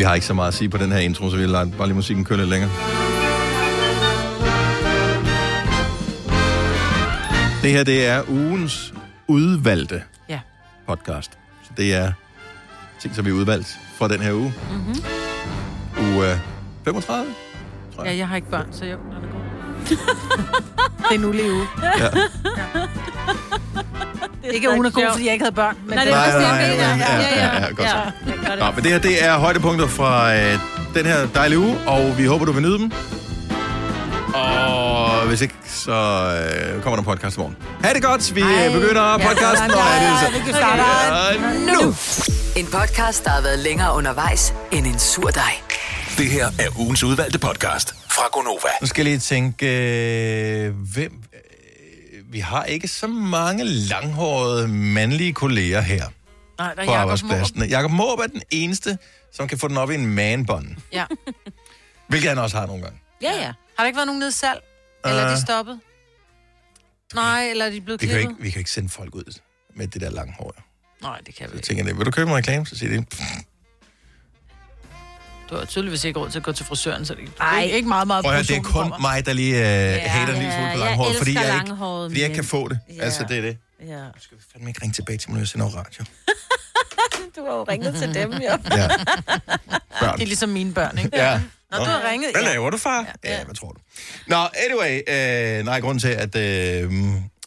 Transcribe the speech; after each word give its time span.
Vi 0.00 0.04
har 0.04 0.14
ikke 0.14 0.26
så 0.26 0.34
meget 0.34 0.48
at 0.48 0.54
sige 0.54 0.68
på 0.68 0.78
den 0.78 0.92
her 0.92 0.98
intro, 0.98 1.30
så 1.30 1.36
vi 1.36 1.46
lader 1.46 1.70
bare 1.78 1.86
lige 1.86 1.94
musikken 1.94 2.24
køre 2.24 2.38
lidt 2.38 2.48
længere. 2.50 2.70
Det 7.62 7.70
her, 7.70 7.84
det 7.84 8.06
er 8.06 8.22
ugens 8.28 8.94
udvalgte 9.26 10.02
Ja. 10.28 10.40
podcast. 10.86 11.38
Så 11.62 11.70
det 11.76 11.94
er 11.94 12.12
ting, 13.00 13.14
som 13.14 13.24
vi 13.24 13.30
har 13.30 13.36
udvalgt 13.36 13.78
fra 13.94 14.08
den 14.08 14.20
her 14.20 14.32
uge. 14.32 14.52
Mm-hmm. 14.70 14.94
Uge 16.14 16.30
øh, 16.32 16.38
35. 16.84 17.34
Ja, 18.04 18.16
jeg 18.16 18.28
har 18.28 18.36
ikke 18.36 18.50
børn, 18.50 18.72
så 18.72 18.84
god. 18.84 19.29
det 19.88 19.98
er 21.10 21.14
en 21.14 21.24
ulig 21.24 21.52
uge. 21.52 21.66
Ja. 21.98 22.08
Ikke 24.52 24.68
at 24.68 24.74
ugen 24.74 24.86
er 24.86 24.90
god, 24.90 25.04
fordi 25.12 25.24
jeg 25.24 25.32
ikke 25.32 25.42
havde 25.44 25.54
børn. 25.54 25.76
Men 25.86 25.94
Nej, 25.94 26.04
det 26.04 26.12
er 26.12 26.16
Nej, 26.16 26.26
også 26.26 26.38
det, 26.38 26.46
nej, 26.46 26.56
jeg 26.56 26.76
nej, 26.76 26.94
mener. 26.94 27.06
ja, 27.20 27.46
ja, 27.46 27.60
ja, 27.60 27.66
godt. 27.68 27.80
ja. 27.80 27.94
Gør 28.46 28.50
det. 28.50 28.58
Nå, 28.58 28.70
men 28.74 28.84
det 28.84 28.92
her, 28.92 28.98
det 28.98 29.24
er 29.24 29.38
højdepunkter 29.38 29.86
fra 29.86 30.34
øh, 30.34 30.58
den 30.94 31.06
her 31.06 31.26
dejlige 31.34 31.58
uge, 31.58 31.78
og 31.86 32.18
vi 32.18 32.24
håber, 32.24 32.44
du 32.44 32.52
vil 32.52 32.62
nyde 32.62 32.78
dem. 32.78 32.92
Og 34.34 35.26
hvis 35.26 35.40
ikke, 35.40 35.54
så 35.66 35.92
øh, 35.92 36.82
kommer 36.82 36.96
der 36.96 36.98
en 36.98 37.04
podcast 37.04 37.36
i 37.36 37.40
morgen. 37.40 37.56
Ha' 37.84 37.92
det 37.92 38.02
godt. 38.02 38.34
Vi 38.34 38.40
Ej. 38.40 38.66
Ej. 38.66 38.72
begynder 38.72 39.18
podcasten. 39.18 39.70
Ja, 39.70 39.76
og 39.76 39.82
er 39.82 40.00
det 40.00 40.34
ja, 40.34 40.38
vi 40.38 40.44
kan 40.44 40.54
starte. 40.54 40.82
Ja, 40.82 41.72
nu. 41.72 41.94
En 42.56 42.66
podcast, 42.66 43.24
der 43.24 43.30
har 43.30 43.40
været 43.42 43.58
længere 43.58 43.94
undervejs 43.94 44.54
end 44.72 44.86
en 44.86 44.98
sur 44.98 45.28
dej. 45.30 45.52
Det 46.18 46.30
her 46.30 46.46
er 46.46 46.78
ugens 46.80 47.02
udvalgte 47.02 47.38
podcast 47.38 47.94
fra 48.10 48.22
Gonova. 48.32 48.68
Nu 48.80 48.86
skal 48.86 49.02
jeg 49.06 49.10
lige 49.12 49.18
tænke, 49.18 49.66
øh, 50.66 50.74
hvem... 50.92 51.22
Øh, 51.32 52.32
vi 52.32 52.38
har 52.40 52.64
ikke 52.64 52.88
så 52.88 53.06
mange 53.06 53.64
langhårede 53.64 54.68
mandlige 54.68 55.32
kolleger 55.32 55.80
her 55.80 56.04
Nej, 56.58 56.74
der 56.74 56.82
er 56.82 56.86
på 56.86 56.92
Jacob 56.92 57.00
arbejdspladsen. 57.00 57.64
Jakob 57.64 57.90
Måb 57.90 58.18
er 58.18 58.26
den 58.26 58.42
eneste, 58.50 58.98
som 59.32 59.48
kan 59.48 59.58
få 59.58 59.68
den 59.68 59.76
op 59.76 59.90
i 59.90 59.94
en 59.94 60.06
manbånd. 60.14 60.68
Ja. 60.92 61.04
Hvilket 62.08 62.28
han 62.28 62.38
også 62.38 62.56
har 62.58 62.66
nogle 62.66 62.82
gange. 62.82 62.98
Ja, 63.22 63.32
ja. 63.32 63.44
Har 63.46 63.54
der 63.78 63.86
ikke 63.86 63.96
været 63.96 64.06
nogen 64.06 64.18
nede 64.20 64.32
salg? 64.32 64.60
Eller 65.04 65.22
er 65.22 65.34
de 65.34 65.40
stoppet? 65.40 65.80
Nej, 67.14 67.50
eller 67.50 67.64
er 67.66 67.70
de 67.70 67.80
blevet 67.80 68.00
Vi 68.02 68.06
kan, 68.06 68.16
klippet? 68.16 68.30
ikke, 68.32 68.42
vi 68.42 68.50
kan 68.50 68.58
ikke 68.60 68.70
sende 68.70 68.88
folk 68.88 69.14
ud 69.14 69.38
med 69.74 69.86
det 69.86 70.00
der 70.00 70.10
lange 70.10 70.34
hår. 70.38 70.54
Nej, 71.02 71.18
det 71.26 71.34
kan 71.34 71.46
vi 71.46 71.50
Så 71.50 71.56
ikke. 71.56 71.66
tænker 71.66 71.84
jeg, 71.84 71.96
vil 71.98 72.06
du 72.06 72.10
købe 72.10 72.30
en 72.30 72.36
reklame? 72.36 72.66
Så 72.66 72.76
siger 72.78 73.00
de, 73.00 73.06
Du 75.50 75.56
har 75.56 75.64
tydeligvis 75.64 76.04
ikke 76.04 76.20
råd 76.20 76.30
til 76.30 76.38
at 76.38 76.42
gå 76.42 76.52
til 76.52 76.66
frisøren, 76.66 77.04
så 77.06 77.14
det 77.14 77.28
er 77.40 77.60
ikke, 77.60 77.76
ikke 77.76 77.88
meget, 77.88 78.06
meget 78.06 78.24
prøv 78.24 78.34
at 78.34 78.48
det 78.48 78.56
er 78.56 78.60
kun 78.62 78.72
kommer. 78.72 78.98
mig, 78.98 79.26
der 79.26 79.32
lige 79.32 79.54
øh, 79.56 79.60
ja, 79.62 79.98
hater 79.98 80.32
en 80.32 80.38
lille 80.38 80.54
smule 80.54 80.70
på 80.72 80.78
langhåret, 80.78 81.16
fordi 81.16 81.34
jeg, 81.34 81.54
ikke, 81.64 81.76
fordi 81.78 82.14
jeg 82.20 82.24
ikke 82.24 82.34
kan 82.34 82.44
få 82.44 82.68
det. 82.68 82.78
Ja. 82.96 83.02
Altså, 83.02 83.24
det 83.28 83.36
er 83.38 83.42
det. 83.42 83.56
Ja. 83.86 83.92
Jeg 83.98 84.10
skal 84.20 84.36
fandme 84.52 84.70
ikke 84.70 84.82
ringe 84.82 84.92
tilbage 84.94 85.18
til 85.18 85.30
mig, 85.30 85.34
når 85.34 85.40
jeg 85.40 85.48
sender 85.48 85.66
over 85.66 85.76
radio. 85.76 86.04
Du 87.36 87.44
har 87.46 87.52
jo 87.54 87.62
ringet 87.68 87.94
til 87.94 88.14
dem, 88.14 88.32
jo. 88.32 88.38
Ja. 88.40 88.56
Børn. 90.00 90.14
Det 90.14 90.22
er 90.22 90.26
ligesom 90.26 90.48
mine 90.48 90.74
børn, 90.74 90.98
ikke? 90.98 91.10
Ja. 91.16 91.40
Nå, 91.70 91.76
du 91.78 91.84
har 91.84 92.10
ringet. 92.10 92.30
Hvad 92.34 92.42
Ja. 92.42 92.48
laver 92.52 92.70
du, 92.70 92.76
far? 92.76 93.06
Ja, 93.24 93.30
ja 93.38 93.44
hvad 93.44 93.54
tror 93.54 93.68
du? 93.72 93.80
Nå, 94.26 94.36
anyway, 94.36 95.00
øh, 95.58 95.64
nej, 95.64 95.80
grund 95.80 96.00
til, 96.00 96.08
at 96.08 96.36
øh, 96.36 96.92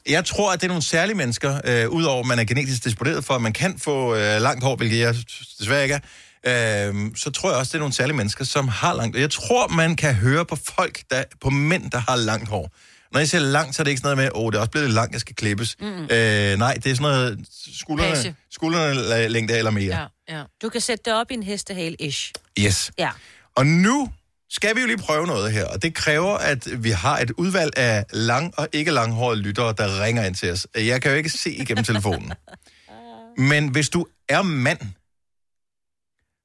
jeg 0.09 0.25
tror, 0.25 0.51
at 0.53 0.61
det 0.61 0.67
er 0.67 0.67
nogle 0.67 0.83
særlige 0.83 1.15
mennesker, 1.17 1.61
øh, 1.65 1.89
udover 1.89 2.19
at 2.19 2.25
man 2.25 2.39
er 2.39 2.43
genetisk 2.43 2.83
disponeret 2.83 3.25
for, 3.25 3.33
at 3.33 3.41
man 3.41 3.53
kan 3.53 3.79
få 3.79 4.15
øh, 4.15 4.41
langt 4.41 4.63
hår, 4.63 4.75
hvilket 4.75 4.99
jeg 4.99 5.15
desværre 5.59 5.83
ikke 5.83 5.95
er, 5.95 5.99
øh, 6.47 7.11
så 7.16 7.31
tror 7.33 7.49
jeg 7.49 7.59
også, 7.59 7.69
det 7.69 7.75
er 7.75 7.80
nogle 7.80 7.94
særlige 7.94 8.17
mennesker, 8.17 8.45
som 8.45 8.67
har 8.67 8.94
langt 8.94 9.17
Jeg 9.17 9.31
tror, 9.31 9.67
man 9.67 9.95
kan 9.95 10.16
høre 10.16 10.45
på 10.45 10.55
folk, 10.55 11.02
der, 11.09 11.23
på 11.41 11.49
mænd, 11.49 11.91
der 11.91 11.97
har 11.97 12.16
langt 12.16 12.49
hår. 12.49 12.72
Når 13.11 13.19
jeg 13.19 13.30
siger 13.30 13.41
langt, 13.41 13.75
så 13.75 13.81
er 13.81 13.83
det 13.83 13.91
ikke 13.91 14.02
sådan 14.02 14.17
noget 14.17 14.33
med, 14.33 14.39
åh, 14.39 14.45
oh, 14.45 14.52
det 14.52 14.58
er 14.58 14.59
også 14.59 14.71
blevet 14.71 14.89
langt, 14.89 15.14
jeg 15.14 15.21
skal 15.21 15.36
klippes. 15.36 15.75
Mm. 15.80 15.86
Øh, 15.86 16.58
nej, 16.58 16.73
det 16.73 16.86
er 16.91 16.95
sådan 16.95 17.02
noget 17.02 17.39
skuldrene, 17.75 18.16
Page. 18.16 18.36
skuldrene 18.52 19.27
længde 19.27 19.58
eller 19.58 19.71
mere. 19.71 20.09
Ja, 20.30 20.37
ja. 20.37 20.43
Du 20.61 20.70
kan 20.70 20.81
sætte 20.81 21.04
det 21.05 21.14
op 21.14 21.31
i 21.31 21.33
en 21.33 21.43
hestehale-ish. 21.43 22.31
Yes. 22.60 22.92
Ja. 22.98 23.10
Og 23.55 23.65
nu 23.65 24.10
skal 24.49 24.75
vi 24.75 24.81
jo 24.81 24.87
lige 24.87 24.98
prøve 24.98 25.27
noget 25.27 25.52
her, 25.52 25.65
og 25.65 25.81
det 25.81 25.93
kræver, 25.93 26.37
at 26.37 26.83
vi 26.83 26.89
har 26.89 27.20
et 27.20 27.31
udvalg 27.31 27.77
af 27.77 28.05
lang- 28.14 28.54
og 28.58 28.67
ikke 28.73 28.92
langhårede 28.92 29.39
lyttere, 29.42 29.73
der 29.77 30.04
ringer 30.04 30.25
ind 30.25 30.36
til 30.36 30.52
os. 30.52 30.67
Jeg 30.75 31.02
kan 31.02 31.11
jo 31.11 31.17
ikke 31.17 31.30
se 31.30 31.52
igennem 31.52 31.83
telefonen. 31.83 32.33
Men 33.52 33.67
hvis 33.67 33.89
du 33.89 34.05
er 34.30 34.42
mand, 34.42 34.80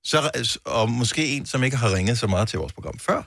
så, 0.08 0.58
og 0.64 0.90
måske 0.90 1.26
en, 1.26 1.46
som 1.46 1.64
ikke 1.64 1.76
har 1.76 1.94
ringet 1.94 2.18
så 2.18 2.26
meget 2.26 2.48
til 2.48 2.58
vores 2.58 2.72
program 2.72 2.98
før, 2.98 3.22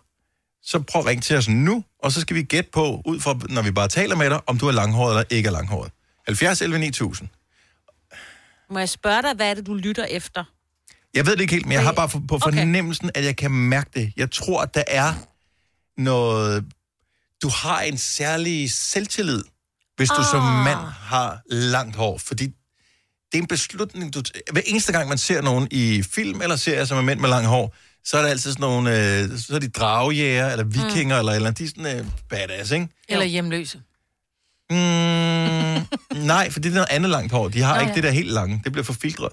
så 0.63 0.79
prøv 0.79 0.99
at 0.99 1.05
ringe 1.05 1.21
til 1.21 1.37
os 1.37 1.47
nu, 1.49 1.83
og 2.03 2.11
så 2.11 2.21
skal 2.21 2.35
vi 2.35 2.43
gætte 2.43 2.69
på, 2.73 3.01
ud 3.05 3.19
fra, 3.19 3.39
når 3.49 3.61
vi 3.61 3.71
bare 3.71 3.87
taler 3.87 4.15
med 4.15 4.29
dig, 4.29 4.39
om 4.49 4.57
du 4.57 4.67
er 4.67 4.71
langhåret 4.71 5.11
eller 5.11 5.23
ikke 5.29 5.47
er 5.47 5.51
langhåret. 5.51 5.91
70 6.27 6.61
11 6.61 6.79
9000. 6.79 7.29
Må 8.69 8.79
jeg 8.79 8.89
spørge 8.89 9.21
dig, 9.21 9.33
hvad 9.35 9.49
er 9.49 9.53
det, 9.53 9.65
du 9.67 9.73
lytter 9.73 10.05
efter? 10.05 10.43
Jeg 11.13 11.25
ved 11.25 11.33
det 11.35 11.41
ikke 11.41 11.53
helt, 11.53 11.65
men 11.65 11.73
jeg 11.73 11.83
har 11.83 11.91
bare 11.93 12.09
på 12.09 12.35
Okay. 12.35 12.43
fornemmelsen, 12.43 13.11
at 13.15 13.25
jeg 13.25 13.35
kan 13.37 13.51
mærke 13.51 13.89
det. 13.93 14.13
Jeg 14.17 14.31
tror, 14.31 14.61
at 14.61 14.73
der 14.75 14.83
er 14.87 15.13
noget... 16.01 16.65
Du 17.43 17.49
har 17.49 17.81
en 17.81 17.97
særlig 17.97 18.71
selvtillid, 18.71 19.43
hvis 19.95 20.09
du 20.09 20.23
som 20.31 20.41
Ah. 20.41 20.63
mand 20.63 20.79
har 20.99 21.39
langt 21.49 21.95
hår, 21.95 22.17
fordi 22.17 22.53
det 23.31 23.37
er 23.37 23.41
en 23.41 23.47
beslutning, 23.47 24.13
du... 24.13 24.21
Hver 24.51 24.61
eneste 24.65 24.91
gang, 24.91 25.09
man 25.09 25.17
ser 25.17 25.41
nogen 25.41 25.67
i 25.71 26.03
film 26.03 26.41
eller 26.41 26.55
serier, 26.55 26.85
som 26.85 26.97
er 26.97 27.01
mænd 27.01 27.19
med 27.19 27.29
langt 27.29 27.47
hår, 27.47 27.75
så 28.03 28.17
er 28.17 28.21
der 28.21 28.29
altid 28.29 28.51
sådan 28.51 28.61
nogle... 28.61 29.19
Øh, 29.19 29.39
så 29.39 29.55
er 29.55 29.59
de 29.59 29.69
dragjæger, 29.69 30.51
eller 30.51 30.63
vikinger, 30.63 31.15
mm. 31.15 31.19
eller, 31.19 31.33
eller 31.33 31.51
de 31.51 31.63
er 31.63 31.67
sådan 31.67 31.97
øh, 31.99 32.05
badass, 32.29 32.71
ikke? 32.71 32.87
Eller 33.09 33.25
hjemløse. 33.25 33.81
Mm, 34.69 34.75
nej, 36.25 36.49
for 36.49 36.59
det 36.59 36.69
er 36.69 36.73
noget 36.73 36.87
andet 36.89 37.09
langt 37.09 37.31
hår. 37.31 37.47
De 37.49 37.61
har 37.61 37.75
Nå, 37.75 37.81
ikke 37.81 37.89
ja. 37.89 37.95
det 37.95 38.03
der 38.03 38.09
helt 38.09 38.31
lange. 38.31 38.61
Det 38.63 38.71
bliver 38.71 38.85
for 38.85 38.93
filtret. 38.93 39.31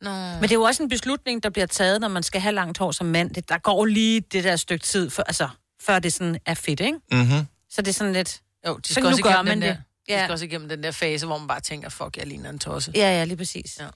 Nå. 0.00 0.10
Men 0.10 0.42
det 0.42 0.50
er 0.50 0.54
jo 0.54 0.62
også 0.62 0.82
en 0.82 0.88
beslutning, 0.88 1.42
der 1.42 1.50
bliver 1.50 1.66
taget, 1.66 2.00
når 2.00 2.08
man 2.08 2.22
skal 2.22 2.40
have 2.40 2.54
langt 2.54 2.78
hår 2.78 2.92
som 2.92 3.06
mand. 3.06 3.30
Det, 3.30 3.48
der 3.48 3.58
går 3.58 3.84
lige 3.84 4.20
det 4.20 4.44
der 4.44 4.56
stykke 4.56 4.86
tid, 4.86 5.10
for, 5.10 5.22
altså, 5.22 5.48
før 5.82 5.98
det 5.98 6.12
sådan 6.12 6.38
er 6.46 6.54
fedt, 6.54 6.80
ikke? 6.80 6.98
Mm-hmm. 7.12 7.46
Så 7.70 7.82
det 7.82 7.88
er 7.88 7.92
sådan 7.92 8.12
lidt... 8.12 8.40
Jo, 8.66 8.76
de 8.76 8.88
Så 8.88 8.94
skal 8.94 9.02
nu 9.02 9.08
også 9.08 9.22
gør 9.22 9.30
igennem 9.30 9.44
man 9.44 9.62
den 9.62 9.68
der, 9.68 9.76
Ja. 10.08 10.24
skal 10.24 10.32
også 10.32 10.44
igennem 10.44 10.68
den 10.68 10.82
der 10.82 10.90
fase, 10.90 11.26
hvor 11.26 11.38
man 11.38 11.48
bare 11.48 11.60
tænker, 11.60 11.88
fuck, 11.88 12.16
jeg 12.16 12.26
ligner 12.26 12.50
en 12.50 12.58
tosse. 12.58 12.92
Ja, 12.94 13.00
ja, 13.18 13.24
lige 13.24 13.36
præcis. 13.36 13.76
Ja. 13.78 13.84
Ja, 13.84 13.90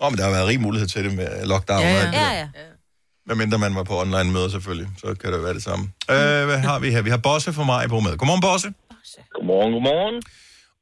Åh, 0.00 0.06
oh, 0.06 0.12
men 0.12 0.18
der 0.18 0.24
har 0.24 0.30
været 0.30 0.46
rig 0.48 0.60
mulighed 0.60 0.88
til 0.88 1.04
det 1.04 1.14
med 1.14 1.46
lockdown. 1.46 1.80
Ja, 1.82 2.06
og 2.06 2.12
ja. 2.14 2.18
der. 2.20 2.32
ja. 2.32 2.38
ja. 2.38 2.46
Hvad 3.24 3.36
mindre 3.36 3.58
man 3.58 3.74
var 3.74 3.82
på 3.82 4.00
online 4.00 4.32
møder 4.32 4.48
selvfølgelig, 4.48 4.88
så 4.98 5.14
kan 5.14 5.32
det 5.32 5.42
være 5.42 5.54
det 5.54 5.62
samme. 5.62 5.84
Øh, 6.10 6.44
hvad 6.46 6.58
har 6.58 6.78
vi 6.78 6.90
her? 6.90 7.02
Vi 7.02 7.10
har 7.10 7.16
Bosse 7.16 7.52
fra 7.52 7.64
mig 7.64 7.88
på 7.88 8.00
med. 8.00 8.16
Godmorgen, 8.16 8.40
Bosse. 8.40 8.72
Godmorgen, 9.34 9.72
godmorgen. 9.72 10.22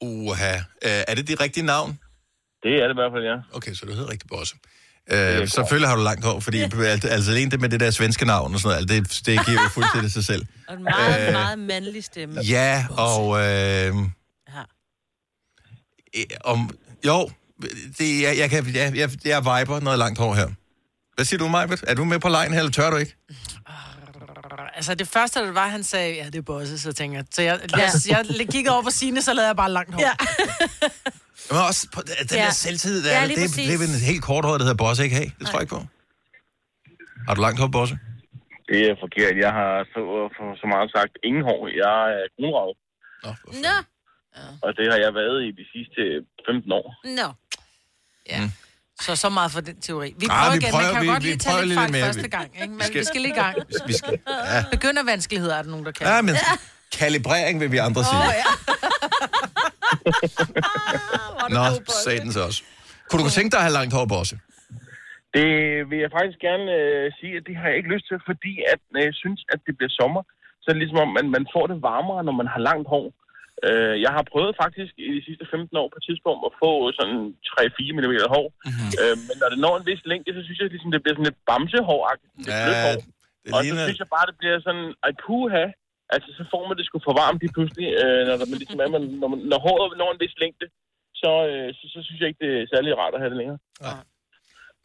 Uha. 0.00 0.54
Øh, 0.56 1.04
er 1.08 1.14
det 1.14 1.28
dit 1.28 1.40
rigtige 1.40 1.66
navn? 1.66 1.98
Det 2.62 2.70
er 2.82 2.86
det 2.88 2.94
i 2.94 3.00
hvert 3.00 3.12
fald, 3.14 3.24
ja. 3.24 3.56
Okay, 3.56 3.74
så 3.74 3.86
du 3.86 3.92
hedder 3.92 4.10
rigtig 4.10 4.28
Bosse. 4.28 4.54
Øh, 5.12 5.48
selvfølgelig 5.48 5.88
har 5.88 5.96
du 5.96 6.02
langt 6.02 6.24
hår, 6.24 6.40
fordi 6.40 6.58
alt- 6.94 7.04
altså 7.04 7.30
alene 7.30 7.50
det 7.50 7.60
med 7.60 7.68
det 7.68 7.80
der 7.80 7.90
svenske 7.90 8.24
navn 8.24 8.54
og 8.54 8.60
sådan 8.60 8.68
noget, 8.86 8.96
alt 8.96 9.08
det, 9.08 9.26
det 9.26 9.46
giver 9.46 9.62
jo 9.62 9.68
fuldstændig 9.68 10.12
sig 10.12 10.24
selv. 10.24 10.46
Og 10.68 10.74
en 10.74 10.82
meget, 10.82 11.32
meget 11.32 11.58
mandlig 11.58 12.04
stemme. 12.04 12.40
Ja, 12.40 12.86
og... 12.90 13.38
Øh, 13.40 13.86
øh, 13.86 13.94
om, 16.44 16.70
jo, 17.06 17.30
det, 17.98 18.22
jeg, 18.22 18.38
jeg, 18.38 18.50
kan, 18.50 18.66
jeg, 18.74 18.92
jeg, 18.96 19.10
jeg 19.24 19.40
viber 19.44 19.80
noget 19.80 19.98
langt 19.98 20.18
hår 20.18 20.34
her. 20.34 20.48
Hvad 21.14 21.24
siger 21.24 21.38
du, 21.38 21.48
Majbet? 21.48 21.84
Er 21.86 21.94
du 21.94 22.04
med 22.04 22.18
på 22.18 22.28
lejen 22.28 22.52
her, 22.52 22.58
eller 22.58 22.72
tør 22.72 22.90
du 22.90 22.96
ikke? 22.96 23.16
Altså 24.76 24.94
det 24.94 25.08
første, 25.08 25.40
der 25.40 25.52
var, 25.52 25.68
han 25.68 25.82
sagde, 25.84 26.14
ja, 26.14 26.26
det 26.26 26.34
er 26.34 26.42
Bosse, 26.42 26.78
så 26.78 26.92
tænker 26.92 27.18
jeg. 27.18 27.24
Så 27.30 27.42
jeg, 27.42 27.60
jeg, 27.72 27.90
jeg, 28.08 28.24
jeg 28.38 28.48
kiggede 28.48 28.72
over 28.74 28.82
på 28.82 28.90
Signe, 28.90 29.22
så 29.22 29.32
lavede 29.34 29.46
jeg 29.48 29.56
bare 29.56 29.70
langt 29.70 29.94
hår. 29.94 30.00
Ja. 30.00 30.12
Men 31.50 31.58
også 31.68 31.88
på 31.94 32.00
den 32.02 32.26
Ja. 32.38 32.44
der 32.44 32.50
selvtid, 32.50 33.04
der, 33.04 33.10
Ja, 33.20 33.26
det, 33.28 33.36
præcis. 33.36 33.54
det 33.68 33.74
er 33.80 33.94
en 33.94 34.06
helt 34.12 34.22
kort 34.22 34.44
hår, 34.44 34.52
der 34.58 34.64
hedder 34.64 34.76
Bosse, 34.84 35.04
ikke? 35.04 35.16
Hey, 35.16 35.28
det 35.38 35.46
tror 35.46 35.58
jeg 35.58 35.62
ikke 35.62 35.74
på. 35.74 35.82
Har 37.28 37.34
du 37.34 37.40
langt 37.40 37.60
hår, 37.60 37.66
Bosse? 37.76 37.98
Det 38.68 38.80
er 38.90 38.94
forkert. 39.04 39.34
Jeg 39.46 39.52
har 39.60 39.72
så, 39.94 40.00
for 40.36 40.44
så 40.62 40.66
meget 40.74 40.88
sagt 40.96 41.12
ingen 41.28 41.42
hår. 41.48 41.60
Jeg 41.84 41.96
er 42.18 42.24
kronravet, 42.36 42.76
Nå, 43.24 43.30
for 43.40 43.46
og 44.62 44.70
det 44.76 44.84
har 44.92 44.98
jeg 45.04 45.14
været 45.14 45.38
i 45.48 45.50
de 45.60 45.64
sidste 45.74 46.00
15 46.48 46.72
år. 46.72 46.86
nå. 47.20 47.28
Ja. 48.32 48.40
Så 49.00 49.16
så 49.16 49.28
meget 49.28 49.50
for 49.52 49.60
den 49.60 49.80
teori. 49.80 50.14
Vi 50.18 50.26
Ah, 50.30 50.36
prøver 50.38 50.52
vi 50.52 50.58
igen. 50.58 50.70
prøver- 50.72 50.84
Man 50.84 50.92
kan 50.94 51.02
vi- 51.02 51.06
godt 51.08 51.22
vi 51.22 51.28
lige 51.28 51.38
tage 51.38 51.56
lidt 51.56 51.68
lidt 51.68 51.78
fejl 51.80 51.92
mere. 51.92 52.04
første 52.04 52.22
Vi- 52.22 52.28
gang, 52.28 52.48
ikke? 52.62 52.72
Men 52.78 52.82
skal- 52.82 53.00
vi 53.00 53.04
skal 53.04 53.20
lige 53.20 53.34
i 53.36 53.40
gang. 53.44 53.54
Vi 53.86 53.92
skal, 53.92 54.18
ja. 54.28 54.64
Begyndervanskeligheder 54.76 55.54
er 55.58 55.62
der 55.62 55.70
nogen, 55.70 55.86
der 55.86 55.92
kan. 55.92 56.06
ja, 56.06 56.22
men 56.22 56.34
kalibrering 57.00 57.60
vil 57.60 57.72
vi 57.72 57.76
andre 57.88 58.02
sige. 58.04 58.22
Nå, 61.56 61.62
satans 62.04 62.36
også. 62.46 62.60
Kunne 63.08 63.22
du 63.26 63.30
tænke 63.38 63.50
dig 63.52 63.58
at 63.60 63.66
have 63.68 63.76
langt 63.78 63.92
hår, 63.96 64.06
Bosse? 64.14 64.34
Det 65.36 65.48
vil 65.90 65.98
jeg 66.04 66.10
faktisk 66.18 66.38
gerne 66.48 66.66
øh, 66.80 67.04
sige, 67.18 67.32
at 67.38 67.44
det 67.48 67.54
har 67.60 67.66
jeg 67.70 67.76
ikke 67.80 67.92
lyst 67.94 68.06
til, 68.10 68.18
fordi 68.30 68.52
at, 68.72 68.80
øh, 68.96 69.02
jeg 69.08 69.14
synes, 69.22 69.40
at 69.52 69.58
det 69.66 69.72
bliver 69.78 69.92
sommer. 70.00 70.22
Så 70.62 70.66
er 70.68 70.72
det 70.74 70.82
ligesom 70.84 71.00
om, 71.06 71.10
man, 71.18 71.26
man 71.36 71.44
får 71.54 71.64
det 71.70 71.78
varmere, 71.90 72.20
når 72.28 72.34
man 72.40 72.48
har 72.54 72.60
langt 72.70 72.86
hår. 72.94 73.06
Øh, 73.68 73.94
jeg 74.04 74.12
har 74.16 74.24
prøvet 74.32 74.52
faktisk 74.64 74.92
i 75.06 75.10
de 75.16 75.22
sidste 75.28 75.44
15 75.50 75.76
år 75.82 75.88
på 75.92 75.98
et 76.00 76.04
tidspunkt 76.08 76.40
at 76.48 76.52
få 76.62 76.70
sådan 76.98 77.18
3-4 77.58 77.96
mm 77.96 78.14
hår. 78.34 78.46
Mm-hmm. 78.52 78.90
Øh, 79.02 79.16
men 79.28 79.34
når 79.40 79.48
det 79.52 79.58
når 79.64 79.74
en 79.78 79.86
vis 79.90 80.02
længde, 80.10 80.30
så 80.36 80.42
synes 80.46 80.58
jeg, 80.58 80.66
ligesom, 80.74 80.90
det 80.94 81.02
bliver 81.02 81.16
sådan 81.16 81.28
lidt 81.30 81.40
bamsehåragtigt. 81.50 82.32
Ja, 82.50 82.60
hår. 82.86 82.98
det 83.42 83.50
Og 83.54 83.60
så 83.70 83.74
synes 83.86 84.00
jeg 84.04 84.10
bare, 84.16 84.26
det 84.30 84.36
bliver 84.40 84.56
sådan, 84.66 84.86
ej 85.06 85.12
puha, 85.22 85.64
altså 86.14 86.28
så 86.38 86.42
får 86.52 86.62
man 86.68 86.76
det 86.78 86.84
sgu 86.86 86.96
for 87.08 87.14
varmt 87.22 87.40
lige 87.42 87.54
pludselig, 87.56 87.88
øh, 88.02 88.20
når, 88.28 88.34
der, 88.40 88.46
man 88.52 88.58
ligesom 88.62 88.78
er, 88.84 88.88
man, 88.96 89.04
når, 89.22 89.28
man, 89.32 89.38
når 89.52 89.58
håret 89.66 89.98
når 90.02 90.08
en 90.14 90.20
vis 90.24 90.36
længde, 90.42 90.66
så, 91.22 91.30
øh, 91.50 91.68
så, 91.78 91.84
så 91.94 91.98
synes 92.06 92.18
jeg 92.20 92.28
ikke, 92.30 92.42
det 92.44 92.52
er 92.62 92.66
særlig 92.74 92.90
rart 93.00 93.14
at 93.16 93.20
have 93.22 93.32
det 93.32 93.40
længere. 93.42 93.58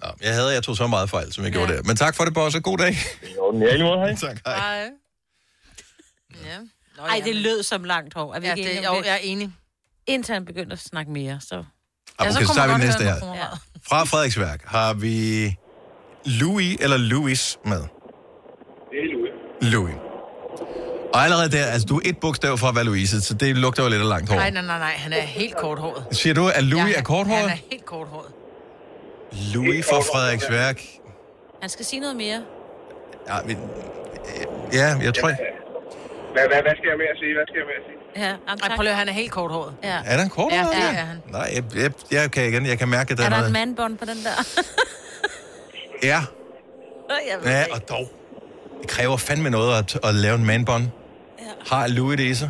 Nå, 0.02 0.10
jeg 0.28 0.34
havde, 0.38 0.52
jeg 0.58 0.64
tog 0.64 0.76
så 0.82 0.88
meget 0.96 1.08
fejl, 1.16 1.30
som 1.34 1.42
jeg 1.44 1.52
ja. 1.52 1.56
gjorde 1.58 1.72
der. 1.74 1.82
Men 1.90 1.96
tak 2.04 2.14
for 2.18 2.24
det, 2.26 2.34
Bosse. 2.34 2.60
God 2.70 2.78
dag. 2.86 2.94
Jo, 3.38 3.44
ja, 3.64 3.74
i 3.74 3.78
lige 3.78 3.88
måde, 3.90 4.00
hej. 4.04 4.14
tak, 4.28 4.38
hej. 4.46 4.58
Hej. 4.66 4.90
Ja. 6.50 6.60
Nå, 7.00 7.06
Ej, 7.06 7.22
det 7.26 7.36
lød 7.36 7.64
som 7.64 7.84
langt 7.84 8.14
hår. 8.14 8.34
Er 8.36 8.40
vi 8.40 8.48
Ja, 8.48 8.54
ikke 8.54 8.68
det, 8.70 8.76
enige 8.76 8.90
om 8.90 8.96
jo, 8.98 9.04
jeg 9.04 9.14
er 9.14 9.18
enig. 9.24 9.52
Indtil 10.08 10.34
han 10.34 10.46
begyndte 10.46 10.74
at 10.74 10.80
snakke 10.80 11.12
mere, 11.12 11.40
så... 11.42 11.56
Ja, 11.56 12.30
okay, 12.30 12.46
så 12.46 12.54
tager 12.54 12.68
man 12.68 12.82
vi 12.82 12.86
næste 12.86 13.04
her. 13.04 13.16
Ja. 13.36 13.46
Fra 13.90 14.04
Frederiksværk 14.04 14.62
har 14.66 14.94
vi 14.94 15.56
Louis 16.26 16.78
eller 16.80 16.98
Louis 16.98 17.58
med. 17.66 17.78
Det 17.78 17.84
er 18.92 19.14
Louis. 19.14 19.32
Louis. 19.74 19.96
Og 21.14 21.24
allerede 21.24 21.52
der, 21.52 21.66
altså 21.66 21.86
du 21.88 21.98
er 21.98 22.02
et 22.06 22.18
bogstav 22.18 22.58
fra 22.58 22.70
at 22.70 22.76
være 22.76 22.84
Louise, 22.84 23.22
så 23.22 23.34
det 23.34 23.58
lugter 23.58 23.84
jo 23.84 23.90
lidt 23.90 24.02
af 24.02 24.08
langt 24.10 24.30
hår. 24.30 24.36
Nej, 24.36 24.50
nej, 24.50 24.62
nej, 24.62 24.80
nej, 24.80 24.92
han 24.92 25.14
er 25.14 25.22
helt 25.22 25.56
korthåret. 25.58 26.18
Siger 26.18 26.34
du, 26.34 26.48
at 26.48 26.64
Louis 26.64 26.94
Ja, 26.94 27.00
er 27.00 27.04
korthåret? 27.04 27.40
Han 27.40 27.50
er 27.50 27.62
helt 27.72 27.86
korthåret. 27.86 28.32
Louis 29.54 29.86
fra 29.86 30.00
Frederiksværk. 30.00 30.82
Han 31.62 31.70
skal 31.70 31.86
sige 31.86 32.00
noget 32.00 32.16
mere. 32.16 32.42
Ja, 33.28 33.36
vi, 33.46 33.58
ja 34.74 34.98
jeg 35.02 35.14
tror... 35.16 35.32
Hvad, 36.34 36.44
hvad, 36.52 36.62
hvad 36.66 36.76
skal 36.80 36.88
jeg 36.94 36.98
mere 37.04 37.14
sige? 37.22 37.34
Hvad 37.38 37.46
skal 37.50 37.58
jeg 37.62 37.68
mere 37.72 37.84
sige? 37.88 37.98
Ja, 38.24 38.32
jamen, 38.48 38.60
Ej, 38.64 38.76
prøv 38.76 38.84
lige 38.84 38.92
at 38.92 38.98
han 38.98 39.10
er 39.10 39.14
helt 39.22 39.32
korthåret. 39.32 39.74
Ja. 39.84 39.98
Er 40.06 40.16
der 40.18 40.24
en 40.24 40.30
korthåret? 40.30 40.72
Ja, 40.76 40.90
det 40.90 41.00
er 41.00 41.06
han. 41.12 41.18
Nej, 41.38 41.48
jeg, 41.56 41.64
jeg, 41.76 41.92
jeg, 42.12 42.32
kan 42.32 42.44
igen, 42.50 42.66
jeg 42.66 42.78
kan 42.80 42.90
mærke, 42.90 43.12
at 43.12 43.18
der 43.18 43.24
Er 43.24 43.28
er, 43.28 43.30
der 43.30 43.38
en 43.38 43.42
noget... 43.42 43.54
mandbånd 43.68 43.98
på 43.98 44.06
den 44.06 44.18
der? 44.24 44.36
Ja, 46.04 46.20
ja, 47.46 47.64
og 47.72 47.90
dog. 47.90 48.12
Det 48.82 48.90
kræver 48.90 49.18
fandme 49.18 49.50
noget 49.50 49.78
at, 49.78 50.00
at 50.10 50.16
lave 50.16 50.36
en 50.36 50.46
manbånd. 50.46 50.84
Ja. 51.40 51.76
Har 51.76 51.88
Louis 51.88 52.18
det 52.18 52.24
i 52.24 52.34
sig? 52.34 52.50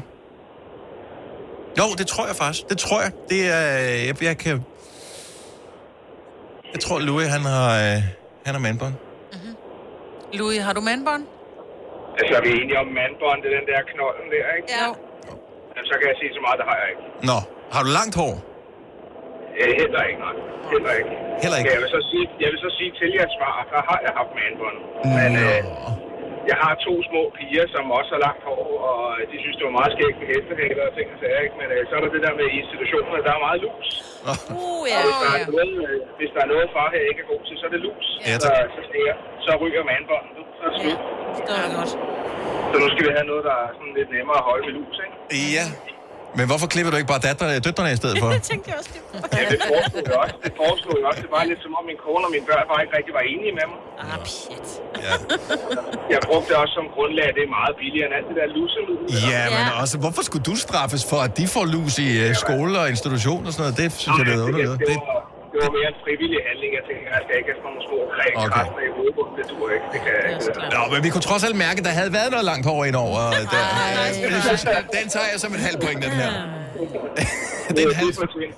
Jo, 1.77 1.83
det 1.97 2.07
tror 2.07 2.25
jeg 2.27 2.35
faktisk. 2.35 2.69
Det 2.69 2.77
tror 2.77 3.01
jeg. 3.01 3.11
Det 3.29 3.47
er... 3.47 3.67
Jeg, 4.07 4.23
jeg 4.23 4.37
kan... 4.37 4.63
Jeg 6.73 6.79
tror, 6.81 6.99
Louis, 6.99 7.27
han 7.27 7.41
har, 7.41 7.75
øh, 7.75 8.03
han 8.45 8.55
har 8.55 8.59
manbånd. 8.59 8.93
Louis, 10.33 10.59
har 10.63 10.73
du 10.73 10.81
mandbånd? 10.81 11.23
Altså, 12.19 12.33
er 12.39 12.43
vi 12.47 12.51
enige 12.61 12.79
om 12.83 12.89
mandbånd, 12.99 13.39
det 13.41 13.47
er 13.51 13.55
den 13.59 13.67
der 13.71 13.81
knolden 13.91 14.27
der, 14.35 14.45
ikke? 14.57 14.67
Ja. 14.77 14.87
Jamen, 15.73 15.87
så 15.91 15.95
kan 15.99 16.05
jeg 16.11 16.17
sige 16.21 16.31
så 16.37 16.41
meget, 16.45 16.57
det 16.61 16.65
har 16.71 16.77
jeg 16.81 16.87
ikke. 16.93 17.03
Nå, 17.29 17.37
har 17.73 17.81
du 17.85 17.89
langt 17.99 18.15
hår? 18.21 18.33
Øh, 19.61 19.71
heller 19.81 20.01
ikke, 20.09 20.19
nej. 20.27 20.35
Heller 20.73 20.93
ikke. 20.99 21.11
Heller 21.43 21.57
ikke? 21.59 21.69
Jeg 21.75 21.81
vil 21.83 21.91
så 21.97 22.01
sige, 22.11 22.25
jeg 22.43 22.49
vil 22.53 22.59
så 22.65 22.71
sige 22.77 22.91
til 22.99 23.07
jeres 23.17 23.33
svar, 23.37 23.55
der 23.73 23.81
har 23.89 23.99
jeg 24.05 24.13
haft 24.19 24.31
mandbånd. 24.39 24.79
Men 25.17 25.31
øh, 25.45 25.57
Nå. 25.65 25.89
jeg 26.51 26.57
har 26.63 26.73
to 26.87 26.93
små 27.09 27.21
piger, 27.37 27.65
som 27.75 27.83
også 27.99 28.11
har 28.15 28.21
langt 28.27 28.43
hår, 28.49 28.63
og 28.89 28.99
de 29.31 29.35
synes, 29.43 29.55
det 29.59 29.65
var 29.69 29.75
meget 29.79 29.91
skægt 29.95 30.17
med 30.21 30.27
hestehæler 30.33 30.83
og 30.89 30.93
ting 30.97 31.07
og 31.13 31.17
sager, 31.21 31.41
ikke? 31.45 31.57
Men 31.61 31.67
øh, 31.75 31.81
så 31.87 31.91
er 31.97 32.01
der 32.05 32.11
det 32.15 32.21
der 32.27 32.33
med 32.39 32.47
i 32.53 32.55
institutionerne, 32.63 33.21
der 33.27 33.31
er 33.37 33.41
meget 33.47 33.59
lus. 33.65 33.87
Uh, 34.29 34.83
Og 34.83 34.89
ja. 34.91 34.99
hvis, 35.05 35.17
der 35.23 35.29
er 35.35 35.41
ja. 35.43 35.47
noget, 35.53 35.73
øh, 35.87 35.97
hvis 36.19 36.31
der 36.35 36.41
er 36.45 36.49
noget, 36.53 36.65
far 36.75 36.87
her 36.95 37.03
ikke 37.11 37.21
er 37.25 37.29
god 37.33 37.41
til, 37.47 37.55
så 37.59 37.63
er 37.69 37.73
det 37.75 37.81
lus. 37.87 38.05
Ja, 38.29 38.35
så, 38.43 38.47
tak. 38.47 38.69
så, 38.75 38.81
stiger, 38.89 39.15
så 39.45 39.51
ryger 39.63 39.83
mandbåndet. 39.91 40.43
Så 40.57 40.61
er 40.67 40.71
det 40.73 40.79
slut. 40.83 40.99
Det 41.37 41.53
var 41.63 41.69
godt. 41.79 41.91
Så 42.71 42.75
nu 42.83 42.87
skal 42.93 43.03
vi 43.07 43.11
have 43.17 43.27
noget, 43.31 43.43
der 43.49 43.55
er 43.63 43.67
sådan 43.77 43.93
lidt 43.99 44.09
nemmere 44.17 44.37
at 44.41 44.45
holde 44.49 44.63
med 44.67 44.73
lus, 44.79 44.95
ikke? 45.05 45.15
Ja. 45.57 45.65
Men 46.37 46.45
hvorfor 46.49 46.67
klipper 46.73 46.91
du 46.93 46.97
ikke 47.01 47.11
bare 47.15 47.23
datterne, 47.29 47.53
døtrene 47.67 47.91
i 47.97 47.99
stedet 48.01 48.15
for? 48.21 48.27
Det 48.37 48.43
tænkte 48.51 48.65
jeg 48.71 48.77
også. 48.81 48.91
Det. 48.95 49.01
Ja, 49.37 49.41
det 49.53 49.59
foreslog 49.71 50.03
jeg 50.11 50.17
også. 50.23 50.35
Det 50.45 50.53
foreslog 50.61 50.93
jeg 51.01 51.05
også. 51.11 51.21
Det 51.25 51.31
var 51.37 51.41
lidt 51.51 51.61
som 51.65 51.71
om 51.79 51.83
min 51.91 51.99
kone 52.05 52.23
og 52.27 52.31
mine 52.35 52.45
børn 52.49 52.65
bare 52.71 52.81
ikke 52.85 52.93
rigtig 52.99 53.13
var 53.19 53.23
enige 53.33 53.53
med 53.59 53.65
mig. 53.71 53.79
Ah, 54.01 54.17
pjat. 54.27 54.67
Ja, 55.05 55.13
Jeg 56.13 56.19
brugte 56.29 56.47
det 56.51 56.57
også 56.63 56.73
som 56.79 56.85
grundlag, 56.95 57.25
at 57.31 57.35
det 57.37 57.43
er 57.49 57.51
meget 57.59 57.73
billigere 57.81 58.05
end 58.09 58.15
alt 58.19 58.27
det 58.29 58.35
der 58.41 58.47
lusemiddel. 58.57 59.05
ja 59.33 59.41
men 59.55 59.63
Ja. 59.69 59.81
også, 59.81 59.95
hvorfor 60.03 60.21
skulle 60.27 60.45
du 60.51 60.55
straffes 60.67 61.03
for, 61.11 61.19
at 61.27 61.31
de 61.39 61.45
får 61.55 61.65
lus 61.75 61.93
i 62.05 62.07
uh, 62.23 62.29
skole 62.43 62.73
og 62.81 62.85
institution 62.93 63.41
og 63.47 63.51
sådan 63.53 63.63
noget? 63.65 63.75
Det 63.81 63.87
synes 64.03 64.15
jeg, 64.19 64.25
det 64.29 64.33
er 64.33 64.37
det, 64.37 64.45
underligt. 64.47 64.79
det, 64.81 64.87
Det, 64.91 64.97
var, 65.09 65.18
det 65.51 65.57
var 65.63 65.71
mere 65.77 65.87
en 65.93 65.97
frivillig 66.05 66.39
handling. 66.49 66.71
Jeg 66.77 66.83
tænkte, 66.87 67.03
jeg 67.15 67.21
skal 67.25 67.33
ikke 67.39 67.49
have 67.51 67.59
sådan 67.61 67.69
nogle 67.69 67.83
små 67.89 67.97
Okay. 68.09 68.17
rækkræfter 68.19 68.81
i 68.89 68.91
hovedet. 68.97 69.27
Det 69.37 69.45
tror 69.51 69.63
jeg 69.69 69.75
ikke. 69.77 69.87
Det 69.93 69.99
kan 70.05 70.11
jeg 70.17 70.23
er 70.25 70.31
ikke. 70.33 70.75
Nå, 70.75 70.81
men 70.93 70.99
vi 71.05 71.09
kunne 71.13 71.25
trods 71.29 71.43
alt 71.47 71.57
mærke, 71.65 71.77
at 71.81 71.85
der 71.89 71.93
havde 71.99 72.11
været 72.19 72.29
noget 72.35 72.45
langt 72.51 72.65
hår 72.69 72.79
indover. 72.89 73.19
og 73.27 73.33
Der, 73.55 73.63
jeg 73.97 74.41
synes, 74.47 74.61
den 74.97 75.05
tager 75.15 75.27
jeg 75.33 75.39
som 75.43 75.51
en 75.57 75.61
halv 75.67 75.77
point, 75.85 75.99
den 76.05 76.13
her. 76.21 76.31
det 77.75 77.79
er 77.83 77.89
en 77.89 77.95
halv, 78.01 78.11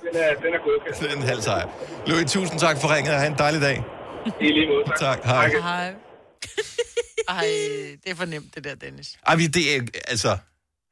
Den 0.06 0.14
er, 0.24 0.30
den 0.44 0.50
er 0.56 0.60
godkendt. 0.66 0.96
det 1.00 1.06
er 1.12 1.16
en 1.22 1.26
halv 1.32 1.40
sejr. 1.48 1.66
Louis, 2.08 2.26
tusind 2.36 2.58
tak 2.66 2.76
for 2.82 2.88
ringet, 2.94 3.12
og 3.14 3.20
have 3.22 3.30
en 3.34 3.38
dejlig 3.44 3.60
dag. 3.68 3.76
I 4.46 4.48
lige 4.56 4.66
måde, 4.72 4.84
tak. 4.88 4.98
Tak, 4.98 5.24
hej. 5.24 5.48
Hej. 5.70 5.88
Ej, 7.28 7.44
det 8.04 8.10
er 8.10 8.14
for 8.14 8.24
nemt, 8.24 8.54
det 8.54 8.64
der, 8.64 8.74
Dennis. 8.74 9.08
Ej, 9.26 9.34
vi- 9.36 9.46
det 9.46 9.76
er, 9.76 9.80
altså, 10.08 10.36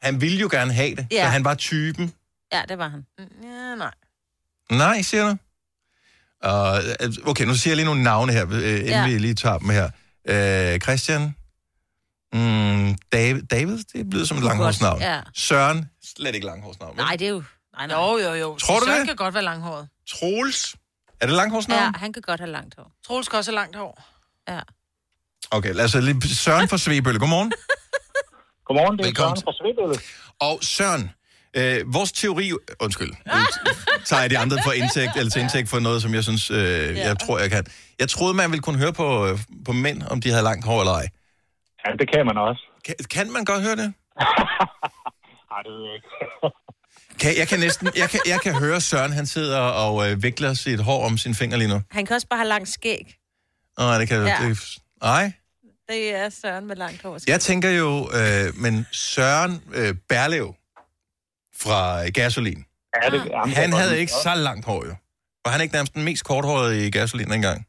han 0.02 0.20
ville 0.20 0.38
jo 0.38 0.48
gerne 0.52 0.72
have 0.72 0.94
det, 0.96 1.06
Ja. 1.10 1.22
så 1.24 1.28
han 1.28 1.44
var 1.44 1.54
typen. 1.54 2.14
Ja, 2.52 2.62
det 2.68 2.78
var 2.78 2.88
han. 2.88 3.06
Ja, 3.42 3.74
nej. 3.74 3.90
Nej, 4.70 5.02
siger 5.02 5.28
du? 5.28 5.36
Uh, 6.46 7.28
okay, 7.30 7.44
nu 7.44 7.54
siger 7.54 7.70
jeg 7.70 7.76
lige 7.76 7.86
nogle 7.86 8.02
navne 8.02 8.32
her, 8.32 8.46
øh, 8.50 8.62
inden 8.62 8.86
Ja. 8.86 9.06
vi 9.06 9.18
lige 9.18 9.34
tager 9.34 9.58
dem 9.58 9.68
her. 9.68 9.84
Uh, 10.30 10.78
Christian. 10.80 11.34
Mm, 12.32 12.94
David, 13.12 13.42
David, 13.42 13.78
det 13.92 14.06
lyder 14.14 14.24
som 14.26 14.36
et 14.36 14.42
langhårsnavn. 14.44 15.00
Ja. 15.00 15.20
Søren, 15.34 15.90
slet 16.16 16.34
ikke 16.34 16.46
langhårsnavn. 16.46 16.96
Nej, 16.96 17.16
det 17.16 17.24
er 17.26 17.30
jo... 17.30 17.42
Nej, 17.76 17.86
nej. 17.86 18.00
Jo, 18.00 18.18
jo, 18.18 18.34
jo. 18.34 18.56
Tror 18.56 18.78
du 18.80 18.86
Søren 18.86 19.00
det? 19.00 19.06
kan 19.08 19.16
godt 19.16 19.34
være 19.34 19.42
langhåret. 19.44 19.88
Troels, 20.08 20.76
er 21.20 21.26
det 21.26 21.34
langhårsnavn? 21.34 21.82
Ja, 21.82 21.98
han 21.98 22.12
kan 22.12 22.22
godt 22.22 22.40
have 22.40 22.50
langt 22.50 22.74
hår. 22.78 22.92
Troels 23.06 23.26
skal 23.26 23.36
også 23.36 23.50
have 23.50 23.54
langt 23.56 23.76
hår. 23.76 24.02
Ja. 24.48 24.60
Okay, 25.50 25.74
lad 25.74 25.84
os 25.84 25.94
lige... 25.94 26.28
Søren 26.28 26.68
fra 26.68 26.78
Svebølle, 26.78 27.20
godmorgen. 27.20 27.52
Godmorgen, 28.64 28.98
det 28.98 29.04
er 29.04 29.08
Velkommen. 29.08 29.36
Søren 29.36 29.44
fra 29.44 29.52
Svebølle. 29.52 30.00
Og 30.40 30.58
Søren, 30.62 31.10
øh, 31.56 31.94
vores 31.94 32.12
teori... 32.12 32.52
Undskyld, 32.80 33.10
tager 34.04 34.20
jeg 34.22 34.30
de 34.30 34.38
andre 34.38 34.58
for 34.64 34.72
indtægt, 34.72 35.16
eller 35.16 35.30
til 35.30 35.40
indtægt 35.42 35.68
for 35.68 35.78
noget, 35.78 36.02
som 36.02 36.14
jeg 36.14 36.22
synes, 36.24 36.50
øh, 36.50 36.96
jeg 36.96 37.18
tror, 37.18 37.38
jeg 37.38 37.50
kan. 37.50 37.66
Jeg 37.98 38.08
troede, 38.08 38.34
man 38.34 38.50
ville 38.50 38.62
kunne 38.62 38.78
høre 38.78 38.92
på, 38.92 39.26
øh, 39.26 39.38
på 39.64 39.72
mænd, 39.72 40.02
om 40.10 40.20
de 40.20 40.30
havde 40.30 40.42
langt 40.44 40.64
hår 40.64 40.80
eller 40.80 40.92
ej. 40.92 41.08
Ja, 41.86 41.92
det 41.92 42.10
kan 42.12 42.26
man 42.26 42.38
også. 42.38 42.62
Kan, 42.84 42.94
kan 43.10 43.32
man 43.32 43.44
godt 43.44 43.62
høre 43.62 43.76
det? 43.76 43.92
Nej, 45.50 45.60
det 45.64 45.72
ved 45.72 45.84
jeg 45.86 45.94
ikke. 45.94 46.08
Kan, 47.20 47.38
jeg, 47.38 47.48
kan 47.48 47.60
næsten, 47.60 47.88
jeg, 47.96 48.08
kan, 48.10 48.20
jeg 48.26 48.40
kan 48.40 48.54
høre 48.54 48.80
Søren, 48.80 49.12
han 49.12 49.26
sidder 49.26 49.58
og 49.60 50.10
øh, 50.10 50.22
vikler 50.22 50.54
sit 50.54 50.80
hår 50.80 51.06
om 51.06 51.18
sin 51.18 51.34
finger 51.34 51.56
lige 51.56 51.68
nu. 51.68 51.80
Han 51.90 52.06
kan 52.06 52.14
også 52.14 52.26
bare 52.30 52.38
have 52.38 52.48
langt 52.48 52.68
skæg. 52.68 53.14
Nej, 53.78 53.98
det 53.98 54.08
kan 54.08 54.26
Ja. 54.26 54.36
det, 54.42 54.58
Nej. 55.02 55.32
Det 55.88 56.14
er 56.14 56.28
Søren 56.28 56.66
med 56.66 56.76
langt 56.76 57.02
hår. 57.02 57.18
Jeg 57.26 57.40
tænker 57.40 57.70
jo, 57.70 58.10
øh, 58.14 58.56
men 58.56 58.86
Søren 58.92 59.62
øh, 59.74 59.94
Berlev 60.08 60.54
fra 61.62 62.08
Gasolin, 62.08 62.64
Ja, 63.02 63.10
det, 63.10 63.24
jamen, 63.30 63.54
han 63.54 63.72
havde 63.72 63.98
ikke 63.98 64.12
så 64.12 64.34
langt 64.34 64.66
hår 64.66 64.84
jo. 64.86 64.94
Var 65.44 65.52
han 65.52 65.60
ikke 65.60 65.74
nærmest 65.74 65.94
den 65.94 66.04
mest 66.04 66.24
korthårede 66.24 66.86
i 66.86 66.90
Gasolin 66.90 67.32
engang? 67.32 67.66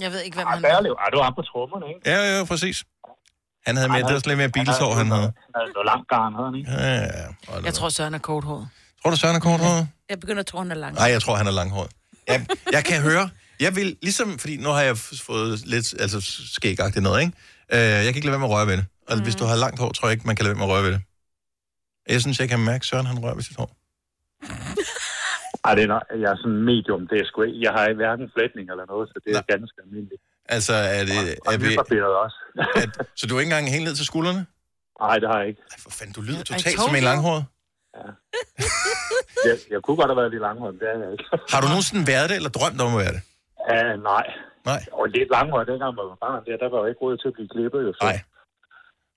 Jeg 0.00 0.10
ved 0.12 0.20
ikke, 0.20 0.36
hvem 0.36 0.46
Ja, 0.48 0.54
han 0.54 0.64
er. 0.64 0.68
Ja, 0.68 1.10
du 1.12 1.16
var 1.16 1.22
ham 1.22 1.34
på 1.34 1.42
trommerne, 1.42 1.86
ikke? 1.88 2.10
Ja, 2.10 2.38
ja, 2.38 2.44
præcis. 2.44 2.84
Han 3.66 3.76
havde 3.76 3.88
mere, 3.88 3.98
det 4.02 4.14
var 4.14 4.22
lidt 4.26 4.38
mere 4.38 4.48
bilshår, 4.48 4.94
han 4.94 5.06
havde. 5.10 5.22
Han 5.22 5.32
havde 5.54 5.72
noget 5.72 5.86
langt 5.86 6.08
garn, 6.08 6.34
havde 6.34 6.46
han 6.46 6.54
ikke? 6.54 6.70
Ja, 6.70 6.94
ja, 6.94 7.56
ja. 7.58 7.64
Jeg 7.64 7.74
tror, 7.74 7.88
Søren 7.88 8.14
er 8.14 8.18
korthåret. 8.18 8.68
tror 9.02 9.10
du, 9.10 9.16
Søren 9.16 9.36
er 9.36 9.40
korthåret? 9.40 9.88
Jeg 10.10 10.20
begynder 10.20 10.40
at 10.40 10.46
tro, 10.46 10.58
han 10.58 10.70
er 10.70 10.74
langt. 10.74 10.98
Nej, 10.98 11.10
jeg 11.10 11.22
tror, 11.22 11.34
han 11.36 11.46
er 11.46 11.50
langhåret. 11.50 11.90
Jeg, 12.28 12.46
jeg 12.72 12.84
kan 12.84 13.02
høre, 13.02 13.30
jeg 13.60 13.76
vil 13.76 13.96
ligesom, 14.02 14.38
fordi 14.38 14.56
nu 14.56 14.68
har 14.68 14.82
jeg 14.82 14.96
fået 14.98 15.66
lidt, 15.66 15.94
altså 16.00 16.20
skægagtigt 16.54 17.02
noget, 17.02 17.20
ikke? 17.20 17.32
Øh, 17.72 17.78
jeg 17.78 18.04
kan 18.04 18.06
ikke 18.06 18.26
lade 18.26 18.30
være 18.30 18.38
med 18.38 18.48
at 18.48 18.52
røre 18.54 18.66
ved 18.66 18.76
det. 18.76 18.86
Og 19.08 19.16
mm. 19.16 19.22
hvis 19.22 19.34
du 19.34 19.44
har 19.44 19.56
langt 19.56 19.80
hår, 19.80 19.92
tror 19.92 20.08
jeg 20.08 20.12
ikke, 20.12 20.26
man 20.26 20.36
kan 20.36 20.44
lade 20.44 20.56
være 20.56 20.66
med 20.66 20.74
at 20.74 20.78
røre 20.78 20.84
ved 20.84 20.92
det. 20.92 21.00
Jeg 22.12 22.20
synes, 22.20 22.40
jeg 22.40 22.48
kan 22.48 22.60
mærke, 22.70 22.82
at 22.82 22.88
Søren 22.90 23.06
han 23.06 23.18
rører 23.24 23.34
ved 23.34 23.42
sit 23.42 23.56
hår. 23.60 23.70
Ej, 25.66 25.74
det 25.76 25.82
er, 25.84 25.90
nok- 25.94 26.08
jeg 26.22 26.28
er 26.34 26.38
sådan 26.42 26.60
medium. 26.72 27.02
Det 27.10 27.16
er 27.20 27.26
sgu 27.26 27.42
ikke, 27.42 27.60
jeg 27.66 27.72
har 27.76 27.82
ikke 27.90 28.00
hverken 28.04 28.26
flætning 28.34 28.66
eller 28.72 28.86
noget, 28.92 29.06
så 29.12 29.16
det 29.24 29.30
er 29.30 29.34
Nej. 29.40 29.44
ganske 29.54 29.76
almindeligt. 29.84 30.22
Altså, 30.56 30.74
er 30.98 31.02
det... 31.10 31.18
Og 31.46 31.50
Er 31.54 31.58
vi, 31.58 32.00
også. 32.26 32.38
er, 32.80 32.86
så 33.18 33.22
du 33.26 33.32
er 33.36 33.40
ikke 33.40 33.50
engang 33.52 33.70
helt 33.76 33.84
ned 33.88 33.94
til 34.00 34.06
skuldrene? 34.12 34.42
Nej, 35.04 35.16
det 35.20 35.28
har 35.32 35.38
jeg 35.40 35.48
ikke. 35.50 35.62
Ej, 35.72 35.78
for 35.84 35.90
fanden, 35.98 36.14
du 36.18 36.22
lyder 36.28 36.40
I 36.40 36.48
totalt 36.52 36.80
som 36.86 36.94
en 37.00 37.04
langhåret. 37.10 37.44
Jeg, 39.48 39.56
jeg 39.72 39.80
kunne 39.84 39.96
godt 40.00 40.10
have 40.12 40.20
været 40.22 40.30
lidt 40.34 40.44
langhåret, 40.48 40.74
det 40.80 40.88
er 40.94 40.98
jeg 41.04 41.10
ikke. 41.14 41.24
Har 41.54 41.60
du 41.62 41.66
nogensinde 41.72 42.02
været 42.12 42.26
det, 42.30 42.36
eller 42.40 42.52
drømt 42.58 42.80
om 42.84 42.90
at 42.96 43.00
være 43.04 43.12
det? 43.16 43.22
Ja, 43.72 43.82
nej. 44.12 44.26
Nej. 44.70 44.80
Og 44.98 45.04
lidt 45.16 45.28
langhåret, 45.36 45.64
dengang 45.72 45.90
man 45.98 46.04
var 46.12 46.18
barn, 46.26 46.40
der, 46.46 46.56
der 46.62 46.68
var 46.72 46.78
jo 46.82 46.86
ikke 46.90 47.00
råd 47.04 47.16
til 47.22 47.28
at 47.30 47.34
blive 47.36 47.48
klippet. 47.54 47.80
Jo, 47.86 47.92
så. 47.98 48.02
Nej. 48.10 48.18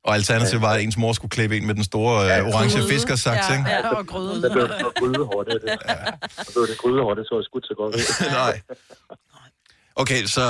Og 0.03 0.15
alternativet 0.15 0.61
var, 0.61 0.73
at 0.73 0.81
ens 0.81 0.97
mor 0.97 1.13
skulle 1.13 1.29
klippe 1.29 1.57
en 1.57 1.67
med 1.67 1.75
den 1.75 1.83
store 1.83 2.39
øh, 2.39 2.47
orange 2.47 2.77
Gryde. 2.77 2.89
fiskersaks, 2.89 3.49
ja, 3.49 3.57
ikke? 3.57 3.69
Ja, 3.69 3.89
og 3.89 4.07
gryde. 4.07 4.41
Så 4.41 4.49
blev 4.53 4.63
det 4.67 4.85
grydehår, 4.99 5.43
det 5.43 5.53
er 5.53 5.59
det. 5.59 5.77
Ja. 5.89 6.43
Så 6.43 6.51
blev 6.53 6.67
det 6.67 6.77
grydehår, 6.77 7.13
det 7.13 7.25
så 7.27 7.35
jeg 7.35 7.43
skudt 7.43 7.65
så 7.67 7.73
godt. 7.77 7.95
Nej. 8.41 8.61
Okay, 9.95 10.25
så 10.25 10.41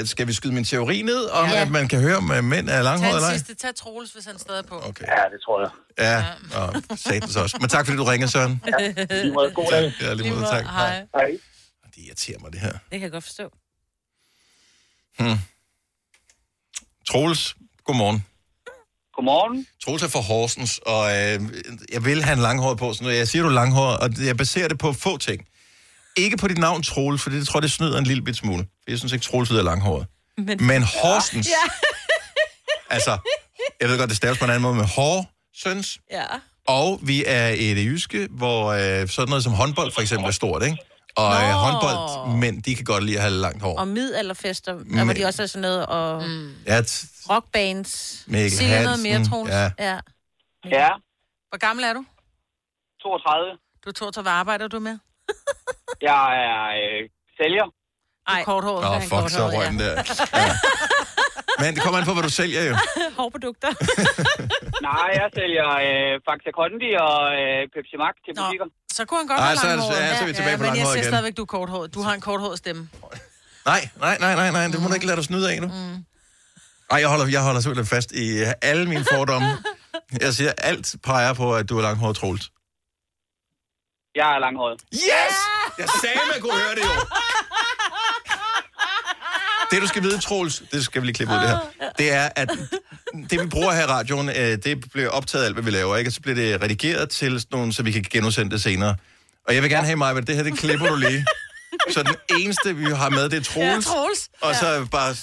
øh, 0.00 0.06
skal 0.06 0.26
vi 0.26 0.32
skyde 0.32 0.54
min 0.54 0.64
teori 0.64 1.02
ned, 1.02 1.24
om 1.30 1.48
Ja. 1.48 1.62
at 1.62 1.70
man 1.70 1.88
kan 1.88 2.00
høre, 2.00 2.16
om 2.16 2.32
øh, 2.32 2.44
mænd 2.44 2.68
er 2.68 2.72
Tag 2.72 2.84
langhåret 2.84 3.14
eller 3.14 3.28
ej? 3.28 3.32
sidste. 3.36 3.54
Tag 3.54 3.74
Troels, 3.74 4.12
hvis 4.12 4.24
han 4.24 4.38
stadig 4.38 4.58
er 4.58 4.62
på. 4.62 4.74
Okay. 4.88 5.04
Ja, 5.04 5.22
det 5.32 5.40
tror 5.44 5.60
jeg. 5.60 5.70
Ja, 5.98 6.24
og 6.60 6.82
satans 6.98 7.36
også. 7.36 7.56
Men 7.60 7.68
tak, 7.68 7.86
fordi 7.86 7.96
du 7.98 8.04
ringede, 8.04 8.30
Søren. 8.30 8.62
Lige 9.10 9.32
måde, 9.32 9.50
god 9.50 9.66
dag. 9.70 9.92
Ja, 10.00 10.14
lige 10.14 10.30
måde, 10.30 10.44
tak. 10.44 10.64
Hej. 10.64 11.06
Hej. 11.14 11.30
Det 11.94 12.02
irriterer 12.06 12.38
mig, 12.38 12.52
det 12.52 12.60
her. 12.60 12.72
Det 12.72 12.78
kan 12.90 13.02
jeg 13.02 13.10
godt 13.10 13.24
forstå. 13.24 13.50
Troels, 17.10 17.56
godmorgen. 17.84 18.24
Godmorgen. 19.18 19.66
Troels 19.84 20.02
er 20.02 20.08
fra 20.08 20.20
Horsens, 20.20 20.80
og 20.86 21.04
øh, 21.10 21.40
jeg 21.92 22.04
vil 22.04 22.22
have 22.22 22.32
en 22.36 22.42
langhåret 22.42 22.78
på. 22.78 22.92
Så 22.92 23.04
når 23.04 23.10
jeg 23.10 23.28
siger, 23.28 23.42
du 23.42 23.48
er 23.48 23.52
langhåret, 23.52 23.98
og 23.98 24.10
jeg 24.26 24.36
baserer 24.36 24.68
det 24.68 24.78
på 24.78 24.92
få 24.92 25.16
ting. 25.16 25.44
Ikke 26.16 26.36
på 26.36 26.48
dit 26.48 26.58
navn, 26.58 26.82
Troels, 26.82 27.22
for 27.22 27.30
det 27.30 27.46
tror 27.46 27.58
jeg, 27.58 27.62
det 27.62 27.70
snyder 27.70 27.98
en 27.98 28.04
lille 28.04 28.22
bit 28.22 28.36
smule. 28.36 28.58
For 28.58 28.90
jeg 28.90 28.98
synes 28.98 29.12
ikke, 29.12 29.22
Troels 29.22 29.50
lyder 29.50 29.62
langhåret. 29.62 30.06
Men, 30.36 30.66
men 30.66 30.82
Horsens... 30.82 31.48
Ja. 31.48 31.72
altså, 32.94 33.18
jeg 33.80 33.88
ved 33.88 33.98
godt, 33.98 34.08
det 34.08 34.16
staves 34.16 34.38
på 34.38 34.44
en 34.44 34.50
anden 34.50 34.62
måde 34.62 34.74
med 34.74 34.84
Horsens. 34.84 35.98
Ja. 36.10 36.24
Og 36.68 37.00
vi 37.02 37.24
er 37.26 37.48
i 37.48 37.74
det 37.74 37.84
jyske, 37.84 38.28
hvor 38.30 38.66
øh, 38.66 39.08
sådan 39.08 39.28
noget 39.28 39.44
som 39.44 39.52
håndbold 39.52 39.92
for 39.92 40.00
eksempel 40.00 40.28
er 40.28 40.32
stort, 40.32 40.62
ikke? 40.62 40.76
Og 41.18 41.32
øh, 41.42 41.50
håndboldmænd, 41.64 42.62
de 42.62 42.74
kan 42.74 42.84
godt 42.84 43.04
lide 43.04 43.16
at 43.16 43.22
have 43.22 43.34
langt 43.34 43.62
hår. 43.62 43.78
Og 43.78 43.88
middelalderfester, 43.88 44.72
der 44.72 45.04
hvor 45.04 45.12
de 45.12 45.24
også 45.24 45.42
er 45.42 45.46
sådan 45.46 45.62
noget, 45.62 45.86
og 45.86 46.22
mm. 46.28 46.54
Ja, 46.66 46.80
t- 46.80 47.26
rockbands. 47.30 48.24
Mikkel 48.26 48.50
Sig 48.52 48.66
lige 48.66 48.84
noget 48.84 49.00
mere, 49.00 49.12
Hansen, 49.12 49.32
Troels. 49.32 49.50
ja. 49.52 49.70
ja. 49.78 49.98
Ja, 50.78 50.88
Hvor 51.48 51.58
gammel 51.58 51.84
er 51.84 51.92
du? 51.92 52.04
32. 53.02 53.58
Du 53.84 53.92
tror, 53.92 54.22
hvad 54.22 54.32
arbejder 54.32 54.68
du 54.68 54.78
med? 54.78 54.98
Jeg 56.10 56.24
er 56.48 56.62
øh, 56.82 57.08
sælger. 57.40 57.66
Ej. 58.28 58.44
Korthåret. 58.44 58.84
Åh, 58.84 58.90
oh, 58.96 59.02
fuck, 59.02 59.30
så 59.30 59.46
røg 59.46 59.66
den 59.70 59.78
der. 59.78 59.92
Ja. 60.34 60.52
Men 61.62 61.68
det 61.74 61.80
kommer 61.84 61.98
an 62.00 62.04
på, 62.10 62.14
hvad 62.16 62.22
du 62.28 62.34
sælger 62.40 62.62
jo. 62.70 62.74
Hårprodukter. 63.18 63.70
Nej, 64.88 65.08
jeg 65.20 65.28
sælger 65.38 65.68
øh, 65.86 66.10
Faxa 66.26 66.50
Kondi 66.58 66.90
og 67.08 67.16
øh, 67.40 67.58
Pepsi 67.74 67.96
Max 68.02 68.14
til 68.24 68.32
Nå. 68.36 68.42
butikker. 68.42 68.66
Så 68.96 69.02
kunne 69.06 69.18
han 69.22 69.28
godt 69.32 69.40
Ej, 69.40 69.46
have 69.46 69.56
så 69.56 69.66
er- 69.66 69.70
langhåret. 69.70 70.00
ja, 70.00 70.16
så 70.18 70.22
er 70.24 70.28
vi 70.30 70.32
tilbage 70.40 70.56
på 70.56 70.62
men 70.62 70.68
jeg 70.68 70.76
langhåret 70.76 70.92
siger 70.94 71.02
igen. 71.04 71.12
stadigvæk, 71.12 71.34
du 71.40 71.42
er 71.48 71.50
korthåret. 71.56 71.94
Du 71.96 72.00
har 72.06 72.12
en 72.18 72.20
korthåret 72.28 72.58
stemme. 72.58 72.82
Nej, 73.70 73.82
nej, 74.04 74.16
nej, 74.24 74.34
nej, 74.40 74.50
nej, 74.56 74.64
det 74.72 74.78
må 74.82 74.88
du 74.88 74.94
ikke 74.94 75.06
lade 75.10 75.16
dig 75.20 75.24
snyde 75.30 75.46
af 75.52 75.56
nu. 75.64 75.68
Mm. 75.68 75.96
Ej, 76.92 76.98
jeg 77.04 77.08
holder, 77.12 77.26
jeg 77.36 77.42
holder 77.48 77.60
simpelthen 77.60 77.86
fast 77.96 78.12
i 78.12 78.26
alle 78.70 78.84
mine 78.92 79.04
fordomme. 79.12 79.48
Jeg 80.24 80.32
siger, 80.34 80.52
alt 80.58 80.94
peger 81.04 81.32
på, 81.34 81.46
at 81.56 81.68
du 81.68 81.78
er 81.78 81.82
langhåret 81.82 82.16
Troels. 82.16 82.44
Jeg 84.20 84.28
er 84.34 84.38
langhåret. 84.38 84.80
Yes! 84.94 85.36
Jeg 85.78 85.88
sagde, 86.02 86.20
man 86.32 86.40
kunne 86.42 86.58
høre 86.64 86.74
det 86.78 86.84
jo. 86.90 86.94
Det, 89.70 89.82
du 89.82 89.86
skal 89.86 90.02
vide, 90.02 90.18
Troels, 90.20 90.62
det 90.72 90.84
skal 90.84 91.02
vi 91.02 91.06
lige 91.06 91.14
klippe 91.14 91.34
ud 91.34 91.38
det 91.40 91.48
her, 91.48 91.58
det 91.98 92.12
er, 92.12 92.28
at 92.36 92.48
det, 93.30 93.40
vi 93.40 93.46
bruger 93.46 93.72
her 93.72 93.82
i 93.82 93.86
radioen, 93.86 94.28
øh, 94.28 94.34
det 94.36 94.90
bliver 94.92 95.08
optaget 95.08 95.44
alt, 95.44 95.54
hvad 95.54 95.64
vi 95.64 95.70
laver, 95.70 95.96
ikke? 95.96 96.08
Og 96.08 96.12
så 96.12 96.20
bliver 96.20 96.34
det 96.34 96.62
redigeret 96.62 97.10
til 97.10 97.40
sådan 97.40 97.48
nogle, 97.58 97.72
så 97.72 97.82
vi 97.82 97.92
kan 97.92 98.04
genudsende 98.10 98.50
det 98.50 98.62
senere. 98.62 98.96
Og 99.48 99.54
jeg 99.54 99.62
vil 99.62 99.70
gerne 99.70 99.86
have 99.86 99.96
mig, 99.96 100.16
at 100.16 100.26
det 100.26 100.36
her, 100.36 100.42
det 100.42 100.58
klipper 100.58 100.86
du 100.88 100.96
lige. 100.96 101.26
Så 101.90 102.02
den 102.02 102.14
eneste, 102.40 102.76
vi 102.76 102.84
har 102.84 103.10
med, 103.10 103.28
det 103.28 103.36
er 103.38 103.42
Troels. 103.42 103.86
Ja, 103.86 103.92
Troels. 103.92 104.28
Og 104.40 104.54
så 104.54 104.86
bare 104.90 105.14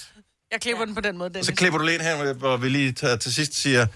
Jeg 0.52 0.62
klipper 0.62 0.86
den 0.86 0.96
på 0.96 1.02
den 1.02 1.18
måde, 1.18 1.30
Dennis. 1.30 1.46
så 1.48 1.54
klipper 1.54 1.80
du 1.80 1.86
lige 1.86 1.96
ind 1.96 2.02
her, 2.04 2.34
hvor 2.34 2.58
vi 2.58 2.70
lige 2.70 2.92
tager, 2.92 3.16
til 3.16 3.34
sidst 3.34 3.62
siger, 3.62 3.88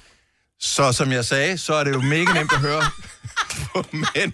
så 0.59 0.91
som 0.91 1.11
jeg 1.11 1.25
sagde, 1.25 1.57
så 1.57 1.73
er 1.73 1.83
det 1.83 1.93
jo 1.93 2.01
mega 2.01 2.33
nemt 2.33 2.53
at 2.53 2.59
høre 2.59 2.81
på 3.73 3.85
mænd, 3.91 4.33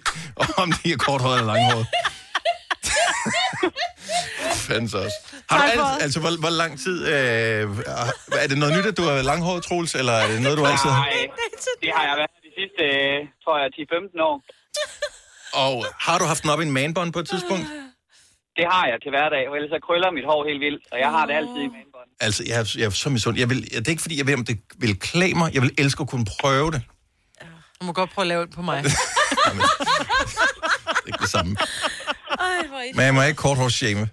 om 0.56 0.72
de 0.72 0.92
er 0.92 0.96
korthåret 0.96 1.38
eller 1.40 1.54
langhåret. 1.54 1.86
Fandens 4.66 4.94
også. 4.94 5.16
Har 5.50 5.56
du 5.58 5.62
alt, 5.72 6.02
altså, 6.04 6.18
hvor, 6.22 6.32
hvor 6.44 6.50
lang 6.62 6.72
tid... 6.84 6.96
Øh, 7.06 7.62
er 8.42 8.46
det 8.50 8.58
noget 8.62 8.72
nyt, 8.78 8.86
at 8.92 8.96
du 9.00 9.02
er 9.12 9.22
langhåret, 9.30 9.62
Troels, 9.68 9.94
eller 10.00 10.12
er 10.12 10.26
det 10.32 10.42
noget, 10.42 10.58
du 10.58 10.64
altid 10.72 10.90
har? 10.90 11.00
Nej, 11.00 11.26
det 11.82 11.90
har 11.96 12.04
jeg 12.08 12.14
været 12.20 12.30
de 12.46 12.50
sidste, 12.60 12.82
øh, 12.98 13.18
tror 13.44 13.54
jeg, 13.60 13.66
10-15 14.20 14.22
år. 14.30 14.36
Og 15.64 15.74
har 16.06 16.18
du 16.18 16.24
haft 16.24 16.42
den 16.42 16.50
op 16.50 16.60
i 16.60 16.64
en 16.64 16.72
manbånd 16.72 17.12
på 17.12 17.18
et 17.18 17.28
tidspunkt? 17.28 17.66
Det 18.58 18.64
har 18.74 18.84
jeg 18.90 18.96
til 19.02 19.10
hverdag, 19.10 19.42
for 19.48 19.54
ellers 19.58 19.70
så 19.76 19.78
krøller 19.86 20.10
mit 20.18 20.24
hår 20.30 20.40
helt 20.48 20.60
vildt, 20.66 20.82
og 20.92 20.98
jeg 21.04 21.10
har 21.16 21.26
det 21.26 21.34
altid 21.34 21.56
i 21.68 21.70
manbånd. 21.78 22.08
Altså, 22.20 22.42
jeg, 22.46 22.56
er- 22.60 22.74
jeg 22.78 22.86
er 22.86 22.90
så 22.90 23.10
misund. 23.10 23.38
Jeg 23.38 23.50
vil, 23.50 23.58
det 23.70 23.86
er 23.88 23.90
ikke, 23.90 24.02
fordi 24.02 24.18
jeg 24.18 24.26
ved, 24.26 24.34
om 24.34 24.44
det 24.44 24.58
vil 24.78 24.98
klæde 25.00 25.34
mig. 25.34 25.54
Jeg 25.54 25.62
vil 25.62 25.72
elske 25.78 26.00
at 26.00 26.08
kunne 26.08 26.26
prøve 26.40 26.70
det. 26.70 26.82
Du 27.80 27.84
må 27.86 27.92
godt 27.92 28.10
prøve 28.14 28.22
at 28.22 28.26
lave 28.26 28.46
det 28.46 28.54
på 28.54 28.62
mig. 28.62 28.84
Det 28.84 28.92
er 31.02 31.06
ikke 31.06 31.18
det 31.22 31.30
samme. 31.30 31.56
Ej, 32.40 32.66
hvor 32.68 32.76
er 32.76 32.92
Men 32.94 33.04
jeg 33.04 33.14
må 33.14 33.22
ikke 33.22 33.36
korthårsshame. 33.36 34.08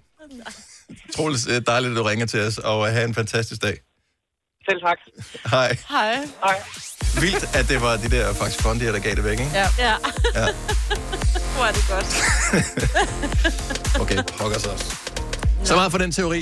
Troels, 1.16 1.42
det 1.44 1.56
er 1.56 1.60
dejligt, 1.60 1.90
at 1.90 1.96
du 1.96 2.02
ringer 2.02 2.26
til 2.26 2.40
os, 2.46 2.58
og 2.58 2.86
have 2.92 3.04
en 3.04 3.14
fantastisk 3.14 3.62
dag. 3.62 3.76
Selv 4.68 4.80
tak. 4.80 4.98
Hej. 5.50 5.76
Hej. 5.88 6.14
Hej. 6.44 6.62
Vildt, 7.20 7.56
at 7.56 7.68
det 7.68 7.80
var 7.80 7.96
de 7.96 8.08
der 8.10 8.34
faktisk 8.34 8.64
kondier, 8.64 8.92
der 8.92 8.98
gav 8.98 9.14
det 9.14 9.24
væk, 9.24 9.38
ikke? 9.40 9.50
Ja. 9.54 9.68
Ja. 9.78 9.94
Ja. 10.34 10.46
Hvor 11.54 11.64
er 11.64 11.72
det 11.72 11.84
godt. 11.88 12.08
Okay, 14.00 14.22
pokker 14.38 14.58
så 14.58 14.70
også. 14.70 14.96
Så 15.64 15.74
meget 15.74 15.90
for 15.90 15.98
den 15.98 16.12
teori. 16.12 16.40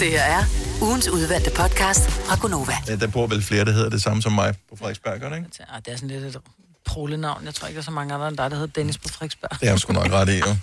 Det 0.00 0.10
her 0.10 0.22
er 0.22 0.44
ugens 0.82 1.08
udvalgte 1.08 1.50
podcast 1.50 2.10
fra 2.10 2.36
Gonova. 2.40 2.72
Ja, 2.88 2.96
der 2.96 3.06
bor 3.06 3.26
vel 3.26 3.42
flere, 3.42 3.64
der 3.64 3.72
hedder 3.72 3.90
det 3.90 4.02
samme 4.02 4.22
som 4.22 4.32
mig 4.32 4.54
på 4.70 4.76
Frederiksberg, 4.76 5.20
gør 5.20 5.28
det 5.28 5.36
ikke? 5.36 5.48
Ah, 5.68 5.80
det 5.84 5.92
er 5.92 5.96
sådan 5.96 6.08
lidt 6.08 6.36
et 6.36 6.42
prolenavn. 6.84 7.44
Jeg 7.44 7.54
tror 7.54 7.68
ikke, 7.68 7.76
der 7.76 7.82
er 7.82 7.84
så 7.84 7.90
mange 7.90 8.14
andre 8.14 8.28
end 8.28 8.36
dig, 8.36 8.50
der 8.50 8.56
hedder 8.56 8.72
Dennis 8.72 8.98
på 8.98 9.08
Frederiksberg. 9.08 9.50
Det 9.60 9.66
er 9.66 9.70
jeg 9.72 9.78
sgu 9.78 9.92
nok 9.92 10.10
ret 10.12 10.28
i, 10.28 10.38
jo. 10.38 10.46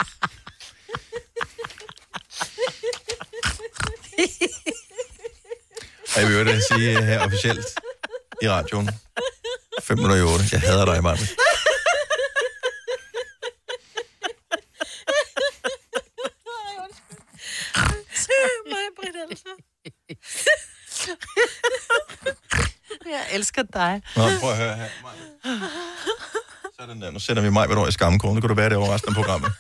Og 6.16 6.22
jeg 6.22 6.28
vil 6.30 6.38
jo 6.38 6.44
det 6.46 6.64
sige 6.72 7.04
her 7.06 7.20
officielt 7.26 7.66
i 8.42 8.50
radioen. 8.50 8.90
5 9.84 9.98
minutter 9.98 10.18
i 10.18 10.22
8. 10.22 10.46
Jeg 10.52 10.62
hader 10.62 10.86
dig, 10.86 11.04
Martin. 11.04 11.28
Jeg 23.06 23.26
elsker 23.32 23.64
dig. 23.74 24.02
Nå, 24.16 24.24
prøv 24.40 24.52
at 24.52 24.58
høre 24.58 24.76
her. 24.76 24.88
Sådan 26.80 27.02
der. 27.02 27.12
Nu 27.12 27.20
sætter 27.20 27.44
vi 27.44 27.50
mig 27.50 27.78
over 27.78 27.88
i 27.88 27.92
skamkronen. 27.92 28.36
Nu 28.36 28.42
kan 28.42 28.50
du 28.50 28.56
være 28.56 28.70
derovre 28.70 28.94
resten 28.94 29.10
af 29.10 29.16
programmet. 29.16 29.52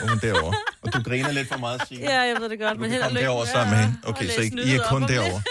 Nu 0.00 0.04
er 0.04 0.08
hun 0.08 0.18
derovre. 0.18 0.54
Og 0.82 0.92
du 0.92 1.02
griner 1.02 1.32
lidt 1.32 1.48
for 1.48 1.56
meget, 1.58 1.82
Signe. 1.88 2.04
Ja, 2.04 2.20
jeg 2.20 2.36
ved 2.40 2.48
det 2.48 2.58
godt, 2.58 2.74
Du 2.74 2.80
men 2.80 2.90
kan 2.90 2.92
held 2.92 3.02
og 3.02 3.06
komme 3.08 3.18
lykke. 3.18 3.26
derover 3.26 3.44
sammen 3.44 3.76
med 3.76 3.84
hende. 3.84 3.98
Og 4.04 4.08
Okay, 4.10 4.28
så 4.28 4.40
I, 4.40 4.50
I 4.70 4.74
er 4.74 4.88
kun 4.88 5.02
derovre. 5.08 5.42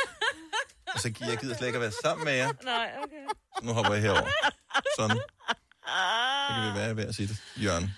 Og 0.94 1.00
så 1.00 1.14
jeg 1.20 1.38
gider 1.38 1.58
slet 1.58 1.68
ikke 1.68 1.78
at 1.78 1.82
være 1.82 1.92
sammen 2.04 2.26
med 2.26 2.34
jer. 2.34 2.52
Nej, 2.64 2.92
okay. 3.04 3.24
Så 3.58 3.66
nu 3.66 3.74
hopper 3.74 3.94
jeg 3.94 4.02
herover. 4.02 4.30
Sådan. 4.98 5.18
Så 5.18 6.54
kan 6.56 6.74
vi 6.74 6.80
være 6.80 6.96
ved 6.96 7.06
at 7.06 7.16
sige 7.16 7.28
det. 7.28 7.38
Jørgen. 7.64 7.96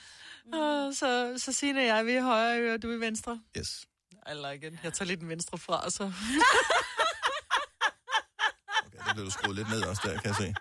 Så, 0.94 1.34
så 1.38 1.54
Signe 1.54 1.80
og 1.80 1.86
jeg, 1.86 2.06
vi 2.06 2.12
er 2.12 2.22
højre 2.22 2.60
øre, 2.60 2.78
du 2.78 2.92
er 2.92 2.96
i 2.96 3.00
venstre. 3.00 3.42
Yes. 3.58 3.86
I 4.28 4.34
like 4.34 4.68
it. 4.68 4.74
Jeg 4.84 4.94
tager 4.94 5.06
lige 5.06 5.18
den 5.18 5.30
venstre 5.30 5.58
fra, 5.58 5.90
så... 5.90 6.04
Okay, 8.86 8.98
det 9.08 9.14
blev 9.16 9.26
du 9.26 9.32
skruet 9.32 9.56
lidt 9.56 9.70
ned 9.70 9.84
også 9.84 10.02
der, 10.06 10.14
kan 10.14 10.26
jeg 10.28 10.36
se. 10.36 10.56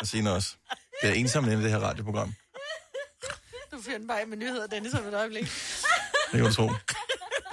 Og 0.00 0.06
Signe 0.06 0.32
også. 0.32 0.56
Det 1.02 1.10
er 1.10 1.14
ensomt 1.14 1.46
inde 1.46 1.60
i 1.60 1.62
det 1.64 1.70
her 1.70 1.78
radioprogram. 1.78 2.34
Du 3.72 3.82
finder 3.82 4.06
bare 4.06 4.26
med 4.26 4.36
nyheder, 4.36 4.66
Dennis, 4.66 4.94
om 4.94 5.06
et 5.06 5.14
øjeblik. 5.14 5.44
Det 5.44 6.32
kan 6.32 6.44
du 6.44 6.52
tro. 6.52 6.70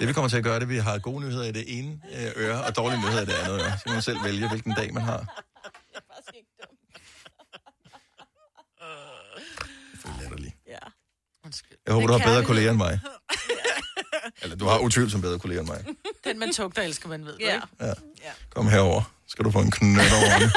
Det 0.00 0.08
vi 0.08 0.12
kommer 0.12 0.28
til 0.28 0.36
at 0.36 0.44
gøre, 0.44 0.54
det 0.54 0.60
er, 0.62 0.66
at 0.66 0.68
vi 0.68 0.78
har 0.78 0.98
gode 0.98 1.20
nyheder 1.20 1.44
i 1.44 1.52
det 1.52 1.78
ene 1.78 2.00
øh, 2.16 2.32
øre, 2.36 2.64
og 2.64 2.76
dårlige 2.76 3.00
nyheder 3.00 3.22
i 3.22 3.24
det 3.26 3.32
andet 3.32 3.60
øre. 3.60 3.78
Så 3.78 3.84
kan 3.84 3.92
man 3.92 4.02
selv 4.02 4.24
vælge, 4.24 4.48
hvilken 4.48 4.74
dag 4.74 4.94
man 4.94 5.02
har. 5.02 5.18
Det 5.18 6.42
er 9.94 9.98
for 10.00 10.20
latterligt. 10.22 10.54
Ja. 10.68 10.78
Undskyld. 11.44 11.76
Jeg 11.86 11.94
håber, 11.94 12.06
Det 12.06 12.12
du 12.12 12.14
er 12.14 12.18
har 12.18 12.26
bedre 12.34 12.44
kolleger 12.44 12.70
end 12.70 12.78
mig. 12.78 13.00
Eller 14.42 14.56
du 14.56 14.66
har 14.66 14.78
utvivlsomt 14.78 15.22
bedre 15.22 15.38
kolleger 15.38 15.60
end 15.60 15.68
mig. 15.68 15.84
Den 16.24 16.38
man 16.38 16.52
tugter 16.52 16.82
elsker 16.82 17.08
man 17.08 17.24
ved, 17.26 17.36
Ja. 17.40 17.54
ikke? 17.54 17.66
Ja. 17.80 17.92
Kom 18.50 18.68
herover. 18.68 19.02
Skal 19.28 19.44
du 19.44 19.50
få 19.50 19.58
en 19.60 19.70
knøt 19.70 20.12
over 20.12 20.38
det. 20.38 20.52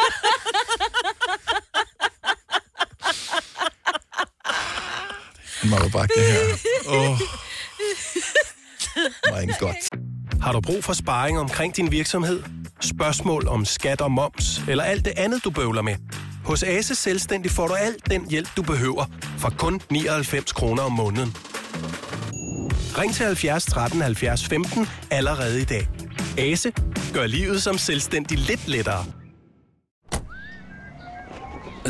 Det 5.61 5.73
er 5.73 5.89
bare 5.89 6.07
det 6.07 6.25
her. 6.31 6.57
Åh. 6.87 7.09
Oh. 7.11 7.19
My 9.25 9.51
godt. 9.65 9.89
Har 10.41 10.51
du 10.51 10.61
brug 10.61 10.83
for 10.83 10.93
sparring 10.93 11.39
omkring 11.39 11.75
din 11.75 11.91
virksomhed? 11.91 12.43
Spørgsmål 12.81 13.47
om 13.47 13.65
skat 13.65 14.01
og 14.01 14.11
moms, 14.11 14.61
eller 14.67 14.83
alt 14.83 15.05
det 15.05 15.13
andet, 15.17 15.43
du 15.43 15.49
bøvler 15.49 15.81
med? 15.81 15.95
Hos 16.45 16.63
Ase 16.63 16.95
Selvstændig 16.95 17.51
får 17.51 17.67
du 17.67 17.73
alt 17.73 18.09
den 18.09 18.29
hjælp, 18.29 18.49
du 18.57 18.61
behøver, 18.61 19.05
for 19.37 19.49
kun 19.57 19.81
99 19.89 20.51
kroner 20.51 20.83
om 20.83 20.91
måneden. 20.91 21.35
Ring 22.97 23.13
til 23.13 23.25
70 23.25 23.65
13 23.65 24.01
70 24.01 24.45
15 24.45 24.87
allerede 25.11 25.61
i 25.61 25.65
dag. 25.65 25.87
Ase 26.37 26.71
gør 27.13 27.27
livet 27.27 27.63
som 27.63 27.77
selvstændig 27.77 28.37
lidt 28.37 28.67
lettere. 28.67 29.05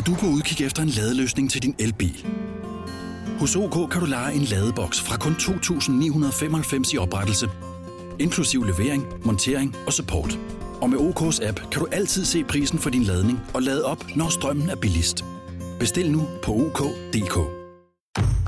at 0.00 0.06
du 0.06 0.14
kan 0.14 0.28
udkigge 0.28 0.64
efter 0.64 0.82
en 0.82 0.88
ladeløsning 0.88 1.50
til 1.50 1.62
din 1.62 1.74
elbil. 1.78 2.26
Hos 3.40 3.56
OK 3.56 3.90
kan 3.90 4.00
du 4.00 4.06
lege 4.06 4.34
en 4.34 4.42
ladeboks 4.42 5.00
fra 5.00 5.16
kun 5.16 5.32
2.995 5.32 6.94
i 6.94 6.98
oprettelse, 6.98 7.48
inklusiv 8.18 8.64
levering, 8.64 9.06
montering 9.24 9.76
og 9.86 9.92
support. 9.92 10.38
Og 10.80 10.90
med 10.90 10.98
OK's 10.98 11.46
app 11.48 11.60
kan 11.70 11.80
du 11.80 11.86
altid 11.92 12.24
se 12.24 12.44
prisen 12.44 12.78
for 12.78 12.90
din 12.90 13.02
ladning 13.02 13.40
og 13.54 13.62
lade 13.62 13.84
op, 13.84 14.04
når 14.16 14.28
strømmen 14.28 14.70
er 14.70 14.76
billigst. 14.76 15.24
Bestil 15.78 16.10
nu 16.10 16.28
på 16.42 16.52
OK.dk. 16.52 17.38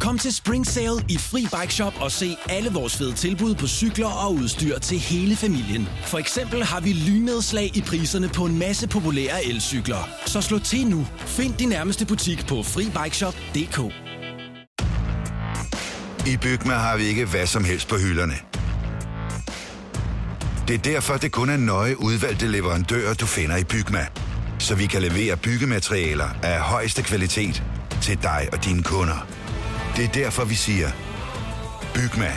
Kom 0.00 0.18
til 0.18 0.34
Spring 0.34 0.66
Sale 0.66 1.04
i 1.08 1.16
Fri 1.18 1.40
Bike 1.40 1.74
Shop 1.74 1.94
og 2.00 2.12
se 2.12 2.36
alle 2.48 2.70
vores 2.70 2.96
fede 2.96 3.12
tilbud 3.12 3.54
på 3.54 3.66
cykler 3.66 4.26
og 4.26 4.34
udstyr 4.34 4.78
til 4.78 4.98
hele 4.98 5.36
familien. 5.36 5.88
For 6.04 6.18
eksempel 6.18 6.62
har 6.62 6.80
vi 6.80 6.92
lynedslag 6.92 7.76
i 7.76 7.80
priserne 7.80 8.28
på 8.28 8.44
en 8.44 8.58
masse 8.58 8.88
populære 8.88 9.44
elcykler. 9.44 10.08
Så 10.26 10.40
slå 10.40 10.58
til 10.58 10.86
nu. 10.86 11.06
Find 11.18 11.54
din 11.54 11.68
nærmeste 11.68 12.06
butik 12.06 12.46
på 12.46 12.62
FriBikeShop.dk 12.62 14.01
i 16.26 16.36
Bygma 16.36 16.74
har 16.74 16.96
vi 16.96 17.04
ikke 17.04 17.24
hvad 17.24 17.46
som 17.46 17.64
helst 17.64 17.88
på 17.88 17.96
hylderne. 17.96 18.34
Det 20.68 20.74
er 20.74 20.78
derfor, 20.78 21.16
det 21.16 21.32
kun 21.32 21.50
er 21.50 21.56
nøje 21.56 22.00
udvalgte 22.00 22.46
leverandører, 22.46 23.14
du 23.14 23.26
finder 23.26 23.56
i 23.56 23.64
Bygma. 23.64 24.06
Så 24.58 24.74
vi 24.74 24.86
kan 24.86 25.02
levere 25.02 25.36
byggematerialer 25.36 26.28
af 26.42 26.60
højeste 26.60 27.02
kvalitet 27.02 27.62
til 28.02 28.22
dig 28.22 28.48
og 28.52 28.64
dine 28.64 28.82
kunder. 28.82 29.26
Det 29.96 30.04
er 30.04 30.08
derfor, 30.08 30.44
vi 30.44 30.54
siger, 30.54 30.90
Bygma. 31.94 32.32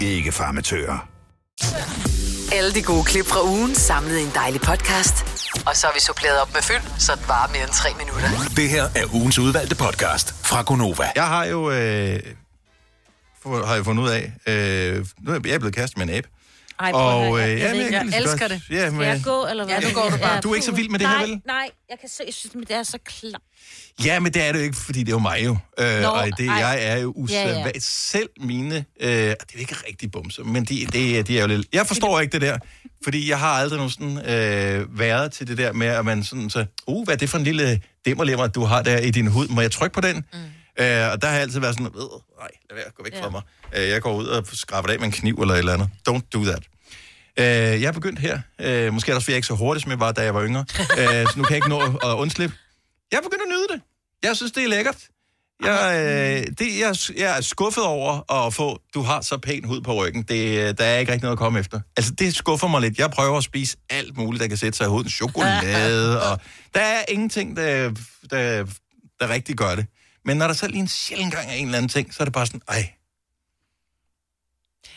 Ikke 0.00 0.32
farmatører. 0.32 1.08
Alle 2.52 2.74
de 2.74 2.82
gode 2.82 3.04
klip 3.04 3.26
fra 3.26 3.44
ugen 3.44 3.74
samlet 3.74 4.18
i 4.18 4.22
en 4.22 4.30
dejlig 4.34 4.60
podcast. 4.60 5.14
Og 5.66 5.76
så 5.76 5.86
har 5.86 5.94
vi 5.94 6.00
suppleret 6.00 6.40
op 6.40 6.52
med 6.54 6.62
fyld, 6.62 6.82
så 6.98 7.12
det 7.12 7.28
varer 7.28 7.48
mere 7.52 7.62
end 7.62 7.72
tre 7.72 7.88
minutter. 7.98 8.28
Det 8.56 8.68
her 8.68 8.84
er 8.94 9.14
ugens 9.14 9.38
udvalgte 9.38 9.76
podcast 9.76 10.34
fra 10.44 10.62
Gonova. 10.62 11.10
Jeg 11.16 11.26
har 11.26 11.44
jo, 11.44 11.70
øh, 11.70 12.20
har 13.66 13.74
jeg 13.74 13.84
fundet 13.84 14.02
ud 14.02 14.08
af, 14.08 14.32
øh, 14.46 15.06
nu 15.20 15.32
er 15.32 15.40
jeg 15.44 15.60
blevet 15.60 15.74
kastet 15.74 15.98
med 15.98 16.08
en 16.08 16.14
abe. 16.14 16.28
Ej, 16.80 16.88
at 16.88 16.94
høre, 16.94 17.34
jeg- 17.34 17.50
jeg 17.58 17.58
kan 17.70 17.92
jeg 17.92 18.02
lige 18.04 18.12
så 18.12 18.18
elsker 18.18 18.48
det. 18.48 18.62
Ja, 18.70 18.90
men, 18.90 18.94
Skal 19.00 19.06
jeg 19.06 19.20
gå, 19.24 19.46
eller 19.50 19.64
hvad? 19.64 19.74
Ja, 19.80 19.88
nu 19.88 19.94
går 19.94 20.10
du 20.10 20.16
bare. 20.16 20.40
Du 20.40 20.50
er 20.50 20.54
ikke 20.54 20.66
så 20.66 20.72
vild 20.72 20.88
med 20.88 20.98
det 20.98 21.08
her, 21.08 21.14
nej, 21.16 21.26
vel? 21.26 21.40
Nej, 21.46 21.68
jeg 21.90 21.96
kan 22.00 22.08
se, 22.08 22.22
jeg 22.26 22.34
synes, 22.34 22.66
det 22.68 22.76
er 22.76 22.82
så 22.82 22.98
klart. 23.04 23.40
Ja, 24.04 24.20
men 24.20 24.34
det 24.34 24.42
er 24.42 24.52
det 24.52 24.58
jo 24.58 24.64
ikke, 24.64 24.76
fordi 24.76 24.98
det 24.98 25.08
er 25.08 25.12
jo 25.12 25.18
mig 25.18 25.44
jo. 25.44 25.56
Øh, 25.80 26.00
Nå, 26.02 26.08
og 26.08 26.26
det, 26.38 26.48
ej. 26.48 26.54
jeg 26.54 26.78
er 26.84 26.96
jo 26.96 27.12
usædvanligt. 27.16 27.54
Ja, 27.54 27.60
Ja, 27.60 27.66
ja. 27.66 27.70
ja. 27.74 27.80
Selv 27.80 28.28
mine, 28.40 28.84
øh, 29.00 29.08
det 29.10 29.28
er 29.30 29.34
jo 29.54 29.58
ikke 29.58 29.74
rigtig 29.88 30.10
bumser, 30.12 30.44
men 30.44 30.64
de, 30.64 30.86
de, 30.92 31.22
de 31.22 31.36
er 31.38 31.42
jo 31.42 31.46
lidt... 31.48 31.66
Jeg 31.72 31.86
forstår 31.86 32.20
ikke 32.20 32.32
det 32.32 32.40
der, 32.40 32.58
fordi 33.04 33.30
jeg 33.30 33.38
har 33.38 33.48
aldrig 33.48 33.78
nogen 33.78 34.18
øh, 34.18 34.98
været 34.98 35.32
til 35.32 35.48
det 35.48 35.58
der 35.58 35.72
med, 35.72 35.86
at 35.86 36.04
man 36.04 36.24
sådan 36.24 36.50
så, 36.50 36.64
uh, 36.86 37.04
hvad 37.04 37.14
er 37.14 37.18
det 37.18 37.30
for 37.30 37.38
en 37.38 37.44
lille 37.44 37.80
dimmerlemmer, 38.06 38.46
du 38.46 38.64
har 38.64 38.82
der 38.82 38.98
i 38.98 39.10
din 39.10 39.26
hud? 39.26 39.48
Må 39.48 39.60
jeg 39.60 39.70
trykke 39.70 39.94
på 39.94 40.00
den? 40.00 40.16
Mm. 40.16 40.38
Øh, 40.80 41.12
og 41.12 41.22
der 41.22 41.26
har 41.26 41.34
jeg 41.34 41.42
altid 41.42 41.60
været 41.60 41.74
sådan, 41.74 41.86
øh, 41.86 42.00
nej, 42.38 42.50
lad 42.70 42.76
være, 42.76 42.90
gå 42.96 43.02
væk 43.02 43.14
ja. 43.14 43.22
fra 43.22 43.30
mig. 43.30 43.42
Øh, 43.76 43.88
jeg 43.88 44.02
går 44.02 44.14
ud 44.14 44.26
og 44.26 44.46
skraber 44.52 44.86
det 44.86 44.94
af 44.94 45.00
med 45.00 45.06
en 45.06 45.12
kniv 45.12 45.34
eller 45.34 45.54
et 45.54 45.58
eller 45.58 45.72
andet. 45.72 45.88
Don't 46.08 46.28
do 46.34 46.44
that. 46.44 46.62
Øh, 47.38 47.82
jeg 47.82 47.88
er 47.88 47.92
begyndt 47.92 48.18
her. 48.18 48.40
Øh, 48.60 48.92
måske 48.92 49.10
er 49.10 49.12
det 49.12 49.16
også, 49.16 49.24
fordi 49.24 49.32
jeg 49.32 49.36
ikke 49.36 49.46
så 49.46 49.54
hurtig, 49.54 49.82
som 49.82 49.90
jeg 49.90 50.00
var, 50.00 50.12
da 50.12 50.22
jeg 50.22 50.34
var 50.34 50.44
yngre. 50.44 50.64
øh, 50.80 51.26
så 51.26 51.32
nu 51.36 51.44
kan 51.44 51.50
jeg 51.50 51.56
ikke 51.56 51.68
nå 51.68 51.80
at 51.80 52.14
undslippe. 52.16 52.56
Jeg 53.12 53.18
er 53.18 53.22
begyndt 53.22 53.42
at 53.42 53.48
nyde 53.48 53.68
det. 53.72 53.80
Jeg 54.22 54.36
synes, 54.36 54.52
det 54.52 54.64
er 54.64 54.68
lækkert. 54.68 54.96
Jeg, 55.64 55.92
øh, 55.94 56.52
det, 56.58 56.78
jeg, 56.80 56.96
jeg 57.16 57.36
er 57.38 57.40
skuffet 57.40 57.84
over 57.84 58.32
at 58.46 58.54
få, 58.54 58.80
du 58.94 59.02
har 59.02 59.20
så 59.20 59.38
pæn 59.38 59.64
hud 59.64 59.80
på 59.80 59.94
ryggen. 59.94 60.22
Det, 60.22 60.68
øh, 60.68 60.74
der 60.78 60.84
er 60.84 60.98
ikke 60.98 61.12
rigtig 61.12 61.22
noget 61.22 61.36
at 61.36 61.38
komme 61.38 61.58
efter. 61.60 61.80
Altså, 61.96 62.12
det 62.12 62.36
skuffer 62.36 62.68
mig 62.68 62.80
lidt. 62.80 62.98
Jeg 62.98 63.10
prøver 63.10 63.38
at 63.38 63.44
spise 63.44 63.76
alt 63.90 64.16
muligt, 64.16 64.40
der 64.40 64.48
kan 64.48 64.56
sætte 64.56 64.76
sig 64.76 64.84
i 64.84 64.88
huden. 64.88 65.10
Chokolade, 65.10 66.22
og 66.22 66.40
der 66.74 66.80
er 66.80 67.04
ingenting, 67.08 67.56
der, 67.56 67.90
der, 68.30 68.66
der 69.20 69.28
rigtig 69.28 69.56
gør 69.56 69.74
det. 69.74 69.86
Men 70.26 70.36
når 70.36 70.46
der 70.46 70.54
så 70.54 70.68
lige 70.68 70.80
en 70.80 70.88
sjældent 70.88 71.34
gang 71.34 71.48
er 71.48 71.52
en 71.52 71.64
eller 71.64 71.78
anden 71.78 71.88
ting, 71.88 72.14
så 72.14 72.22
er 72.22 72.24
det 72.24 72.32
bare 72.32 72.46
sådan, 72.46 72.62
ej. 72.68 72.92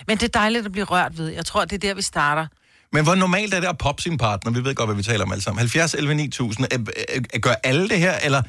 Men 0.08 0.18
det 0.18 0.24
er 0.24 0.40
dejligt 0.40 0.66
at 0.66 0.72
blive 0.72 0.86
rørt 0.86 1.18
ved. 1.18 1.28
Jeg 1.30 1.46
tror, 1.46 1.66
det 1.66 1.74
er 1.74 1.88
der, 1.88 1.94
vi 1.94 2.02
starter. 2.02 2.48
Men 2.92 3.04
hvor 3.04 3.16
normalt 3.16 3.54
er 3.54 3.60
det 3.60 3.68
at 3.68 3.78
poppe 3.78 4.02
sin 4.02 4.18
partner? 4.18 4.52
Vi 4.52 4.64
ved 4.64 4.76
godt, 4.76 4.88
hvad 4.88 4.96
vi 4.96 5.04
taler 5.04 5.26
om 5.26 5.32
alle 5.32 5.42
sammen. 5.42 5.60
70, 5.60 5.94
11, 5.94 6.16
9000. 6.16 6.68
Er, 6.72 6.78
er, 7.10 7.22
er, 7.34 7.40
gør 7.40 7.54
alle 7.64 7.90
det 7.90 8.00
her, 8.00 8.20
eller... 8.24 8.42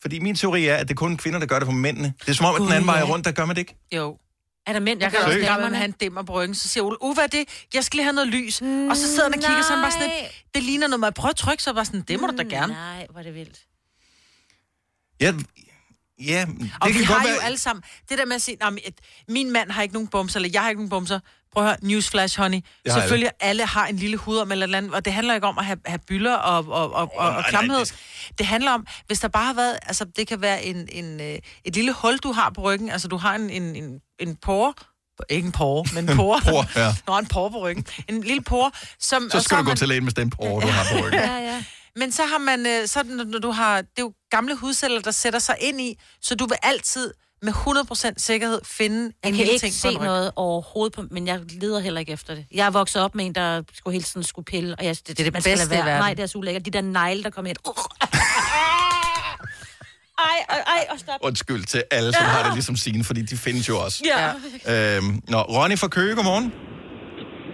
Fordi 0.00 0.18
min 0.18 0.34
teori 0.34 0.66
er, 0.66 0.76
at 0.76 0.88
det 0.88 0.94
er 0.94 0.96
kun 0.96 1.16
kvinder, 1.16 1.38
der 1.38 1.46
gør 1.46 1.58
det 1.58 1.66
for 1.66 1.72
mændene. 1.72 2.14
Det 2.20 2.28
er 2.28 2.32
som 2.32 2.46
om, 2.46 2.54
at 2.54 2.60
den 2.60 2.72
anden 2.72 2.86
vej 2.86 3.02
rundt, 3.02 3.24
der 3.24 3.32
gør 3.32 3.44
man 3.44 3.56
det 3.56 3.60
ikke. 3.60 3.76
Jo. 3.92 4.18
Er 4.66 4.72
der 4.72 4.80
mænd, 4.80 5.00
Jeg 5.00 5.10
kan 5.10 5.20
også 5.20 5.38
gammel 5.38 5.74
have 5.74 5.84
en 5.84 5.94
dimmer 6.00 6.22
på 6.22 6.32
ryggen, 6.32 6.54
så 6.54 6.68
siger 6.68 6.84
Ole, 6.84 7.02
uh, 7.02 7.14
hvad 7.14 7.24
er 7.24 7.28
det? 7.28 7.44
Jeg 7.74 7.84
skal 7.84 7.96
lige 7.96 8.04
have 8.04 8.14
noget 8.14 8.28
lys. 8.28 8.60
Og 8.60 8.96
så 8.96 9.06
sidder 9.08 9.22
han 9.22 9.34
og 9.34 9.40
kigger 9.40 9.62
sådan 9.62 9.82
bare 9.82 9.92
sådan 9.92 10.06
lidt, 10.06 10.44
det 10.54 10.62
ligner 10.62 10.86
noget, 10.86 11.00
man 11.00 11.12
prøver 11.12 11.30
at 11.30 11.36
trykke, 11.36 11.62
så 11.62 11.74
bare 11.74 11.84
sådan, 11.84 12.00
det 12.00 12.20
må 12.20 12.26
du 12.26 12.36
da 12.36 12.42
gerne. 12.42 12.72
Nej, 12.72 13.06
hvor 13.10 13.20
er 13.20 13.24
det 13.24 13.34
vildt. 13.34 13.60
Ja, 15.20 15.32
ja 16.26 16.44
det 16.60 16.70
Og 16.80 16.88
vi 16.88 16.92
kan 16.92 17.04
har 17.04 17.14
godt 17.14 17.24
jo 17.24 17.28
være... 17.34 17.44
alle 17.44 17.58
sammen, 17.58 17.82
det 18.08 18.18
der 18.18 18.24
med 18.26 18.34
at 18.36 18.42
sige, 18.42 18.56
"Nå, 18.60 18.70
men, 18.70 18.78
et- 18.84 18.98
min 19.28 19.52
mand 19.52 19.70
har 19.70 19.82
ikke 19.82 19.92
nogen 19.94 20.08
bumser, 20.08 20.38
eller 20.38 20.50
jeg 20.52 20.62
har 20.62 20.68
ikke 20.68 20.80
nogen 20.80 20.90
bumser. 20.90 21.20
Prøv 21.52 21.62
at 21.64 21.68
høre, 21.68 21.76
newsflash, 21.82 22.38
honey. 22.40 22.60
Har 22.88 23.00
Selvfølgelig, 23.00 23.30
alle. 23.40 23.66
har 23.66 23.86
en 23.86 23.96
lille 23.96 24.16
hud 24.16 24.36
om 24.38 24.52
eller 24.52 24.66
eller 24.66 24.78
andet, 24.78 24.94
og 24.94 25.04
det 25.04 25.12
handler 25.12 25.34
ikke 25.34 25.46
om 25.46 25.58
at 25.58 25.64
have, 25.64 25.78
have 25.86 25.98
byller 26.08 26.34
og, 26.34 26.56
og, 26.68 26.92
og, 26.92 26.94
og, 26.94 27.10
og 27.16 27.32
nej, 27.32 27.50
klamhed. 27.50 27.78
det- 27.78 27.94
Det 28.38 28.46
handler 28.46 28.70
om, 28.72 28.86
hvis 29.06 29.20
der 29.20 29.28
bare 29.28 29.46
har 29.46 29.52
været, 29.54 29.78
altså 29.82 30.04
det 30.16 30.26
kan 30.26 30.40
være 30.40 30.64
en, 30.64 30.88
en, 30.92 31.20
øh, 31.20 31.38
et 31.64 31.74
lille 31.74 31.92
hul, 31.92 32.16
du 32.18 32.32
har 32.32 32.50
på 32.54 32.60
ryggen, 32.62 32.90
altså 32.90 33.08
du 33.08 33.16
har 33.16 33.34
en, 33.34 33.50
en, 33.50 33.76
en, 33.76 34.00
en 34.18 34.36
pore, 34.36 34.74
ikke 35.30 35.46
en 35.46 35.52
pore, 35.52 35.84
men 35.94 36.08
en 36.10 36.16
pore. 36.20 36.40
Pore, 36.40 36.66
ja. 36.76 36.94
Nå, 37.06 37.18
en 37.18 37.26
pore 37.26 37.50
på 37.50 37.58
ryggen. 37.62 37.86
En 38.08 38.20
lille 38.22 38.42
pore, 38.42 38.70
som... 39.00 39.28
Så 39.30 39.36
og 39.38 39.42
skal 39.44 39.54
har 39.56 39.62
du 39.62 39.66
gå 39.66 39.70
man- 39.70 39.76
til 39.76 39.88
lægen 39.88 40.04
med 40.04 40.12
den 40.12 40.30
porre, 40.30 40.62
du 40.66 40.66
har 40.66 40.84
på 40.92 41.06
ryggen. 41.06 41.20
Ja, 41.30 41.36
ja. 41.38 41.64
Men 41.98 42.12
så 42.12 42.22
har 42.24 42.38
man, 42.38 42.66
øh, 42.66 42.86
så 42.86 43.02
når 43.02 43.38
du 43.38 43.50
har, 43.50 43.76
det 43.76 43.88
er 43.98 44.02
jo 44.02 44.12
gamle 44.30 44.54
hudceller, 44.56 45.00
der 45.00 45.10
sætter 45.10 45.38
sig 45.38 45.56
ind 45.60 45.80
i, 45.80 45.98
så 46.22 46.34
du 46.34 46.46
vil 46.46 46.56
altid 46.62 47.14
med 47.42 47.52
100% 47.52 48.12
sikkerhed 48.16 48.60
finde 48.64 48.96
Jeg 49.02 49.04
en 49.04 49.12
kan 49.22 49.32
lille 49.36 49.52
ikke 49.52 49.58
ting 49.66 49.72
på 49.74 49.78
se 49.78 49.88
en 49.88 49.98
ryg. 49.98 50.04
noget 50.04 50.32
overhovedet, 50.36 50.94
på, 50.96 51.04
men 51.10 51.26
jeg 51.26 51.40
leder 51.50 51.80
heller 51.80 52.00
ikke 52.00 52.12
efter 52.12 52.34
det. 52.34 52.46
Jeg 52.54 52.66
er 52.66 52.70
vokset 52.70 53.02
op 53.02 53.14
med 53.14 53.26
en, 53.26 53.34
der 53.34 53.62
skulle 53.74 53.92
hele 53.92 54.04
tiden 54.04 54.22
skulle 54.24 54.44
pille, 54.44 54.74
og 54.78 54.84
jeg, 54.84 54.96
det, 54.96 55.06
Det 55.08 55.20
er 55.20 55.24
det 55.24 55.32
man 55.32 55.42
skal 55.42 55.52
bedste 55.52 55.66
i 55.66 55.70
være. 55.70 55.84
verden. 55.86 56.00
Nej, 56.00 56.14
det 56.14 56.22
er 56.22 56.26
så 56.26 56.38
ulækkert. 56.38 56.64
De 56.66 56.70
der 56.70 56.80
negle, 56.80 57.22
der 57.22 57.30
kommer 57.30 57.48
ind. 57.48 57.56
Ej, 60.18 60.44
ej, 60.48 60.58
ej, 60.66 60.86
og 60.90 60.98
stop. 60.98 61.18
Undskyld 61.22 61.64
til 61.64 61.82
alle, 61.90 62.12
som 62.12 62.24
har 62.24 62.42
det 62.44 62.52
ligesom 62.54 62.76
sine, 62.76 63.04
fordi 63.04 63.22
de 63.22 63.36
findes 63.36 63.68
jo 63.68 63.78
også. 63.84 64.04
Ja. 64.66 64.96
Øhm, 64.96 65.20
nå, 65.28 65.40
Ronny 65.40 65.78
fra 65.78 65.88
Køge, 65.88 66.14
godmorgen. 66.14 66.52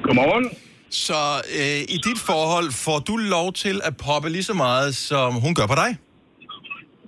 Godmorgen. 0.05 0.51
Så 0.95 1.21
øh, 1.61 1.81
i 1.95 1.99
dit 2.09 2.21
forhold, 2.31 2.69
får 2.85 2.99
du 3.09 3.15
lov 3.17 3.53
til 3.53 3.77
at 3.89 3.95
poppe 4.05 4.29
lige 4.29 4.47
så 4.51 4.55
meget, 4.55 4.95
som 5.09 5.33
hun 5.45 5.53
gør 5.59 5.67
på 5.73 5.77
dig? 5.83 5.91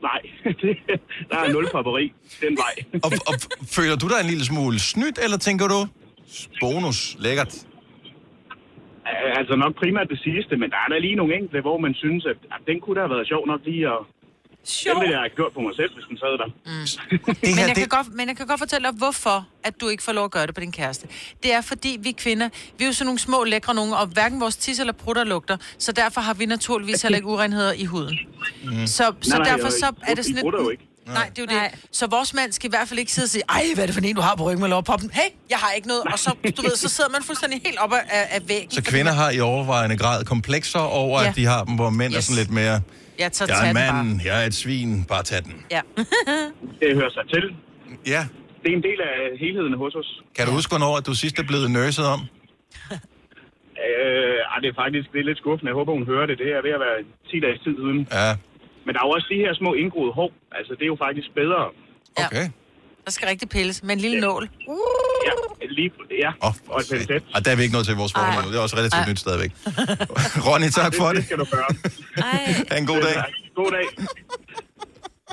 Nej, 0.09 0.21
det, 0.63 0.77
der 1.31 1.39
er 1.45 1.49
nul 1.53 1.67
popperi 1.73 2.13
den 2.45 2.55
vej. 2.65 2.75
Og, 3.07 3.11
og 3.31 3.35
føler 3.77 3.97
du 4.03 4.07
dig 4.13 4.19
en 4.25 4.31
lille 4.33 4.45
smule 4.45 4.79
snydt, 4.93 5.19
eller 5.25 5.39
tænker 5.49 5.67
du, 5.75 5.81
bonus, 6.61 7.17
lækkert? 7.19 7.53
Altså 9.39 9.55
nok 9.57 9.75
primært 9.83 10.09
det 10.15 10.21
sidste, 10.29 10.57
men 10.57 10.71
der 10.71 10.81
er 10.85 10.89
der 10.93 10.99
lige 10.99 11.17
nogle 11.21 11.35
enkelte, 11.39 11.61
hvor 11.61 11.79
man 11.79 11.95
synes, 11.95 12.27
at, 12.33 12.39
at 12.55 12.61
den 12.67 12.81
kunne 12.81 12.97
da 12.97 13.01
have 13.01 13.15
været 13.15 13.27
sjov 13.33 13.47
nok 13.47 13.61
lige 13.65 13.87
at... 13.95 14.01
Sjov. 14.69 14.95
Den 14.95 15.01
ville 15.01 15.13
jeg 15.13 15.21
have 15.21 15.35
gjort 15.37 15.53
på 15.53 15.61
mig 15.61 15.75
selv, 15.77 15.95
hvis 15.95 16.05
den 16.09 16.19
sad 16.19 16.39
der. 16.39 16.47
Mm. 16.47 16.87
Det 17.11 17.43
Men 17.43 17.55
her, 17.55 17.67
jeg, 17.67 17.75
kan 17.75 17.83
det, 17.83 17.91
godt, 17.91 18.15
men 18.15 18.29
jeg 18.29 18.37
kan 18.37 18.47
godt 18.47 18.59
fortælle 18.59 18.89
dig, 18.89 18.97
hvorfor 18.97 19.49
at 19.65 19.81
du 19.81 19.89
ikke 19.89 20.03
får 20.03 20.13
lov 20.13 20.25
at 20.25 20.31
gøre 20.31 20.47
det 20.47 20.55
på 20.55 20.61
din 20.61 20.73
kæreste. 20.73 21.09
Det 21.43 21.53
er, 21.53 21.61
fordi 21.61 21.99
vi 22.01 22.13
kvinder, 22.13 22.49
vi 22.79 22.85
er 22.85 22.89
jo 22.89 22.93
sådan 22.93 23.07
nogle 23.07 23.19
små 23.19 23.45
lækre 23.45 23.75
nogen, 23.75 23.93
og 23.93 24.07
hverken 24.07 24.41
vores 24.41 24.57
tis 24.57 24.81
eller 24.81 24.93
prutter 24.93 25.25
lugter, 25.25 25.57
så 25.79 25.93
derfor 25.93 26.21
har 26.21 26.35
vi 26.35 26.47
naturligvis 26.47 27.03
heller 27.03 27.17
ikke 27.17 27.29
urenheder 27.29 27.73
i 27.73 27.85
huden. 27.85 28.19
Mm. 28.65 28.87
Så, 28.87 29.13
så 29.21 29.31
Nej, 29.31 29.39
nej, 29.39 29.57
derfor 29.57 29.69
så 29.71 29.93
er 30.03 30.15
det 30.15 30.25
sådan 30.25 30.71
ikke. 30.73 30.96
Nej, 31.07 31.31
det 31.37 31.39
er 31.39 31.43
jo 31.43 31.59
Nej. 31.59 31.69
det. 31.75 31.89
Så 31.93 32.07
vores 32.07 32.35
mand 32.35 32.53
skal 32.53 32.69
i 32.69 32.73
hvert 32.77 32.89
fald 32.89 32.99
ikke 32.99 33.13
sidde 33.13 33.27
og 33.27 33.31
sige, 33.31 33.43
ej, 33.49 33.65
hvad 33.75 33.85
er 33.85 33.87
det 33.87 33.95
for 33.95 34.01
en, 34.05 34.15
du 34.15 34.21
har 34.21 34.35
på 34.37 34.45
ryggen 34.49 34.61
med 34.61 34.69
lov 34.69 34.79
at 34.79 34.85
poppe 34.85 35.03
den? 35.03 35.11
Hey, 35.15 35.31
jeg 35.51 35.59
har 35.59 35.73
ikke 35.73 35.89
noget. 35.89 36.03
Og 36.13 36.19
så, 36.19 36.31
du 36.57 36.63
ved, 36.63 36.71
så 36.77 36.89
sidder 36.89 37.11
man 37.11 37.23
fuldstændig 37.23 37.61
helt 37.67 37.79
oppe 37.79 37.97
af, 37.97 38.25
af 38.37 38.41
væggen. 38.49 38.71
så 38.71 38.83
kvinder 38.85 39.13
har 39.13 39.31
i 39.31 39.41
overvejende 39.41 39.97
grad 39.97 40.25
komplekser 40.25 40.79
over, 40.79 41.23
Ja. 41.23 41.29
at 41.29 41.37
de 41.37 41.45
har 41.47 41.65
dem, 41.65 41.75
hvor 41.75 41.91
mænd 41.91 42.13
yes. 42.13 42.19
er 42.19 42.23
sådan 42.23 42.39
lidt 42.43 42.51
mere, 42.51 42.81
Jeg 43.19 43.33
tager 43.33 43.49
jeg 43.53 43.65
er 43.67 43.69
en 43.69 43.75
mand, 44.07 44.21
jeg 44.25 44.43
er 44.43 44.47
et 44.47 44.55
svin, 44.55 45.05
bare 45.05 45.23
tag 45.23 45.43
den. 45.45 45.53
bare. 45.53 45.63
Ja. 45.71 45.81
Det 46.81 46.95
hører 46.99 47.11
sig 47.11 47.25
til. 47.35 47.45
Ja, 48.15 48.23
Det 48.63 48.69
er 48.73 48.77
en 48.77 48.83
del 48.83 49.01
af 49.11 49.17
helheden 49.41 49.75
hos 49.83 49.95
os. 49.95 50.11
kan 50.37 50.47
du 50.47 50.53
huske, 50.53 50.71
hvornår 50.71 50.97
at 50.97 51.07
du 51.07 51.15
sidst 51.15 51.39
er 51.39 51.43
blevet 51.43 51.71
nørset 51.71 52.07
om? 52.07 52.21
Øh, 53.87 54.39
det 54.63 54.69
er 54.73 54.77
faktisk 54.85 55.07
det 55.13 55.21
er 55.23 55.27
lidt 55.31 55.39
skuffende. 55.43 55.69
Jeg 55.71 55.77
håber, 55.81 55.93
hun 55.99 56.07
hører 56.13 56.27
det. 56.31 56.37
Det 56.43 56.49
er 56.57 56.61
ved 56.67 56.73
at 56.79 56.83
være 56.87 56.97
10 57.31 57.41
dages 57.45 57.61
tid 57.65 57.75
siden. 57.83 57.99
Ja, 58.19 58.29
Men 58.87 58.91
der 58.95 59.01
er 59.03 59.07
jo 59.09 59.13
også 59.19 59.29
de 59.35 59.39
her 59.45 59.53
små 59.61 59.71
indgroede 59.83 60.13
hår. 60.19 60.31
Altså, 60.59 60.73
det 60.79 60.83
er 60.83 60.91
jo 60.95 60.99
faktisk 61.07 61.29
bedre. 61.41 61.63
Ja. 62.19 62.27
okay. 62.27 62.47
Der 63.05 63.11
skal 63.17 63.27
rigtig 63.29 63.49
pilles 63.49 63.83
med 63.83 63.93
en 63.97 64.01
lille 64.01 64.21
nål. 64.21 64.45
Ja, 65.27 65.33
lige, 65.71 65.91
ja. 66.25 66.31
Oh, 66.47 66.55
og 66.69 66.81
et 66.81 66.87
pelletet. 66.91 67.23
og 67.35 67.45
der 67.45 67.51
er 67.53 67.57
vi 67.57 67.63
ikke 67.63 67.75
nået 67.75 67.87
til 67.87 67.97
vores 67.97 68.13
forhold 68.13 68.45
nu. 68.45 68.51
Det 68.53 68.59
er 68.59 68.63
også 68.63 68.77
relativt 68.77 69.09
nyt 69.11 69.19
stadigvæk. 69.19 69.53
Ronny, 70.47 70.69
tak 70.79 70.93
for 70.99 71.07
Det 71.07 71.17
det. 71.17 71.25
skal 71.25 71.39
du 71.39 71.47
gøre. 71.57 71.71
Ej, 72.17 72.55
Ha' 72.71 72.79
en 72.79 72.87
god 72.87 73.01
dag. 73.07 73.15
God 73.61 73.71
dag. 73.77 73.87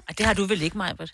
Ej, 0.08 0.14
det 0.18 0.26
har 0.26 0.34
du 0.34 0.44
vel 0.46 0.62
ikke, 0.62 0.78
Majbert? 0.78 1.12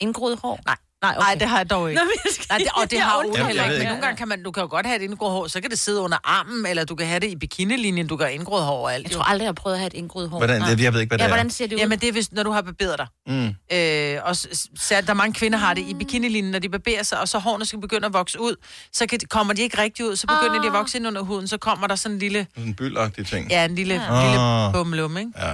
Indgroet 0.00 0.38
hår? 0.42 0.60
Nej. 0.66 0.76
Nej, 1.02 1.14
okay. 1.16 1.26
Nej, 1.26 1.34
det 1.34 1.48
har 1.48 1.56
jeg 1.56 1.70
dog 1.70 1.90
ikke. 1.90 2.00
Nå, 2.02 2.10
jeg 2.24 2.32
skal... 2.32 2.46
Nej, 2.50 2.58
det, 2.58 2.66
og 2.82 2.90
det 2.90 3.00
har 3.00 3.18
Ole 3.18 3.46
heller 3.46 3.62
ikke. 3.62 3.72
Men 3.72 3.72
ikke. 3.72 3.84
nogle 3.88 4.02
gange 4.02 4.16
kan 4.16 4.28
man, 4.28 4.42
du 4.42 4.50
kan 4.50 4.60
jo 4.62 4.68
godt 4.70 4.86
have 4.86 4.96
et 4.96 5.02
indgroet 5.02 5.32
hår, 5.32 5.46
så 5.46 5.60
kan 5.60 5.70
det 5.70 5.78
sidde 5.78 6.00
under 6.00 6.18
armen, 6.24 6.66
eller 6.66 6.84
du 6.84 6.94
kan 6.94 7.06
have 7.06 7.20
det 7.20 7.30
i 7.30 7.36
bikinilinjen, 7.36 8.06
du 8.06 8.16
kan 8.16 8.26
have 8.26 8.34
indgroet 8.34 8.64
hår 8.64 8.84
og 8.84 8.94
alt. 8.94 9.04
Jeg 9.04 9.12
tror 9.12 9.22
aldrig, 9.22 9.44
jeg 9.44 9.48
har 9.48 9.52
prøvet 9.52 9.74
at 9.74 9.80
have 9.80 9.86
et 9.86 9.94
indgroet 9.94 10.28
hår. 10.30 10.38
Hvordan, 10.38 10.62
jeg, 10.62 10.78
ved 10.92 11.00
ikke, 11.00 11.10
hvad 11.10 11.18
det 11.18 11.18
Ja, 11.18 11.24
er. 11.24 11.28
hvordan 11.28 11.50
ser 11.50 11.66
det 11.66 11.74
ud? 11.74 11.80
Jamen 11.80 11.98
det 11.98 12.08
er, 12.08 12.12
hvis, 12.12 12.32
når 12.32 12.42
du 12.42 12.50
har 12.50 12.62
barberet 12.62 12.98
dig. 12.98 13.06
Mm. 13.26 13.46
Øh, 13.76 14.18
og 14.24 14.36
så 14.36 14.94
er 14.94 15.00
der 15.00 15.14
mange 15.14 15.34
kvinder 15.34 15.58
har 15.58 15.74
det 15.74 15.82
i 15.88 15.94
bikinilinjen, 15.94 16.52
når 16.52 16.58
de 16.58 16.68
barberer 16.68 17.02
sig, 17.02 17.20
og 17.20 17.28
så 17.28 17.38
hårene 17.38 17.64
skal 17.64 17.80
begynde 17.80 18.06
at 18.06 18.12
vokse 18.12 18.40
ud. 18.40 18.54
Så 18.92 19.06
kan, 19.06 19.18
kommer 19.30 19.54
de 19.54 19.62
ikke 19.62 19.78
rigtig 19.78 20.06
ud, 20.06 20.16
så 20.16 20.26
begynder 20.26 20.60
de 20.60 20.66
at 20.66 20.72
vokse 20.72 20.98
ind 20.98 21.06
under 21.06 21.22
huden, 21.22 21.48
så 21.48 21.58
kommer 21.58 21.86
der 21.86 21.94
sådan 21.94 22.14
en 22.14 22.18
lille, 22.18 22.46
en 22.56 22.74
byldagtig 22.74 23.26
ting. 23.26 23.50
ja, 23.50 23.64
en 23.64 23.74
lille, 23.74 23.94
ja. 23.94 24.00
Ah. 24.10 24.24
lille 24.24 24.72
bumlum, 24.72 25.16
ikke? 25.16 25.30
Ja. 25.38 25.52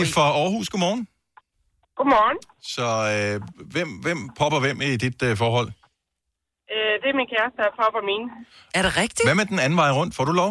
I. 0.00 0.12
fra 0.12 0.22
Aarhus, 0.22 0.68
godmorgen. 0.68 1.06
Godmorgen. 1.98 2.38
Så 2.74 2.86
øh, 3.14 3.34
hvem, 3.74 3.88
hvem 4.04 4.18
popper 4.40 4.58
hvem 4.64 4.78
i 4.88 4.96
dit 5.04 5.18
øh, 5.28 5.32
forhold? 5.42 5.68
Øh, 6.74 6.94
det 7.02 7.08
er 7.12 7.16
min 7.20 7.28
kæreste, 7.34 7.58
der 7.64 7.70
popper 7.82 8.02
mine. 8.12 8.26
Er 8.78 8.82
det 8.86 8.92
rigtigt? 9.02 9.26
Hvad 9.28 9.38
med 9.40 9.46
den 9.52 9.58
anden 9.64 9.78
vej 9.82 9.90
rundt? 9.98 10.12
Får 10.18 10.24
du 10.30 10.34
lov? 10.42 10.50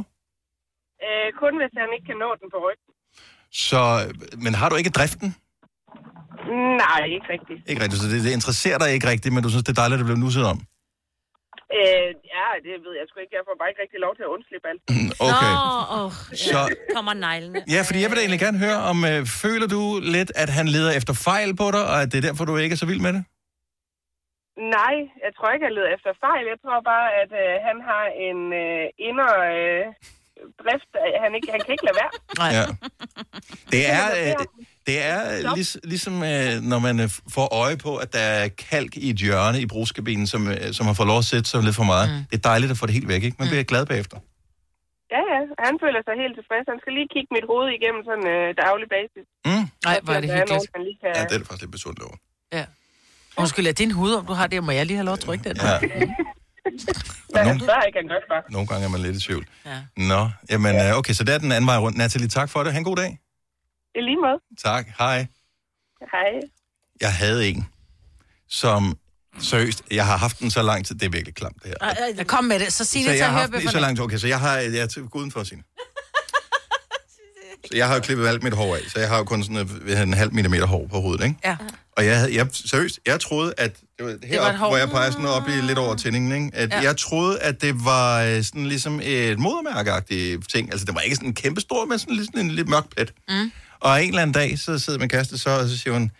Øh, 1.05 1.27
kun 1.41 1.53
hvis 1.61 1.73
han 1.81 1.89
ikke 1.95 2.07
kan 2.11 2.17
nå 2.23 2.29
den 2.41 2.47
på 2.55 2.59
ryggen. 2.65 2.89
Så, 3.69 3.81
men 4.45 4.51
har 4.59 4.67
du 4.69 4.75
ikke 4.81 4.89
driften? 4.99 5.29
Nej, 6.83 7.01
ikke 7.15 7.27
rigtigt. 7.35 7.59
Ikke 7.69 7.81
rigtigt, 7.83 8.01
så 8.03 8.07
det, 8.11 8.19
det 8.27 8.31
interesserer 8.39 8.77
dig 8.83 8.89
ikke 8.95 9.07
rigtigt, 9.13 9.33
men 9.33 9.41
du 9.45 9.49
synes, 9.49 9.63
det 9.67 9.71
er 9.75 9.79
dejligt, 9.81 9.97
at 9.97 10.01
det 10.03 10.09
blev 10.11 10.19
nusset 10.25 10.45
om. 10.53 10.57
Øh, 11.77 12.09
Ja, 12.35 12.47
det 12.65 12.73
ved 12.85 12.93
jeg 12.99 13.05
sgu 13.09 13.15
ikke. 13.25 13.35
Jeg 13.39 13.45
får 13.49 13.55
bare 13.61 13.69
ikke 13.71 13.81
rigtig 13.85 13.99
lov 14.05 14.13
til 14.17 14.23
at 14.27 14.31
undslippe 14.35 14.67
alt. 14.71 14.81
Okay. 15.29 15.53
Nå, 15.55 15.72
åh, 16.05 16.11
ja. 16.31 16.35
Så- 16.35 16.75
kommer 16.95 17.13
neglene. 17.13 17.59
Ja, 17.75 17.81
fordi 17.87 17.99
jeg 18.01 18.09
vil 18.09 18.15
da 18.17 18.21
egentlig 18.21 18.39
gerne 18.39 18.57
høre, 18.65 18.77
om 18.91 19.05
øh, 19.05 19.25
føler 19.43 19.67
du 19.67 19.99
lidt, 20.15 20.31
at 20.35 20.49
han 20.49 20.67
leder 20.67 20.91
efter 20.99 21.13
fejl 21.13 21.55
på 21.55 21.71
dig, 21.75 21.83
og 21.91 22.01
at 22.01 22.11
det 22.11 22.17
er 22.17 22.21
derfor, 22.27 22.45
du 22.45 22.57
ikke 22.57 22.73
er 22.73 22.77
så 22.77 22.85
vild 22.85 22.99
med 23.07 23.13
det? 23.13 23.23
Nej, 24.77 24.95
jeg 25.25 25.31
tror 25.37 25.47
ikke, 25.53 25.65
jeg 25.67 25.73
leder 25.77 25.91
efter 25.95 26.09
fejl. 26.25 26.43
Jeg 26.53 26.59
tror 26.63 26.77
bare, 26.93 27.07
at 27.21 27.31
øh, 27.43 27.53
han 27.67 27.77
har 27.89 28.03
en 28.27 28.39
øh, 28.63 28.83
indre 29.07 29.31
øh, 29.53 29.83
drift. 30.61 30.91
at 31.05 31.21
Han, 31.23 31.31
ikke, 31.37 31.47
han 31.55 31.61
kan 31.65 31.71
ikke 31.75 31.85
lade 31.89 31.97
være. 32.01 32.11
Ja. 32.57 32.65
Det 33.73 33.81
er, 33.99 34.05
øh, 34.19 34.45
det 34.87 34.95
er 35.13 35.19
øh, 35.33 35.57
lig, 35.57 35.65
ligesom, 35.83 36.13
øh, 36.23 36.61
når 36.71 36.79
man 36.79 36.99
øh, 36.99 37.09
får 37.35 37.47
øje 37.63 37.77
på, 37.77 37.91
at 37.95 38.13
der 38.13 38.19
er 38.19 38.47
kalk 38.47 38.97
i 38.97 39.09
et 39.09 39.15
hjørne 39.15 39.61
i 39.61 39.65
brugskabinen, 39.65 40.27
som, 40.27 40.47
øh, 40.47 40.73
som 40.73 40.85
har 40.85 40.93
fået 40.93 41.07
lov 41.07 41.17
at 41.17 41.25
sætte 41.25 41.49
sig 41.49 41.63
lidt 41.63 41.75
for 41.75 41.83
meget. 41.83 42.09
Mm. 42.09 42.15
Det 42.31 42.37
er 42.37 42.41
dejligt 42.49 42.71
at 42.71 42.77
få 42.77 42.85
det 42.85 42.93
helt 42.93 43.07
væk, 43.07 43.23
ikke? 43.23 43.35
Man 43.39 43.47
bliver 43.47 43.63
glad 43.63 43.85
bagefter. 43.85 44.17
Ja, 45.63 45.67
ja. 45.67 45.69
Han 45.69 45.75
føler 45.83 46.01
sig 46.07 46.15
helt 46.23 46.35
tilfreds. 46.39 46.65
Han 46.73 46.79
skal 46.81 46.91
lige 46.97 47.09
kigge 47.13 47.29
mit 47.37 47.45
hoved 47.51 47.67
igennem 47.77 48.01
sådan 48.09 48.27
øh, 48.35 48.47
daglig 48.63 48.87
basis. 48.95 49.25
Mm. 49.49 49.65
Nej, 49.87 49.97
hvor 50.03 50.13
er 50.17 50.21
det 50.23 50.29
nogen, 50.29 50.41
hyggeligt. 50.41 50.71
han 50.75 50.83
kan... 51.01 51.11
Ja, 51.17 51.21
det 51.27 51.33
er 51.35 51.39
det 51.41 51.47
faktisk 51.49 51.65
lidt 51.65 51.75
besundt 51.77 51.99
over. 52.07 52.17
Ja. 52.57 52.65
Undskyld, 53.41 53.65
er 53.71 53.77
din 53.83 53.91
hud, 53.99 54.11
om 54.19 54.25
du 54.29 54.33
har 54.39 54.47
det? 54.51 54.57
Må 54.67 54.71
jeg 54.79 54.85
lige 54.89 54.97
have 55.01 55.09
lov 55.09 55.17
at 55.19 55.23
trykke 55.27 55.43
den? 55.49 55.55
Ja. 55.67 55.75
Han 57.35 58.07
godt 58.07 58.27
bare. 58.29 58.43
Nogle 58.55 58.67
gange 58.67 58.85
er 58.85 58.89
man 58.89 59.01
lidt 59.01 59.15
i 59.15 59.21
tvivl. 59.27 59.45
Ja. 59.65 59.77
Nå, 59.97 60.21
jamen, 60.51 60.75
øh, 60.75 60.97
okay, 60.99 61.13
så 61.13 61.23
det 61.23 61.33
er 61.35 61.37
den 61.37 61.51
anden 61.51 61.67
vej 61.67 61.77
rundt. 61.77 61.97
Natalie, 61.97 62.27
tak 62.27 62.49
for 62.49 62.63
det. 62.63 62.71
Ha' 62.73 62.77
en 62.79 62.83
god 62.83 62.95
dag. 62.95 63.19
I 63.95 64.01
lige 64.01 64.17
måde. 64.25 64.39
Tak. 64.57 64.85
Hej. 64.97 65.27
Hej. 66.13 66.31
Jeg 67.01 67.13
havde 67.13 67.49
en, 67.49 67.67
som 68.47 68.97
seriøst, 69.39 69.83
jeg 69.91 70.05
har 70.05 70.17
haft 70.17 70.39
den 70.39 70.51
så 70.51 70.61
lang 70.61 70.85
tid. 70.85 70.95
Det 70.95 71.05
er 71.05 71.09
virkelig 71.09 71.35
klamt, 71.35 71.63
det 71.63 71.73
her. 71.81 71.93
Ja, 72.17 72.23
kom 72.23 72.43
med 72.43 72.59
det. 72.59 72.73
Så 72.73 72.85
sig 72.85 72.87
så 72.87 72.97
det 72.99 73.05
til 73.05 73.17
jeg 73.17 73.29
har 73.31 73.39
haft 73.39 73.51
den 73.51 73.61
i 73.61 73.67
så 73.67 73.79
lang 73.79 73.97
tid. 73.97 74.03
Okay, 74.03 74.17
så 74.17 74.27
jeg 74.27 74.39
har, 74.39 74.57
jeg 74.57 74.75
er 74.77 74.85
til 74.87 75.01
uden 75.13 75.31
for 75.31 75.43
sin. 75.43 75.61
Så 77.65 77.77
jeg 77.77 77.87
har 77.87 77.95
jo 77.95 78.01
klippet 78.01 78.27
alt 78.27 78.43
mit 78.43 78.53
hår 78.53 78.75
af, 78.75 78.81
så 78.93 78.99
jeg 78.99 79.09
har 79.09 79.17
jo 79.17 79.23
kun 79.23 79.43
sådan 79.43 79.57
en, 79.57 79.97
en 79.97 80.13
halv 80.13 80.33
millimeter 80.33 80.65
hår 80.65 80.87
på 80.91 80.99
hovedet, 81.01 81.23
ikke? 81.23 81.35
Ja. 81.45 81.55
Og 81.97 82.05
jeg, 82.05 82.17
havde, 82.19 82.35
jeg, 82.35 82.47
seriøst, 82.53 82.99
jeg 83.05 83.19
troede, 83.19 83.53
at 83.57 83.75
det 83.99 84.05
var 84.05 84.17
heroppe, 84.27 84.57
hvor 84.57 84.77
jeg 84.77 84.89
peger 84.89 85.11
sådan 85.11 85.25
op 85.25 85.47
i 85.47 85.51
lidt 85.51 85.77
over 85.77 85.95
tændingen, 85.95 86.45
ikke? 86.45 86.57
At 86.57 86.69
Ja. 86.69 86.81
jeg 86.81 86.97
troede, 86.97 87.39
at 87.39 87.61
det 87.61 87.85
var 87.85 88.21
øh, 88.21 88.43
sådan 88.43 88.65
ligesom 88.67 88.99
et 89.03 89.39
modermærkeagtigt 89.39 90.49
ting. 90.49 90.71
Altså, 90.71 90.85
det 90.85 90.95
var 90.95 91.01
ikke 91.01 91.15
sådan 91.15 91.29
en 91.29 91.35
kæmpe 91.35 91.61
stor, 91.61 91.85
men 91.85 91.99
sådan, 91.99 92.15
lidt- 92.15 92.25
sådan 92.27 92.41
en 92.45 92.51
lidt 92.51 92.69
mørk 92.69 92.83
plet. 92.95 93.13
Mm. 93.29 93.51
Og 93.79 94.03
en 94.03 94.09
eller 94.09 94.21
anden 94.21 94.33
dag, 94.33 94.59
så 94.59 94.79
sidder 94.79 94.99
min 94.99 95.09
kæreste 95.09 95.37
så, 95.37 95.49
og 95.49 95.69
så 95.69 95.77
siger 95.77 95.93
hun, 95.93 96.11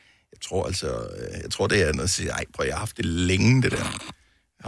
tror 0.50 0.66
altså, 0.68 0.88
øh, 0.88 1.42
jeg 1.44 1.52
tror 1.52 1.68
det 1.68 1.82
er 1.90 1.94
noget, 1.94 2.10
siger 2.10 2.28
jeg, 2.28 2.36
ej, 2.36 2.46
prøv, 2.56 2.66
jeg 2.66 2.76
har 2.76 2.80
haft 2.80 2.98
det 2.98 3.06
længe, 3.06 3.62
det 3.62 3.72
der. 3.72 3.78
Jeg 3.78 3.86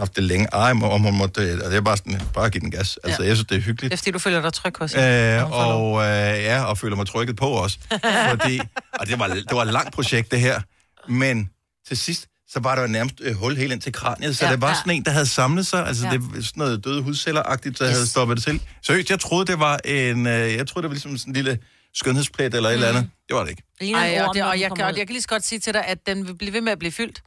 haft 0.00 0.16
det 0.16 0.24
længe. 0.24 0.46
Ej, 0.52 0.72
må- 0.72 0.88
om 0.90 1.00
hun 1.00 1.16
måtte, 1.18 1.38
og 1.64 1.70
det 1.70 1.76
er 1.76 1.80
bare 1.80 1.96
sådan, 1.96 2.20
bare 2.34 2.50
give 2.50 2.60
den 2.60 2.70
gas. 2.70 2.98
Altså, 3.04 3.22
Ja. 3.22 3.28
jeg 3.28 3.36
synes, 3.36 3.48
det 3.48 3.56
er 3.56 3.60
hyggeligt. 3.60 3.90
Det 3.90 3.96
er 3.96 3.96
fordi, 3.98 4.10
du 4.10 4.18
føler 4.18 4.42
dig 4.42 4.52
tryg 4.52 4.72
hos 4.78 4.92
hende. 4.92 5.06
Øh, 5.42 5.50
og 5.52 6.02
øh, 6.02 6.42
ja, 6.42 6.64
og 6.64 6.78
føler 6.78 6.96
mig 6.96 7.06
trykket 7.06 7.36
på 7.36 7.46
også. 7.48 7.78
Fordi, 8.30 8.60
og 8.92 9.06
det 9.06 9.18
var, 9.18 9.26
det 9.28 9.46
var 9.52 9.62
et 9.62 9.72
langt 9.72 9.94
projekt, 9.94 10.30
det 10.30 10.40
her. 10.40 10.60
Men 11.08 11.50
til 11.88 11.96
sidst, 11.96 12.26
så 12.48 12.60
var 12.60 12.74
der 12.74 12.82
jo 12.82 12.88
nærmest 12.88 13.14
øh, 13.20 13.34
hul 13.36 13.56
helt 13.56 13.72
ind 13.72 13.80
til 13.80 13.92
kraniet, 13.92 14.36
så 14.36 14.44
Ja, 14.46 14.52
det 14.52 14.60
var 14.60 14.68
ja. 14.68 14.74
sådan 14.74 14.92
en, 14.92 15.04
der 15.04 15.10
havde 15.10 15.26
samlet 15.26 15.66
sig. 15.66 15.86
Altså, 15.86 16.06
ja. 16.06 16.12
det 16.12 16.20
var 16.22 16.28
sådan 16.42 16.52
noget 16.56 16.84
døde 16.84 17.02
hudceller-agtigt, 17.02 17.78
der 17.78 17.86
yes. 17.88 17.94
havde 17.94 18.06
stoppet 18.06 18.36
det 18.36 18.44
til. 18.44 18.60
Seriøst, 18.82 19.10
jeg 19.10 19.20
troede, 19.20 19.46
det 19.46 19.58
var 19.58 19.78
en, 19.84 20.26
øh, 20.26 20.54
jeg 20.54 20.66
troede, 20.66 20.82
det 20.82 20.88
var 20.90 20.94
ligesom 20.94 21.18
sådan 21.18 21.30
en 21.30 21.34
lille 21.34 21.58
skønhedsplet 21.96 22.54
eller 22.54 22.68
et 22.68 22.74
eller 22.74 22.88
andet. 22.88 23.10
Det 23.28 23.36
var 23.36 23.42
det 23.42 23.50
ikke. 23.50 23.62
Ej, 23.94 24.20
og, 24.28 24.34
det, 24.34 24.44
og, 24.44 24.60
jeg, 24.60 24.70
kan- 24.76 24.84
og 24.86 24.96
jeg 24.98 25.06
kan 25.06 25.12
lige 25.14 25.22
så 25.22 25.28
godt 25.28 25.44
sige 25.44 25.58
til 25.58 25.74
dig, 25.74 25.84
at 25.86 26.06
den 26.06 26.26
vil 26.26 26.34
blive 26.36 26.52
ved 26.52 26.60
med 26.60 26.72
at 26.72 26.78
blive 26.78 26.92
fyldt. 26.92 27.22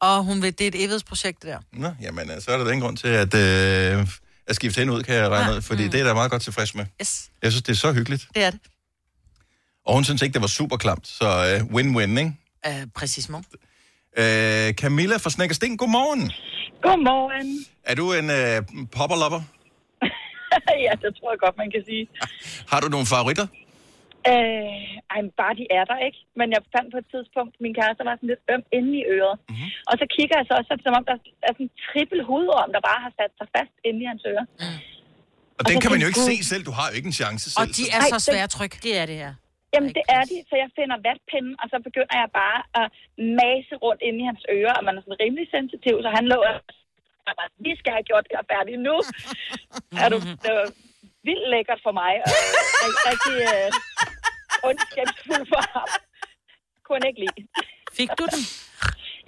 Og 0.00 0.24
hun 0.24 0.42
vil, 0.42 0.52
det 0.58 0.64
er 0.64 0.68
et 0.68 0.74
evighedsprojekt, 0.74 1.42
det 1.42 1.48
der. 1.50 1.58
Nå, 1.72 1.88
jamen, 2.02 2.30
øh, 2.30 2.40
så 2.42 2.50
er 2.50 2.56
der 2.58 2.64
da 2.64 2.70
ingen 2.70 2.84
grund 2.86 2.96
til 2.96 3.08
at, 3.08 3.34
øh, 3.34 4.06
at 4.46 4.56
skifte 4.56 4.78
hende 4.78 4.92
ud, 4.92 5.02
kan 5.02 5.14
jeg 5.14 5.28
regne 5.28 5.56
ud, 5.56 5.62
fordi 5.62 5.88
det 5.88 6.00
er 6.00 6.04
der 6.04 6.14
meget 6.14 6.30
godt 6.30 6.42
tilfreds 6.42 6.74
med. 6.74 6.84
Yes. 7.02 7.30
Jeg 7.42 7.52
synes, 7.52 7.62
det 7.62 7.72
er 7.72 7.76
så 7.76 7.92
hyggeligt. 7.92 8.28
Det 8.34 8.42
er 8.44 8.50
det. 8.50 8.60
Og 9.86 9.94
hun 9.94 10.04
synes 10.04 10.22
ikke, 10.22 10.32
det 10.32 10.42
var 10.42 10.48
super 10.48 10.76
klamt, 10.76 11.06
så 11.06 11.26
øh, 11.26 11.60
win-win, 11.74 12.18
ikke? 12.18 12.32
Uh, 12.68 12.72
præcis, 12.94 13.28
mor. 13.28 13.42
Øh, 14.18 14.74
Camilla 14.74 15.16
fra 15.16 15.30
Snækkersten, 15.30 15.76
godmorgen. 15.76 16.32
Godmorgen. 16.82 17.66
Er 17.84 17.94
du 17.94 18.12
en 18.12 18.30
øh, 18.30 18.62
popperlopper? 18.96 19.40
ja, 20.86 20.92
det 21.02 21.10
tror 21.18 21.30
jeg 21.32 21.38
godt, 21.44 21.56
man 21.62 21.70
kan 21.74 21.82
sige. 21.88 22.06
Har 22.68 22.80
du 22.80 22.88
nogle 22.88 23.06
favoritter? 23.06 23.46
Øh, 24.32 24.82
ej, 25.12 25.18
men 25.24 25.32
bare 25.42 25.54
de 25.60 25.64
er 25.78 25.84
der, 25.90 25.98
ikke? 26.08 26.20
Men 26.38 26.46
jeg 26.54 26.60
fandt 26.74 26.88
på 26.94 26.98
et 27.02 27.08
tidspunkt, 27.14 27.52
min 27.64 27.74
kæreste 27.78 28.02
var 28.08 28.16
sådan 28.16 28.30
lidt 28.32 28.44
øm 28.52 28.64
inde 28.78 28.92
i 29.00 29.02
øret. 29.16 29.36
Mhm. 29.38 29.48
Mm-hmm. 29.50 29.88
Og 29.90 29.94
så 30.00 30.04
kigger 30.16 30.34
jeg 30.38 30.46
så 30.48 30.52
også, 30.58 30.68
så 30.70 30.76
som 30.86 30.98
om, 30.98 31.04
der 31.08 31.14
er 31.48 31.52
sådan 31.56 31.66
en 31.68 31.72
trippel 31.86 32.20
hudorm, 32.28 32.70
der 32.74 32.82
bare 32.90 33.00
har 33.06 33.12
sat 33.20 33.32
sig 33.38 33.46
fast 33.56 33.74
inde 33.88 34.00
i 34.04 34.06
hans 34.12 34.24
øre. 34.32 34.44
Mm. 34.62 34.78
Og 35.58 35.62
den 35.70 35.76
kan 35.82 35.90
man 35.94 36.00
jo 36.02 36.08
ikke 36.10 36.24
se 36.30 36.36
selv. 36.52 36.62
Du 36.70 36.74
har 36.78 36.86
jo 36.90 36.94
ikke 36.98 37.10
en 37.12 37.18
chance 37.22 37.46
selv. 37.50 37.60
Og 37.62 37.66
de 37.78 37.84
er 37.96 38.02
så 38.14 38.18
svære 38.26 38.46
at 38.48 38.54
trykke. 38.58 38.76
Det 38.86 38.94
er 39.00 39.06
det 39.10 39.18
her. 39.24 39.32
Jamen, 39.74 39.90
det 39.98 40.04
er 40.16 40.22
de, 40.30 40.36
så 40.50 40.54
jeg 40.62 40.70
finder 40.78 40.96
vatpinden, 41.08 41.54
og 41.62 41.66
så 41.72 41.76
begynder 41.86 42.16
jeg 42.22 42.28
bare 42.42 42.58
at 42.80 42.86
mase 43.42 43.74
rundt 43.84 44.00
inde 44.08 44.18
i 44.22 44.26
hans 44.30 44.42
ører, 44.56 44.74
og 44.78 44.82
man 44.86 44.94
er 44.96 45.02
sådan 45.04 45.20
rimelig 45.24 45.46
sensitiv, 45.56 45.94
så 46.04 46.08
han 46.18 46.24
lå 46.32 46.38
og 46.50 46.54
vi 47.66 47.72
skal 47.80 47.92
have 47.96 48.06
gjort 48.10 48.24
det 48.26 48.34
her 48.38 48.46
færdigt 48.54 48.80
nu. 48.88 48.96
er 50.04 50.08
du, 50.12 50.18
det 50.44 50.50
var 50.58 50.66
vildt 51.28 51.46
lækkert 51.54 51.80
for 51.86 51.92
mig, 52.02 52.12
og 52.82 52.88
rigtig, 53.10 53.36
øh, 53.52 53.68
ondskabsfuld 54.68 55.44
for 55.52 55.62
ham. 55.74 55.88
Kunne 56.84 56.96
han 57.00 57.06
ikke 57.10 57.20
lide. 57.24 57.40
Fik 57.98 58.10
du 58.18 58.24
den? 58.34 58.42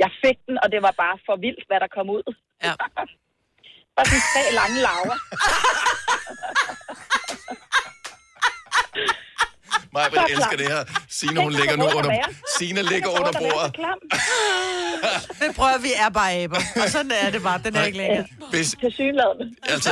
Jeg 0.03 0.11
fik 0.25 0.39
den, 0.49 0.57
og 0.63 0.69
det 0.73 0.81
var 0.87 0.95
bare 1.05 1.17
for 1.27 1.35
vildt, 1.47 1.65
hvad 1.69 1.79
der 1.85 1.91
kom 1.97 2.07
ud. 2.19 2.27
Ja. 2.67 2.75
Bare 3.97 4.07
sådan 4.07 4.27
tre 4.33 4.43
lange 4.61 4.77
laver. 4.89 5.17
Mig, 9.95 10.03
jeg 10.15 10.27
elsker 10.31 10.57
det 10.57 10.69
her. 10.69 10.85
Signe, 11.09 11.43
hun 11.43 11.53
ligger 11.53 11.77
nu 11.77 11.85
under, 11.99 12.11
Signe 12.59 12.83
ligger 12.83 13.09
under 13.09 13.33
bordet. 13.33 13.77
Men 15.41 15.55
prøv 15.55 15.69
at 15.69 15.83
vi 15.83 15.93
er 16.05 16.09
bare 16.09 16.33
aber. 16.33 16.57
Og 16.83 16.89
sådan 16.89 17.11
er 17.11 17.31
det 17.31 17.43
bare. 17.43 17.61
Den 17.65 17.77
er 17.77 17.85
ikke 17.85 17.99
længere. 17.99 18.27
Hvis, 18.51 18.77
Til 18.81 18.93
synlædende. 18.93 19.55
altså, 19.63 19.91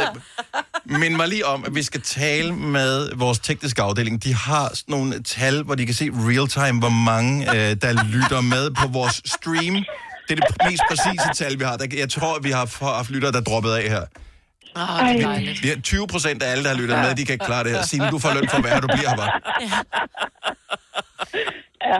mind 0.98 1.14
mig 1.16 1.28
lige 1.28 1.46
om, 1.46 1.64
at 1.64 1.74
vi 1.74 1.82
skal 1.82 2.00
tale 2.02 2.52
med 2.54 3.10
vores 3.16 3.38
tekniske 3.38 3.82
afdeling. 3.82 4.24
De 4.24 4.34
har 4.34 4.68
sådan 4.74 4.92
nogle 4.92 5.22
tal, 5.22 5.62
hvor 5.62 5.74
de 5.74 5.86
kan 5.86 5.94
se 5.94 6.10
real 6.14 6.48
time, 6.48 6.78
hvor 6.80 6.88
mange, 6.88 7.50
øh, 7.50 7.76
der 7.82 8.04
lytter 8.04 8.40
med 8.40 8.70
på 8.70 8.88
vores 8.88 9.22
stream. 9.24 9.74
Det 10.28 10.38
er 10.38 10.46
det 10.46 10.56
mest 10.70 10.82
præcise 10.88 11.28
tal, 11.44 11.58
vi 11.58 11.64
har. 11.64 11.76
Der- 11.76 11.96
Jeg 11.96 12.10
tror, 12.10 12.38
vi 12.38 12.50
har 12.50 12.94
haft 12.96 13.10
lyttere, 13.10 13.32
der 13.32 13.38
er 13.38 13.42
droppet 13.42 13.70
af 13.72 13.82
her. 13.82 14.00
Oh, 14.76 15.08
det 15.08 15.22
er 15.22 15.26
dejligt. 15.28 15.62
Vi 15.62 15.68
har 15.68 15.76
20 15.76 16.06
procent 16.06 16.42
af 16.42 16.50
alle, 16.50 16.64
der 16.64 16.70
har 16.70 16.76
lyttet 16.76 16.98
med, 16.98 17.14
de 17.14 17.24
kan 17.24 17.32
ikke 17.32 17.44
klare 17.44 17.64
det 17.64 17.72
her. 17.72 17.82
Signe, 17.82 18.10
du 18.10 18.18
får 18.18 18.34
løn 18.34 18.48
for 18.48 18.68
her, 18.68 18.80
du 18.80 18.86
bliver 18.86 19.08
her 19.08 19.16
bare. 19.16 19.30
Ja. 21.84 21.98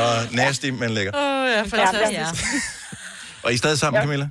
Og 0.00 0.34
nasty, 0.34 0.66
men 0.66 0.90
lækker. 0.90 1.12
Åh, 1.16 1.42
oh, 1.42 1.48
ja, 1.50 1.62
fantastisk. 1.62 2.44
Og 3.42 3.50
I 3.50 3.54
er 3.54 3.58
stadig 3.58 3.78
sammen, 3.78 3.98
Ja. 4.00 4.04
Camilla? 4.06 4.28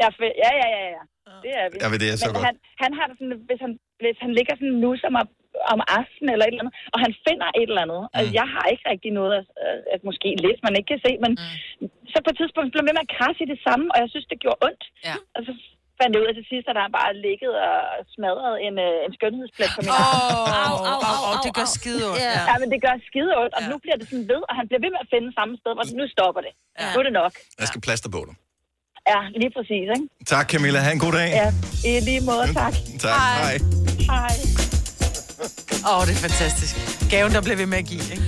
Ja, 0.00 0.08
ja, 0.20 0.26
ja, 0.62 0.68
ja, 0.76 0.84
ja. 0.96 1.02
Det 1.46 1.52
er 1.62 1.66
vi. 1.72 1.76
Ja, 1.82 1.86
men 1.92 1.98
det 2.02 2.08
er 2.08 2.16
så 2.16 2.28
Men 2.28 2.34
godt. 2.36 2.44
Han, 2.48 2.56
han 2.84 2.92
har 2.98 3.06
det 3.10 3.16
sådan, 3.20 3.38
hvis 3.48 3.60
han, 3.64 3.72
hvis 4.02 4.18
han 4.24 4.32
ligger 4.38 4.54
sådan 4.60 4.78
nu 4.84 4.90
som 5.04 5.12
om, 5.22 5.26
om 5.74 5.80
aftenen 6.00 6.30
eller 6.32 6.44
et 6.46 6.52
eller 6.52 6.64
andet, 6.64 6.76
og 6.94 6.98
han 7.04 7.12
finder 7.26 7.48
et 7.60 7.68
eller 7.70 7.84
andet. 7.86 8.02
Mm. 8.04 8.16
Altså, 8.16 8.30
jeg 8.40 8.48
har 8.54 8.64
ikke 8.72 8.84
rigtig 8.92 9.10
noget, 9.20 9.32
at, 9.40 9.46
at 9.94 10.00
måske 10.08 10.28
lidt, 10.46 10.58
man 10.66 10.74
ikke 10.78 10.90
kan 10.92 11.04
se, 11.06 11.12
men 11.24 11.32
mm. 11.40 11.86
så 12.12 12.16
på 12.24 12.30
et 12.32 12.38
tidspunkt 12.40 12.68
blev 12.72 12.82
ved 12.88 12.96
med 12.96 13.06
at 13.06 13.14
krasse 13.18 13.40
i 13.46 13.48
det 13.52 13.60
samme, 13.66 13.84
og 13.92 13.96
jeg 14.02 14.08
synes, 14.12 14.26
det 14.32 14.38
gjorde 14.44 14.60
ondt. 14.68 14.84
Ja. 15.08 15.16
Og 15.36 15.40
så 15.46 15.52
fandt 15.98 16.12
jeg 16.14 16.20
ud 16.22 16.30
af 16.30 16.36
til 16.40 16.46
sidst, 16.52 16.66
at 16.70 16.74
der 16.78 16.96
bare 17.00 17.12
ligget 17.26 17.52
og 17.68 17.76
smadret 18.14 18.54
en, 18.66 18.74
øh, 18.86 19.06
en 19.06 19.12
skønhedsplet 19.18 19.70
på 19.76 19.80
min 19.86 19.94
Åh, 19.94 20.62
arm. 20.62 20.72
au, 20.92 20.98
au, 21.10 21.20
au, 21.28 21.34
det 21.46 21.52
gør 21.58 21.68
skide 21.78 22.02
ondt. 22.10 22.22
Ja. 22.26 22.32
Ja. 22.38 22.42
ja, 22.50 22.54
men 22.62 22.68
det 22.74 22.80
gør 22.86 22.94
skide 23.08 23.32
ondt, 23.42 23.52
og 23.58 23.62
nu 23.70 23.76
bliver 23.84 23.96
det 24.00 24.06
sådan 24.10 24.26
ved, 24.32 24.40
og 24.48 24.54
han 24.58 24.64
bliver 24.68 24.82
ved 24.84 24.90
med 24.94 25.00
at 25.04 25.08
finde 25.14 25.28
samme 25.38 25.52
sted, 25.60 25.72
hvor 25.76 25.84
nu 26.00 26.04
stopper 26.16 26.40
det. 26.46 26.52
Ja. 26.80 26.88
Nu 26.92 26.96
er 27.02 27.06
det 27.08 27.14
nok. 27.22 27.32
Jeg 27.62 27.66
skal 27.70 27.80
plaster 27.86 28.10
på 28.16 28.20
dig. 28.28 28.34
Ja, 29.08 29.20
lige 29.40 29.50
præcis, 29.56 29.86
ikke? 29.96 30.08
Tak, 30.26 30.50
Camilla. 30.50 30.78
Ha' 30.78 30.92
en 30.92 30.98
god 30.98 31.12
dag. 31.12 31.30
Ja, 31.30 31.52
i 31.90 32.00
lige 32.00 32.20
måde, 32.20 32.46
tak. 32.54 32.74
Tak. 33.00 33.20
Hej. 33.20 33.58
Hej. 34.10 34.34
Åh, 35.88 35.98
oh, 35.98 36.06
det 36.06 36.12
er 36.12 36.22
fantastisk. 36.28 36.74
Gaven, 37.10 37.32
der 37.32 37.42
bliver 37.42 37.56
ved 37.56 37.66
med 37.66 37.78
at 37.78 37.84
give, 37.84 38.02
ikke? 38.12 38.22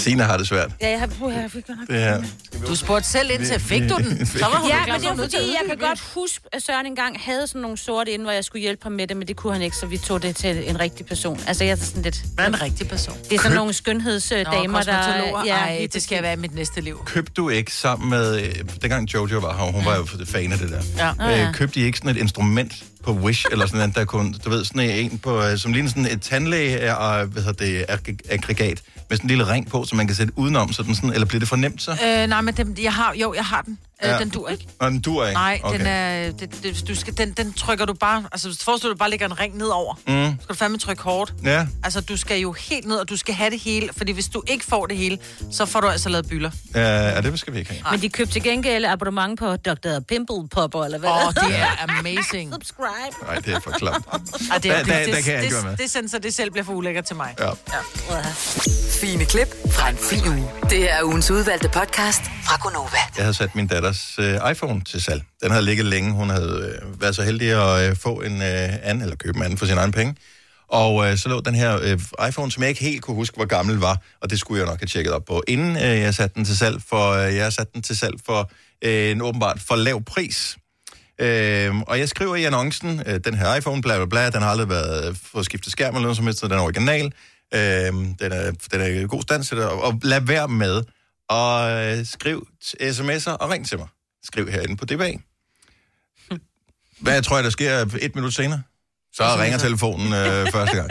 Signe 0.00 0.22
har 0.22 0.36
det 0.36 0.48
svært. 0.48 0.70
Ja, 0.82 0.90
jeg 0.90 0.98
har, 1.00 1.06
puh, 1.06 1.32
jeg 1.32 1.50
fik 1.50 1.66
godt 1.66 1.78
nok. 1.78 1.88
Det 1.88 1.96
her. 1.96 2.22
Du 2.68 2.76
spurgte 2.76 3.08
selv 3.08 3.30
ind 3.30 3.46
til, 3.46 3.60
fik 3.60 3.82
du 3.82 3.96
den? 3.96 4.26
Så 4.26 4.38
var 4.40 4.58
hun 4.60 4.70
Ja, 4.70 4.76
men 4.92 5.00
det 5.00 5.08
var 5.08 5.16
fordi, 5.16 5.36
jeg 5.36 5.60
kan 5.68 5.78
godt 5.78 6.00
huske, 6.14 6.40
at 6.52 6.62
Søren 6.62 6.86
engang 6.86 7.16
havde 7.20 7.46
sådan 7.46 7.62
nogle 7.62 7.76
sorte 7.78 8.10
inde, 8.10 8.22
hvor 8.24 8.32
jeg 8.32 8.44
skulle 8.44 8.62
hjælpe 8.62 8.82
ham 8.82 8.92
med 8.92 9.06
det, 9.06 9.16
men 9.16 9.28
det 9.28 9.36
kunne 9.36 9.52
han 9.52 9.62
ikke, 9.62 9.76
så 9.76 9.86
vi 9.86 9.98
tog 9.98 10.22
det 10.22 10.36
til 10.36 10.68
en 10.70 10.80
rigtig 10.80 11.06
person. 11.06 11.40
Altså, 11.46 11.64
jeg 11.64 11.70
er 11.72 11.76
sådan 11.76 12.02
lidt... 12.02 12.22
Hvad 12.34 12.44
er 12.44 12.48
en 12.48 12.62
rigtig 12.62 12.88
person? 12.88 13.16
Det 13.30 13.32
er 13.32 13.38
sådan 13.42 13.56
nogle 13.56 13.72
skønhedsdamer, 13.72 14.82
der... 14.82 15.42
Ja, 15.46 15.54
Ej, 15.56 15.88
det 15.92 16.02
skal 16.02 16.14
jeg 16.16 16.22
være 16.22 16.32
i 16.32 16.36
mit 16.36 16.54
næste 16.54 16.80
liv. 16.80 17.02
Købte 17.06 17.32
du 17.36 17.48
ikke 17.48 17.72
sammen 17.72 18.10
med... 18.10 18.40
Øh, 18.40 18.54
dengang 18.82 19.14
Jojo 19.14 19.38
var 19.38 19.56
her, 19.56 19.72
hun 19.72 19.84
var 19.84 19.96
jo 19.96 20.06
fan 20.26 20.52
af 20.52 20.58
det 20.58 20.68
der. 20.70 20.82
Ja. 21.20 21.40
Øh, 21.40 21.46
Nå, 21.46 21.52
købte 21.52 21.80
I 21.80 21.82
ikke 21.84 21.98
sådan 21.98 22.10
et 22.10 22.16
instrument 22.16 22.72
på 23.04 23.12
Wish, 23.12 23.46
eller 23.52 23.66
sådan 23.66 23.78
noget, 23.78 23.94
der 23.94 24.04
kunne, 24.04 24.34
du 24.44 24.50
ved, 24.50 24.64
sådan 24.64 24.90
en 24.90 25.18
på, 25.18 25.42
øh, 25.42 25.58
som 25.58 25.72
ligner 25.72 25.88
sådan 25.88 26.06
et 26.06 26.22
tandlæge 26.22 26.96
og, 26.96 27.24
hvad 27.26 27.42
hedder 27.42 27.64
det, 27.64 27.84
ag- 27.88 28.18
aggregat, 28.32 28.82
med 29.10 29.16
sådan 29.16 29.26
en 29.26 29.28
lille 29.28 29.52
ring 29.52 29.68
på, 29.70 29.84
som 29.84 29.96
man 29.96 30.06
kan 30.06 30.16
sætte 30.16 30.32
udenom, 30.36 30.72
så 30.72 30.82
den 30.82 30.94
sådan, 30.94 31.12
eller 31.12 31.26
bliver 31.26 31.38
det 31.38 31.48
for 31.48 31.56
nemt 31.56 31.82
så? 31.82 31.90
Øh, 31.90 32.26
nej, 32.28 32.40
men 32.40 32.54
dem, 32.54 32.74
jeg 32.82 32.92
har, 32.92 33.14
jo, 33.14 33.34
jeg 33.34 33.44
har 33.44 33.62
den. 33.62 33.78
Ja. 34.02 34.08
Ja. 34.08 34.14
Øh, 34.14 34.20
den 34.20 34.30
dur 34.30 34.48
ikke. 34.48 34.66
Og 34.78 34.90
den 34.90 35.00
dur 35.00 35.26
ikke? 35.26 35.34
Nej, 35.34 35.60
okay. 35.62 35.78
den, 35.78 35.86
er, 35.86 36.32
det, 36.32 36.62
det, 36.62 36.88
du 36.88 36.94
skal, 36.94 37.18
den, 37.18 37.32
den 37.32 37.52
trykker 37.52 37.84
du 37.84 37.92
bare... 37.92 38.24
Altså, 38.32 38.58
forestil 38.64 38.86
dig, 38.88 38.90
at 38.92 38.94
du 38.94 38.98
bare 38.98 39.10
lægger 39.10 39.26
en 39.26 39.40
ring 39.40 39.56
nedover. 39.56 39.94
Mm. 39.94 40.34
Skal 40.42 40.48
du 40.48 40.54
fandme 40.54 40.78
trykke 40.78 41.02
hårdt. 41.02 41.34
Ja. 41.44 41.66
Altså, 41.84 42.00
du 42.00 42.16
skal 42.16 42.38
jo 42.40 42.52
helt 42.52 42.86
ned, 42.86 42.96
og 42.96 43.08
du 43.08 43.16
skal 43.16 43.34
have 43.34 43.50
det 43.50 43.60
hele. 43.60 43.88
Fordi 43.96 44.12
hvis 44.12 44.28
du 44.28 44.42
ikke 44.46 44.64
får 44.64 44.86
det 44.86 44.96
hele, 44.96 45.18
så 45.52 45.66
får 45.66 45.80
du 45.80 45.86
altså 45.88 46.08
lavet 46.08 46.28
byller. 46.28 46.50
Ja, 46.74 47.08
ja, 47.08 47.20
det 47.20 47.40
skal 47.40 47.52
vi 47.52 47.58
ikke 47.58 47.70
have. 47.70 47.82
Men 47.90 48.02
de 48.02 48.08
købte 48.08 48.32
til 48.32 48.42
gengæld 48.42 48.84
abonnement 48.84 49.38
på 49.38 49.56
Dr. 49.56 50.00
Pimple 50.08 50.48
Popper, 50.50 50.84
eller 50.84 50.98
hvad? 50.98 51.10
Åh, 51.10 51.26
oh, 51.26 51.34
det 51.34 51.58
er 51.58 51.98
amazing. 51.98 52.52
Subscribe. 52.52 53.16
Nej, 53.26 53.34
det 53.34 53.54
er 53.54 53.60
for 53.60 53.70
klamt. 53.70 54.06
Ej, 54.12 54.58
det, 54.58 54.62
det, 54.62 54.86
der- 54.86 55.04
det, 55.14 55.24
kan 55.24 55.34
jeg 55.34 55.42
ikke 55.42 55.54
være 55.54 55.64
med. 55.64 55.70
det, 55.76 56.02
det, 56.02 56.10
så 56.10 56.18
det 56.18 56.34
selv 56.34 56.50
bliver 56.50 56.64
for 56.64 56.72
ulækkert 56.72 57.04
til 57.04 57.16
mig. 57.16 57.34
Ja. 57.38 57.46
ja. 57.46 58.20
Fine 59.00 59.24
klip 59.24 59.48
fra 59.70 59.88
en 59.90 59.96
fin 59.96 60.28
uge. 60.28 60.50
Det 60.70 60.90
er 60.90 61.02
ugens 61.04 61.30
udvalgte 61.30 61.68
podcast 61.68 62.22
fra 62.44 62.56
Gonova. 62.62 62.96
Jeg 63.16 63.24
havde 63.24 63.34
sat 63.34 63.54
min 63.54 63.68
datters 63.90 64.44
øh, 64.44 64.50
iPhone 64.50 64.80
til 64.80 65.02
salg. 65.02 65.22
Den 65.42 65.50
havde 65.50 65.64
ligget 65.64 65.86
længe. 65.86 66.12
Hun 66.12 66.30
havde 66.30 66.80
øh, 66.82 67.00
været 67.00 67.16
så 67.16 67.22
heldig 67.22 67.50
at 67.50 67.90
øh, 67.90 67.96
få 67.96 68.20
en 68.20 68.42
øh, 68.42 68.68
anden, 68.82 69.02
eller 69.02 69.16
købe 69.16 69.36
en 69.36 69.42
anden 69.42 69.58
for 69.58 69.66
sin 69.66 69.78
egen 69.78 69.92
penge. 69.92 70.16
Og 70.68 71.10
øh, 71.10 71.16
så 71.16 71.28
lå 71.28 71.40
den 71.40 71.54
her 71.54 71.78
øh, 71.82 72.28
iPhone, 72.28 72.52
som 72.52 72.62
jeg 72.62 72.68
ikke 72.68 72.80
helt 72.80 73.02
kunne 73.02 73.14
huske, 73.14 73.36
hvor 73.36 73.44
gammel 73.44 73.76
var, 73.76 73.98
og 74.20 74.30
det 74.30 74.38
skulle 74.38 74.58
jeg 74.60 74.68
nok 74.68 74.80
have 74.80 74.86
tjekket 74.86 75.12
op 75.12 75.24
på, 75.24 75.42
inden 75.48 75.76
øh, 75.76 75.82
jeg 75.82 76.14
satte 76.14 76.34
den 76.34 76.44
til 76.44 76.58
salg, 76.58 76.82
for 76.88 77.10
øh, 77.12 77.36
jeg 77.36 77.52
satte 77.52 77.72
den 77.74 77.82
til 77.82 77.98
salg 77.98 78.14
for 78.26 78.50
øh, 78.84 79.10
en 79.10 79.22
åbenbart 79.22 79.60
for 79.60 79.76
lav 79.76 80.02
pris. 80.04 80.56
Øh, 81.20 81.76
og 81.76 81.98
jeg 81.98 82.08
skriver 82.08 82.36
i 82.36 82.44
annoncen, 82.44 83.02
øh, 83.06 83.20
den 83.24 83.34
her 83.34 83.54
iPhone, 83.54 83.82
bla 83.82 83.96
bla 83.96 84.06
bla, 84.06 84.30
den 84.30 84.42
har 84.42 84.50
aldrig 84.50 84.68
været 84.68 85.08
øh, 85.08 85.16
fået 85.32 85.44
skiftet 85.44 85.72
skærm 85.72 85.94
eller 85.94 86.02
noget 86.02 86.16
som 86.16 86.26
helst, 86.26 86.40
så 86.40 86.48
den 86.48 86.54
er 86.54 86.62
original. 86.62 87.12
Øh, 87.54 87.60
den, 88.20 88.32
er, 88.32 88.52
den 88.72 88.80
er 88.80 88.86
i 88.86 89.06
god 89.06 89.22
stand 89.22 89.44
til 89.44 89.56
det, 89.56 89.66
og, 89.66 89.82
og 89.82 90.00
lad 90.02 90.20
være 90.20 90.48
med 90.48 90.82
at 91.30 91.98
øh, 91.98 92.06
skrive 92.06 92.42
t- 92.64 92.74
sms'er 92.80 93.30
og 93.30 93.50
ring 93.50 93.66
til 93.66 93.78
mig. 93.78 93.88
Skriv 94.24 94.50
herinde 94.50 94.76
på 94.76 94.84
DBA. 94.84 95.12
Hvad 97.04 97.22
tror 97.22 97.36
jeg, 97.36 97.44
der 97.44 97.50
sker 97.50 97.86
et 98.00 98.14
minut 98.14 98.34
senere? 98.34 98.62
Så 99.12 99.36
ringer 99.38 99.58
telefonen 99.58 100.12
øh, 100.12 100.46
første 100.54 100.76
gang. 100.76 100.90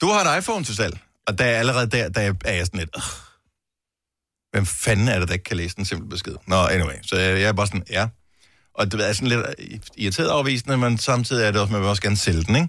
Du 0.00 0.06
har 0.06 0.32
en 0.32 0.38
iPhone 0.38 0.64
til 0.64 0.76
salg, 0.76 0.98
og 1.26 1.38
der 1.38 1.44
er 1.44 1.58
allerede 1.58 1.86
der, 1.86 2.08
der 2.08 2.34
er 2.44 2.52
jeg 2.52 2.66
sådan 2.66 2.80
lidt... 2.80 2.90
Øh, 2.96 3.02
hvem 4.52 4.66
fanden 4.66 5.08
er 5.08 5.18
det, 5.18 5.28
der 5.28 5.34
ikke 5.34 5.44
kan 5.44 5.56
læse 5.56 5.76
den 5.76 5.84
simple 5.84 6.08
besked? 6.08 6.34
Nå, 6.46 6.56
anyway, 6.56 6.94
så 7.02 7.16
jeg, 7.16 7.42
er 7.42 7.52
bare 7.52 7.66
sådan, 7.66 7.84
ja. 7.90 8.08
Og 8.74 8.92
det 8.92 9.08
er 9.08 9.12
sådan 9.12 9.28
lidt 9.28 9.46
irriteret 9.96 10.28
afvisende, 10.28 10.76
men 10.76 10.98
samtidig 10.98 11.46
er 11.46 11.50
det 11.50 11.60
også, 11.60 11.72
man 11.72 11.80
vil 11.80 11.88
også 11.88 12.02
gerne 12.02 12.16
sælge 12.16 12.42
den, 12.42 12.56
ikke? 12.56 12.68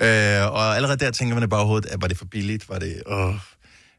Øh, 0.00 0.52
og 0.52 0.76
allerede 0.76 0.96
der 0.96 1.10
tænker 1.10 1.34
man 1.34 1.44
i 1.44 1.46
baghovedet, 1.46 1.88
at 1.90 2.02
var 2.02 2.08
det 2.08 2.18
for 2.18 2.24
billigt? 2.24 2.68
Var 2.68 2.78
det... 2.78 3.02
Øh, 3.08 3.34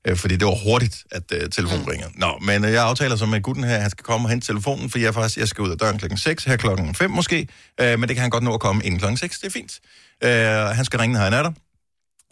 øh, 0.07 0.17
fordi 0.17 0.35
det 0.35 0.45
var 0.47 0.55
hurtigt, 0.63 1.03
at 1.11 1.23
øh, 1.33 1.49
telefonen 1.49 1.83
mm. 1.83 1.91
ringer. 1.91 2.07
Nå, 2.15 2.37
men 2.41 2.65
øh, 2.65 2.71
jeg 2.71 2.83
aftaler 2.83 3.15
så 3.15 3.25
med 3.25 3.41
gutten 3.41 3.63
her, 3.63 3.75
at 3.75 3.81
han 3.81 3.91
skal 3.91 4.03
komme 4.03 4.25
og 4.25 4.29
hente 4.29 4.47
telefonen, 4.47 4.89
for 4.89 4.99
jeg, 4.99 5.13
faktisk, 5.13 5.37
jeg 5.37 5.47
skal 5.47 5.61
ud 5.61 5.71
af 5.71 5.77
døren 5.77 5.97
klokken 5.97 6.17
6, 6.17 6.43
her 6.43 6.57
klokken 6.57 6.95
5 6.95 7.11
måske, 7.11 7.47
øh, 7.81 7.99
men 7.99 8.09
det 8.09 8.15
kan 8.15 8.21
han 8.21 8.29
godt 8.29 8.43
nå 8.43 8.53
at 8.53 8.59
komme 8.59 8.83
inden 8.83 8.99
klokken 8.99 9.17
6, 9.17 9.39
det 9.39 9.47
er 9.47 9.51
fint. 9.51 9.79
Øh, 10.23 10.29
han 10.75 10.85
skal 10.85 10.99
ringe, 10.99 11.13
når 11.13 11.23
han 11.23 11.33
er 11.33 11.43
der. 11.43 11.51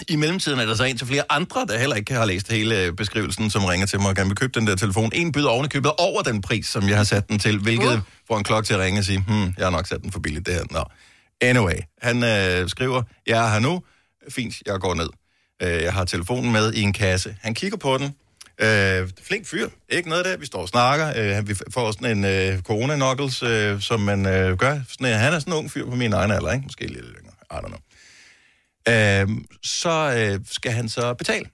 I 0.10 0.16
mellemtiden 0.16 0.60
er 0.60 0.66
der 0.66 0.76
så 0.76 0.84
en 0.84 0.98
til 0.98 1.08
flere 1.08 1.24
andre, 1.30 1.66
der 1.66 1.80
heller 1.80 1.96
ikke 1.96 2.14
har 2.14 2.26
læst 2.26 2.52
hele 2.52 2.84
øh, 2.84 2.94
beskrivelsen, 2.94 3.50
som 3.50 3.66
ringer 3.66 3.88
til 3.88 4.00
mig 4.00 4.10
og 4.10 4.16
gerne 4.16 4.30
vil 4.30 4.38
købe 4.38 4.60
den 4.60 4.68
der 4.68 4.76
telefon. 4.76 5.12
En 5.14 5.32
byder 5.32 5.50
oven 5.50 5.66
i 5.66 5.70
købet 5.70 5.92
over 5.98 6.22
den 6.22 6.42
pris, 6.42 6.66
som 6.66 6.90
jeg 6.90 6.98
har 6.98 7.04
sat 7.04 7.30
den 7.30 7.40
til, 7.40 7.60
hvilket 7.60 7.94
uh. 7.94 8.00
får 8.28 8.38
en 8.38 8.44
klokke 8.44 8.68
til 8.68 8.74
at 8.74 8.80
ringe 8.80 9.00
og 9.00 9.06
sige, 9.06 9.24
hmm, 9.28 9.54
jeg 9.58 9.66
har 9.66 9.70
nok 9.70 9.88
sat 9.88 10.02
den 10.02 10.12
for 10.12 10.20
billigt 10.20 10.46
det 10.46 10.54
her. 10.54 10.64
Nå. 10.72 10.84
Anyway, 11.42 11.76
han 12.02 12.24
øh, 12.24 12.70
skriver, 12.70 13.04
jeg 13.28 13.46
er 13.46 13.52
her 13.52 13.60
nu, 13.60 13.82
fint, 14.30 14.54
jeg 14.66 14.80
går 14.80 14.94
ned. 14.94 15.10
Øh, 15.62 15.84
jeg 15.84 15.94
har 15.94 16.06
telefonen 16.06 16.52
med 16.52 16.74
i 16.74 16.82
en 16.82 16.94
kasse. 16.94 17.38
Han 17.42 17.54
kigger 17.54 17.78
på 17.78 17.98
den. 17.98 18.16
Øh, 18.60 19.10
flink 19.24 19.48
fyr, 19.48 19.70
ikke 19.90 20.10
noget 20.10 20.26
der. 20.26 20.38
Vi 20.38 20.46
står 20.46 20.62
og 20.62 20.68
snakker. 20.70 21.38
Øh, 21.40 21.48
vi 21.48 21.56
får 21.72 21.92
sådan 21.92 22.18
en 22.18 22.26
øh, 22.26 22.62
corona-knuckles, 22.62 23.44
øh, 23.44 23.82
som 23.82 24.00
man 24.00 24.26
øh, 24.26 24.58
gør. 24.58 24.80
Sådan, 24.90 25.08
øh, 25.14 25.20
han 25.20 25.34
er 25.34 25.40
sådan 25.40 25.54
en 25.54 25.58
ung 25.58 25.72
fyr 25.72 25.86
på 25.90 25.96
min 25.96 26.14
egen 26.14 26.32
alder, 26.32 26.52
ikke? 26.52 26.64
Måske 26.64 26.88
lidt 26.88 27.06
yngre. 27.06 27.34
I 27.52 27.56
don't 27.56 27.68
know. 27.68 27.80
Øh, 28.88 29.28
så 29.64 30.14
øh, 30.18 30.40
skal 30.52 30.72
han 30.72 30.90
så 30.90 31.14
betale. 31.14 31.46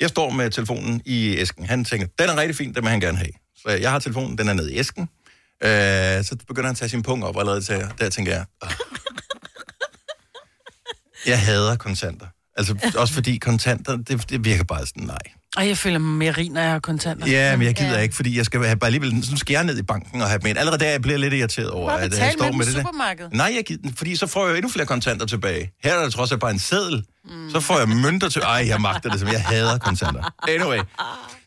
Jeg 0.00 0.08
står 0.08 0.30
med 0.30 0.50
telefonen 0.50 1.02
i 1.04 1.36
æsken. 1.36 1.66
Han 1.66 1.84
tænker, 1.84 2.06
den 2.18 2.28
er 2.28 2.36
rigtig 2.36 2.56
fin, 2.56 2.74
den 2.74 2.82
vil 2.82 2.90
han 2.90 3.00
gerne 3.00 3.18
have. 3.18 3.30
Så 3.56 3.68
jeg 3.70 3.90
har 3.90 3.98
telefonen, 3.98 4.38
den 4.38 4.48
er 4.48 4.52
nede 4.52 4.72
i 4.74 4.78
æsken. 4.78 5.08
Øh, 5.64 6.24
så 6.24 6.36
begynder 6.48 6.66
han 6.66 6.70
at 6.72 6.76
tage 6.76 6.88
sin 6.88 7.02
punkt 7.02 7.24
op, 7.24 7.36
og 7.36 7.40
allerede 7.40 7.60
til, 7.60 7.86
der 7.98 8.10
tænker 8.10 8.32
jeg, 8.32 8.44
"Åh." 8.62 8.70
jeg 11.26 11.40
hader 11.40 11.76
kontanter. 11.76 12.26
Altså 12.56 12.74
også 12.96 13.14
fordi 13.14 13.36
kontanter, 13.38 13.96
det, 13.96 14.30
det 14.30 14.44
virker 14.44 14.64
bare 14.64 14.86
sådan, 14.86 15.02
nej. 15.02 15.18
Ej, 15.56 15.66
jeg 15.68 15.78
føler 15.78 15.98
mig 15.98 16.18
mere 16.18 16.30
rig, 16.32 16.50
når 16.50 16.60
jeg 16.60 16.70
har 16.70 16.78
kontanter. 16.78 17.26
Ja, 17.26 17.56
men 17.56 17.66
jeg 17.66 17.74
gider 17.74 17.94
ja. 17.94 17.98
ikke, 18.00 18.14
fordi 18.14 18.36
jeg 18.36 18.44
skal 18.44 18.64
have 18.64 18.76
bare 18.76 18.86
alligevel, 18.88 19.24
så 19.24 19.36
skal 19.36 19.54
jeg 19.54 19.64
ned 19.64 19.78
i 19.78 19.82
banken 19.82 20.20
og 20.22 20.28
have 20.28 20.38
dem 20.38 20.46
ind. 20.46 20.58
Allerede 20.58 20.84
der 20.84 20.90
jeg 20.90 21.02
bliver 21.02 21.12
jeg 21.12 21.20
lidt 21.20 21.34
irriteret 21.34 21.70
over, 21.70 21.88
Bare 21.90 22.02
at 22.02 22.10
betal 22.10 22.24
jeg 22.24 22.32
står 22.32 22.44
med 22.44 22.52
med 22.52 22.64
i 22.64 22.68
det 22.68 22.74
der. 22.76 22.80
supermarkedet. 22.82 23.32
Nej, 23.32 23.52
jeg 23.56 23.64
gider, 23.64 23.90
fordi 23.96 24.16
så 24.16 24.26
får 24.26 24.44
jeg 24.44 24.50
jo 24.50 24.56
endnu 24.56 24.70
flere 24.70 24.86
kontanter 24.86 25.26
tilbage. 25.26 25.72
Her 25.84 25.94
er 25.94 26.02
der 26.02 26.10
trods 26.10 26.32
alt 26.32 26.40
bare 26.40 26.50
en 26.50 26.58
seddel. 26.58 27.04
Mm. 27.24 27.50
Så 27.50 27.60
får 27.60 27.78
jeg 27.78 27.88
mønter 27.88 28.28
til... 28.28 28.42
Ej, 28.42 28.64
jeg 28.68 28.80
magter 28.80 29.10
det, 29.10 29.20
som 29.20 29.28
jeg 29.28 29.42
hader 29.42 29.78
kontanter. 29.78 30.34
Anyway. 30.48 30.78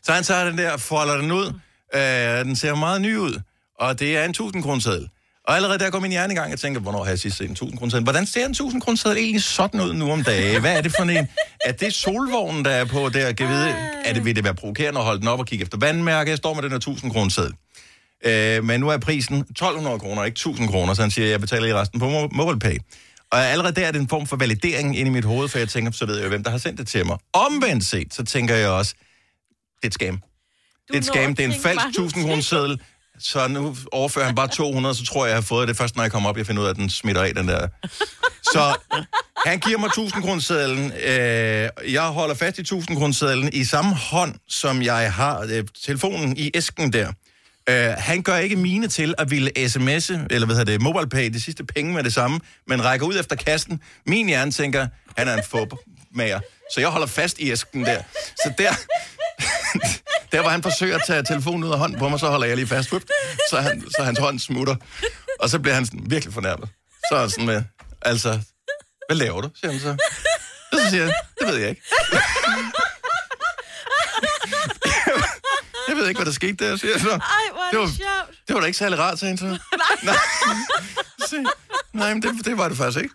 Så 0.02 0.12
han 0.12 0.24
tager 0.24 0.44
den 0.44 0.58
der, 0.58 0.76
folder 0.76 1.16
den 1.16 1.32
ud. 1.32 1.52
Øh, 1.94 2.44
den 2.44 2.56
ser 2.56 2.74
meget 2.74 3.00
ny 3.02 3.16
ud. 3.16 3.40
Og 3.80 3.98
det 4.00 4.16
er 4.16 4.24
en 4.24 4.30
1000 4.30 4.62
kroner 4.62 4.80
seddel. 4.80 5.08
Og 5.48 5.56
allerede 5.56 5.78
der 5.78 5.90
går 5.90 6.00
min 6.00 6.10
hjerne 6.10 6.32
i 6.32 6.36
gang 6.36 6.52
og 6.52 6.58
tænker, 6.58 6.80
hvornår 6.80 7.04
har 7.04 7.10
jeg 7.10 7.18
sidst 7.18 7.36
set 7.36 7.44
en 7.46 7.52
1000 7.52 7.78
kroner? 7.78 8.00
Hvordan 8.00 8.26
ser 8.26 8.44
en 8.44 8.50
1000 8.50 8.82
kroner 8.82 8.98
egentlig 9.16 9.42
sådan 9.42 9.80
ud 9.80 9.92
nu 9.92 10.12
om 10.12 10.24
dagen? 10.24 10.60
Hvad 10.60 10.76
er 10.76 10.80
det 10.80 10.92
for 10.98 11.02
en? 11.02 11.28
Er 11.64 11.72
det 11.72 11.94
solvognen, 11.94 12.64
der 12.64 12.70
er 12.70 12.84
på 12.84 13.08
der? 13.08 13.32
Kan 13.32 13.48
vide, 13.48 13.74
er 14.04 14.12
det, 14.12 14.24
vil 14.24 14.36
det 14.36 14.44
være 14.44 14.54
provokerende 14.54 15.00
at 15.00 15.04
holde 15.04 15.20
den 15.20 15.28
op 15.28 15.38
og 15.38 15.46
kigge 15.46 15.62
efter 15.62 15.78
vandmærke? 15.78 16.30
Jeg 16.30 16.38
står 16.38 16.54
med 16.54 16.62
den 16.62 16.70
her 16.70 16.76
1000 16.76 17.12
kroner. 17.12 17.52
Øh, 18.24 18.64
men 18.64 18.80
nu 18.80 18.88
er 18.88 18.98
prisen 18.98 19.36
1200 19.36 19.98
kroner, 19.98 20.24
ikke 20.24 20.34
1000 20.36 20.68
kroner, 20.68 20.94
så 20.94 21.02
han 21.02 21.10
siger, 21.10 21.26
at 21.26 21.30
jeg 21.30 21.40
betaler 21.40 21.66
i 21.66 21.74
resten 21.74 22.00
på 22.00 22.06
Mo- 22.06 22.28
MobilePay. 22.32 22.78
Og 23.32 23.44
allerede 23.44 23.80
der 23.80 23.86
er 23.86 23.92
det 23.92 24.00
en 24.00 24.08
form 24.08 24.26
for 24.26 24.36
validering 24.36 24.98
inde 24.98 25.10
i 25.10 25.12
mit 25.14 25.24
hoved, 25.24 25.48
for 25.48 25.58
jeg 25.58 25.68
tænker, 25.68 25.92
så 25.92 26.06
ved 26.06 26.16
jeg 26.16 26.24
jo, 26.24 26.28
hvem 26.28 26.44
der 26.44 26.50
har 26.50 26.58
sendt 26.58 26.78
det 26.78 26.88
til 26.88 27.06
mig. 27.06 27.16
Omvendt 27.32 27.84
set, 27.84 28.14
så 28.14 28.24
tænker 28.24 28.54
jeg 28.54 28.68
også, 28.68 28.94
det 29.76 29.82
er 29.82 29.86
et 29.86 29.94
scam. 29.94 30.20
Det 30.88 30.94
er 30.94 30.98
et 30.98 31.04
scam, 31.04 31.34
det 31.34 31.44
er 31.44 31.48
en 31.48 31.54
falsk 31.54 31.84
mange 31.84 31.88
1000 31.88 32.24
kroner 32.24 32.42
seddel. 32.42 32.80
Så 33.20 33.48
nu 33.48 33.76
overfører 33.92 34.26
han 34.26 34.34
bare 34.34 34.48
200, 34.48 34.94
så 34.94 35.04
tror 35.04 35.24
jeg, 35.26 35.30
jeg 35.30 35.36
har 35.36 35.42
fået 35.42 35.68
det 35.68 35.76
først, 35.76 35.96
når 35.96 36.02
jeg 36.02 36.12
kommer 36.12 36.28
op, 36.28 36.36
jeg 36.38 36.46
finder 36.46 36.62
ud 36.62 36.66
af, 36.66 36.70
at 36.70 36.76
den 36.76 36.90
smitter 36.90 37.22
af, 37.22 37.34
den 37.34 37.48
der. 37.48 37.68
Så 38.42 38.76
han 39.46 39.58
giver 39.58 39.78
mig 39.78 39.86
1000 39.86 40.22
kronersedlen. 40.22 40.92
Øh, 40.92 41.92
jeg 41.92 42.02
holder 42.02 42.34
fast 42.34 42.58
i 42.58 42.60
1000 42.60 42.96
kronersedlen 42.96 43.50
i 43.52 43.64
samme 43.64 43.94
hånd, 43.94 44.34
som 44.48 44.82
jeg 44.82 45.12
har 45.12 45.46
øh, 45.50 45.64
telefonen 45.84 46.36
i 46.36 46.50
æsken 46.54 46.92
der. 46.92 47.12
Øh, 47.68 47.94
han 47.98 48.22
gør 48.22 48.36
ikke 48.36 48.56
mine 48.56 48.88
til 48.88 49.14
at 49.18 49.30
ville 49.30 49.50
sms'e, 49.58 50.26
eller 50.30 50.46
hvad 50.46 50.56
hedder 50.56 50.72
det, 50.72 50.82
MobilePay, 50.82 51.30
de 51.30 51.40
sidste 51.40 51.64
penge 51.64 51.94
med 51.94 52.04
det 52.04 52.14
samme, 52.14 52.40
men 52.66 52.84
rækker 52.84 53.06
ud 53.06 53.18
efter 53.20 53.36
kassen. 53.36 53.80
Min 54.06 54.26
hjerne 54.28 54.50
tænker, 54.50 54.86
han 55.16 55.28
er 55.28 55.34
en 55.36 55.42
fubmager. 55.50 56.40
Så 56.74 56.80
jeg 56.80 56.88
holder 56.88 57.06
fast 57.06 57.38
i 57.38 57.50
æsken 57.50 57.84
der. 57.84 58.02
Så 58.36 58.52
der, 58.58 58.70
der 60.32 60.40
hvor 60.40 60.50
han 60.50 60.62
forsøger 60.62 60.96
at 60.96 61.02
tage 61.06 61.22
telefonen 61.22 61.64
ud 61.64 61.72
af 61.72 61.78
hånden 61.78 61.98
på 61.98 62.08
mig, 62.08 62.20
så 62.20 62.26
holder 62.28 62.46
jeg 62.46 62.56
lige 62.56 62.66
fast. 62.66 62.92
Whoop. 62.92 63.02
Så, 63.50 63.60
han, 63.60 63.84
så 63.96 64.02
hans 64.02 64.18
hånd 64.18 64.38
smutter. 64.38 64.76
Og 65.40 65.48
så 65.48 65.58
bliver 65.58 65.74
han 65.74 65.86
sådan 65.86 66.10
virkelig 66.10 66.34
fornærmet. 66.34 66.68
Så 67.10 67.16
er 67.16 67.20
han 67.20 67.30
sådan 67.30 67.46
med, 67.46 67.62
altså, 68.02 68.40
hvad 69.08 69.16
laver 69.16 69.40
du, 69.40 69.50
siger 69.60 69.72
han 69.72 69.80
så. 69.80 69.96
Så 70.72 70.90
siger 70.90 71.04
jeg, 71.04 71.14
det 71.40 71.48
ved 71.48 71.56
jeg 71.56 71.68
ikke. 71.68 71.82
Jeg 75.88 75.96
ved 75.96 76.08
ikke, 76.08 76.18
hvad 76.18 76.26
der 76.26 76.32
skete 76.32 76.64
der, 76.70 76.76
siger 76.76 76.92
jeg 76.92 77.00
så. 77.00 77.10
Ej, 77.10 77.18
det, 77.70 77.78
var, 77.78 77.86
det 78.48 78.54
var 78.54 78.60
da 78.60 78.66
ikke 78.66 78.78
særlig 78.78 78.98
rart, 78.98 79.18
sagde 79.18 79.30
han 79.30 79.38
så. 79.38 79.46
Nej. 80.02 80.16
Se, 81.28 81.36
Nej, 81.92 82.14
men 82.14 82.22
det, 82.22 82.44
det 82.44 82.58
var 82.58 82.68
det 82.68 82.78
faktisk 82.78 83.02
ikke. 83.04 83.14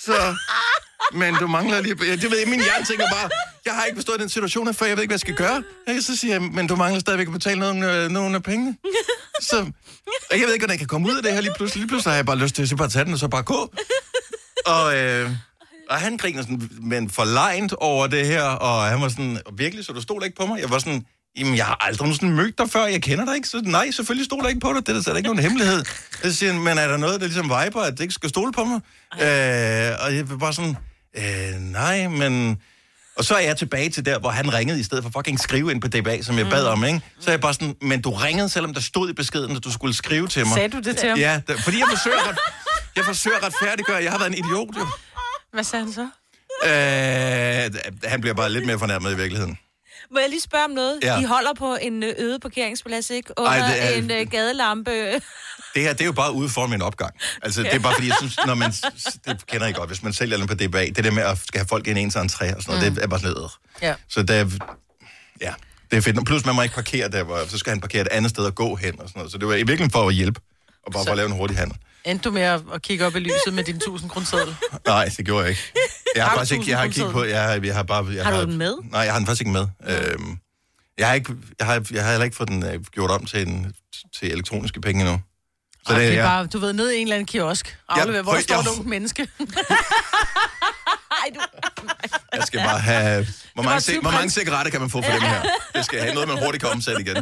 Så, 0.00 0.36
men 1.12 1.34
du 1.34 1.46
mangler 1.46 1.80
lige... 1.80 1.96
Jeg, 2.10 2.20
det 2.22 2.30
ved 2.30 2.38
jeg, 2.38 2.48
min 2.48 2.60
hjerne 2.62 2.84
tænker 2.84 3.06
bare, 3.10 3.30
jeg 3.66 3.74
har 3.74 3.84
ikke 3.84 3.96
forstået 3.96 4.20
den 4.20 4.28
situation 4.28 4.66
her 4.66 4.72
før, 4.72 4.86
jeg 4.86 4.96
ved 4.96 5.02
ikke, 5.02 5.10
hvad 5.10 5.14
jeg 5.14 5.20
skal 5.20 5.34
gøre. 5.34 5.62
Ja, 5.88 6.00
Så 6.00 6.16
siger 6.16 6.34
jeg, 6.34 6.42
men 6.42 6.66
du 6.66 6.76
mangler 6.76 7.00
stadigvæk 7.00 7.26
at 7.26 7.32
betale 7.32 7.60
nogle, 7.60 8.04
øh, 8.04 8.10
nogle 8.10 8.34
af 8.36 8.42
pengene. 8.42 8.76
Så, 9.50 9.56
jeg 10.30 10.40
ved 10.40 10.52
ikke, 10.52 10.62
hvordan 10.66 10.70
jeg 10.70 10.78
kan 10.78 10.88
komme 10.88 11.08
ud 11.08 11.16
af 11.16 11.22
det 11.22 11.32
her 11.32 11.40
lige 11.40 11.52
pludselig. 11.56 11.80
Lige 11.80 11.88
pludselig 11.88 12.12
har 12.12 12.16
jeg 12.16 12.26
bare 12.26 12.38
lyst 12.38 12.54
til 12.54 12.62
at 12.72 12.78
bare 12.78 12.88
tage 12.88 13.04
den 13.04 13.12
og 13.12 13.18
så 13.18 13.28
bare 13.28 13.42
gå. 13.42 13.74
Og, 14.66 14.96
øh, 14.96 15.30
og 15.90 15.96
han 15.96 16.16
griner 16.16 16.42
sådan, 16.42 16.70
men 16.80 17.10
forlegnet 17.10 17.72
over 17.72 18.06
det 18.06 18.26
her, 18.26 18.42
og 18.42 18.84
han 18.84 19.00
var 19.00 19.08
sådan, 19.08 19.38
virkelig, 19.52 19.84
så 19.84 19.92
du 19.92 20.00
stod 20.00 20.24
ikke 20.24 20.36
på 20.36 20.46
mig? 20.46 20.60
Jeg 20.60 20.70
var 20.70 20.78
sådan, 20.78 21.06
jamen, 21.36 21.56
jeg 21.56 21.66
har 21.66 21.76
aldrig 21.80 22.02
nogensinde 22.06 22.32
mødt 22.32 22.58
dig 22.58 22.70
før, 22.70 22.84
jeg 22.84 23.02
kender 23.02 23.24
dig 23.24 23.36
ikke, 23.36 23.48
så 23.48 23.62
nej, 23.64 23.90
selvfølgelig 23.90 24.24
stod 24.24 24.42
der 24.42 24.48
ikke 24.48 24.60
på 24.60 24.72
dig, 24.72 24.86
det 24.86 24.96
er 24.96 25.02
slet 25.02 25.16
ikke 25.16 25.26
nogen 25.28 25.42
hemmelighed. 25.42 25.84
Så 26.22 26.34
siger 26.34 26.52
han, 26.52 26.62
men 26.62 26.78
er 26.78 26.88
der 26.88 26.96
noget, 26.96 27.20
der 27.20 27.26
ligesom 27.26 27.44
viber, 27.44 27.80
at 27.80 27.92
det 27.92 28.00
ikke 28.00 28.14
skal 28.14 28.28
stole 28.28 28.52
på 28.52 28.64
mig? 28.64 28.80
Øh, 29.14 29.96
og 30.04 30.16
jeg 30.16 30.30
var 30.30 30.36
bare 30.36 30.52
sådan, 30.52 30.76
øh, 31.16 31.60
nej, 31.60 32.08
men... 32.08 32.58
Og 33.16 33.24
så 33.24 33.34
er 33.34 33.40
jeg 33.40 33.56
tilbage 33.56 33.90
til 33.90 34.04
der, 34.06 34.18
hvor 34.18 34.30
han 34.30 34.54
ringede, 34.54 34.80
i 34.80 34.82
stedet 34.82 35.04
for 35.04 35.10
fucking 35.16 35.40
skrive 35.40 35.70
ind 35.70 35.80
på 35.80 35.88
DBA, 35.88 36.22
som 36.22 36.38
jeg 36.38 36.50
bad 36.50 36.66
om, 36.66 36.84
ikke? 36.84 37.00
Så 37.20 37.30
er 37.30 37.32
jeg 37.32 37.40
bare 37.40 37.54
sådan, 37.54 37.76
men 37.82 38.02
du 38.02 38.10
ringede, 38.10 38.48
selvom 38.48 38.74
der 38.74 38.80
stod 38.80 39.10
i 39.10 39.12
beskeden, 39.12 39.56
at 39.56 39.64
du 39.64 39.72
skulle 39.72 39.94
skrive 39.94 40.28
til 40.28 40.46
mig. 40.46 40.54
Sagde 40.54 40.68
du 40.68 40.78
det 40.80 40.96
til 40.96 41.08
ham? 41.08 41.18
Ja, 41.18 41.40
der, 41.48 41.56
fordi 41.56 41.78
jeg 41.78 41.86
forsøger, 41.90 42.28
ret, 42.28 42.38
jeg 42.96 43.04
forsøger 43.04 43.36
at 43.36 43.42
retfærdiggøre, 43.42 44.02
jeg 44.02 44.10
har 44.10 44.18
været 44.18 44.30
en 44.30 44.44
idiot, 44.44 44.68
jo. 44.78 44.86
Hvad 45.52 45.64
sagde 45.64 45.84
han 45.84 45.92
så? 45.92 46.08
Øh, 46.64 48.10
han 48.10 48.20
bliver 48.20 48.34
bare 48.34 48.50
lidt 48.50 48.66
mere 48.66 48.78
fornærmet 48.78 49.12
i 49.12 49.16
virkeligheden. 49.16 49.58
Må 50.10 50.18
jeg 50.18 50.28
lige 50.28 50.40
spørge 50.40 50.64
om 50.64 50.70
noget? 50.70 50.98
Ja. 51.02 51.20
I 51.20 51.24
holder 51.24 51.54
på 51.58 51.76
en 51.82 52.02
ø, 52.02 52.12
øde 52.18 52.38
parkeringsplads, 52.38 53.10
ikke? 53.10 53.32
Under 53.38 53.50
Ej, 53.52 53.68
det 53.72 53.84
er- 53.84 53.96
en 53.98 54.10
ø, 54.10 54.24
gadelampe. 54.24 54.90
Det 55.74 55.82
her, 55.82 55.92
det 55.92 56.00
er 56.00 56.04
jo 56.04 56.12
bare 56.12 56.32
ude 56.32 56.48
foran 56.48 56.70
min 56.70 56.82
opgang. 56.82 57.14
Altså, 57.42 57.62
det 57.62 57.74
er 57.74 57.78
bare 57.78 57.94
fordi, 57.94 58.06
jeg 58.08 58.16
synes, 58.18 58.38
når 58.46 58.54
man, 58.54 58.70
det 59.26 59.46
kender 59.46 59.66
I 59.66 59.72
godt, 59.72 59.88
hvis 59.88 60.02
man 60.02 60.12
sælger 60.12 60.36
den 60.36 60.46
på 60.46 60.54
DBA, 60.54 60.84
det 60.84 61.04
der 61.04 61.10
med 61.10 61.22
at 61.22 61.38
skal 61.38 61.58
have 61.60 61.68
folk 61.68 61.86
ind 61.86 61.98
i 61.98 62.02
ens 62.02 62.16
entré 62.16 62.22
og 62.22 62.32
sådan 62.38 62.62
noget, 62.66 62.88
mm. 62.88 62.94
det 62.94 63.04
er 63.04 63.06
bare 63.08 63.20
sådan 63.20 63.36
øh. 63.36 63.48
Ja. 63.82 63.94
Så 64.08 64.22
der, 64.22 64.50
ja, 65.40 65.54
det 65.90 65.96
er 65.96 66.00
fedt. 66.00 66.26
Plus, 66.26 66.44
man 66.44 66.54
må 66.54 66.62
ikke 66.62 66.74
parkere 66.74 67.08
der, 67.08 67.22
hvor, 67.22 67.40
så 67.48 67.58
skal 67.58 67.70
han 67.70 67.80
parkere 67.80 68.02
et 68.02 68.08
andet 68.10 68.30
sted 68.30 68.44
og 68.44 68.54
gå 68.54 68.74
hen 68.76 69.00
og 69.00 69.08
sådan 69.08 69.18
noget. 69.20 69.32
Så 69.32 69.38
det 69.38 69.48
var 69.48 69.54
i 69.54 69.56
virkeligheden 69.56 69.90
for 69.90 70.08
at 70.08 70.14
hjælpe, 70.14 70.40
og 70.86 70.92
bare 70.92 71.04
for 71.04 71.10
at 71.10 71.16
lave 71.16 71.26
en 71.26 71.32
hurtig 71.36 71.56
handel. 71.58 71.78
Endte 72.04 72.28
du 72.28 72.30
med 72.34 72.42
at, 72.42 72.60
kigge 72.82 73.06
op 73.06 73.16
i 73.16 73.18
lyset 73.18 73.52
med 73.54 73.64
din 73.64 73.76
1000 73.76 74.10
kroner 74.10 74.54
Nej, 74.86 75.10
det 75.16 75.26
gjorde 75.26 75.42
jeg 75.42 75.50
ikke. 75.50 75.72
Jeg 76.14 76.24
har, 76.24 76.28
Har 76.30 76.34
du 76.36 76.38
faktisk 76.40 76.52
ikke, 76.58 76.70
jeg 76.70 76.78
har 76.78 76.86
kigget 76.88 77.12
på, 77.12 77.24
jeg, 77.24 77.42
har- 77.42 77.60
jeg 77.64 77.74
har 77.74 77.82
bare... 77.82 78.06
Jeg 78.14 78.24
Har 78.24 78.32
du 78.40 78.40
den 78.50 78.56
med? 78.58 78.74
Nej, 78.90 79.00
jeg 79.00 79.12
har 79.12 79.18
den 79.18 79.26
faktisk 79.26 79.40
ikke 79.40 79.52
med. 79.52 79.66
Øhm, 79.86 80.38
jeg 80.98 81.06
har, 81.06 81.14
ikke, 81.14 81.34
jeg, 81.58 81.66
har, 81.66 81.86
jeg 81.92 82.02
har 82.04 82.10
heller 82.10 82.24
ikke 82.24 82.36
fået 82.36 82.48
den 82.48 82.62
øh, 82.66 82.84
gjort 82.84 83.10
om 83.10 83.24
til, 83.26 83.48
en, 83.48 83.74
til 84.18 84.32
elektroniske 84.32 84.80
penge 84.80 85.00
endnu. 85.04 85.20
Så 85.88 85.94
det 85.94 86.04
er 86.08 86.12
ja. 86.12 86.22
bare, 86.26 86.46
du 86.46 86.58
ved, 86.58 86.72
ned 86.72 86.90
i 86.90 86.96
en 86.96 87.02
eller 87.02 87.14
anden 87.16 87.26
kiosk. 87.26 87.78
Aflever, 87.88 88.22
hvor 88.22 88.32
prøv- 88.32 88.36
der 88.36 88.42
står 88.42 88.56
et 88.58 88.64
jeg- 88.64 88.72
ungt 88.72 88.86
menneske. 88.88 89.28
Jeg 92.34 92.42
skal 92.46 92.60
bare 92.60 92.78
have... 92.78 93.26
Hvor 93.54 93.62
mange, 93.62 93.80
tyve 93.80 94.00
hvor 94.00 94.10
mange 94.10 94.30
cigaretter 94.30 94.70
kan 94.70 94.80
man 94.80 94.90
få 94.90 95.02
for 95.02 95.10
dem 95.12 95.20
her? 95.22 95.42
Det 95.74 95.84
skal 95.84 95.96
jeg 95.96 96.04
have 96.04 96.14
noget, 96.14 96.28
man 96.28 96.38
hurtigt 96.44 96.62
kan 96.62 96.72
omsætte 96.72 97.00
igen. 97.02 97.16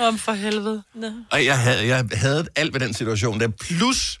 Om 0.00 0.18
for 0.18 0.32
helvede. 0.32 0.82
Nå. 0.94 1.10
Og 1.32 1.44
jeg 1.44 1.58
havde, 1.58 1.86
jeg 1.86 2.08
havde 2.12 2.46
alt 2.56 2.74
ved 2.74 2.80
den 2.80 2.94
situation 2.94 3.40
der. 3.40 3.48
Plus, 3.48 4.20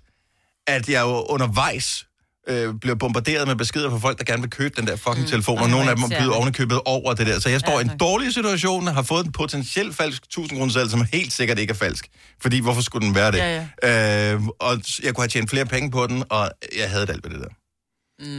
at 0.66 0.88
jeg 0.88 1.00
jo 1.02 1.24
undervejs 1.28 2.06
øh, 2.48 2.74
blev 2.74 2.98
bombarderet 2.98 3.48
med 3.48 3.56
beskeder 3.56 3.90
fra 3.90 3.98
folk, 3.98 4.18
der 4.18 4.24
gerne 4.24 4.42
vil 4.42 4.50
købe 4.50 4.74
den 4.76 4.86
der 4.86 4.96
fucking 4.96 5.20
mm. 5.20 5.26
telefon, 5.26 5.58
og 5.58 5.70
nogle 5.70 5.90
af 5.90 5.96
dem 5.96 6.02
har 6.02 6.08
irriterende. 6.08 6.16
blevet 6.16 6.36
ovenikøbet 6.36 6.80
over 6.84 7.14
det 7.14 7.26
der. 7.26 7.38
Så 7.40 7.48
jeg 7.48 7.60
står 7.60 7.78
i 7.78 7.82
en 7.82 7.98
dårlig 7.98 8.34
situation, 8.34 8.86
har 8.86 9.02
fået 9.02 9.26
en 9.26 9.32
potentielt 9.32 9.96
falsk 9.96 10.22
1000 10.22 10.58
kroner 10.58 10.72
salg, 10.72 10.90
som 10.90 11.06
helt 11.12 11.32
sikkert 11.32 11.58
ikke 11.58 11.70
er 11.70 11.74
falsk. 11.74 12.08
Fordi 12.42 12.60
hvorfor 12.60 12.82
skulle 12.82 13.06
den 13.06 13.14
være 13.14 13.32
det? 13.32 13.38
Ja, 13.38 13.66
ja. 13.82 14.32
Øh, 14.34 14.42
og 14.58 14.80
jeg 15.02 15.14
kunne 15.14 15.22
have 15.22 15.28
tjent 15.28 15.50
flere 15.50 15.66
penge 15.66 15.90
på 15.90 16.06
den, 16.06 16.24
og 16.30 16.50
jeg 16.78 16.90
havde 16.90 17.06
det 17.06 17.12
alt 17.12 17.24
ved 17.24 17.30
det 17.30 17.40
der. 17.40 17.54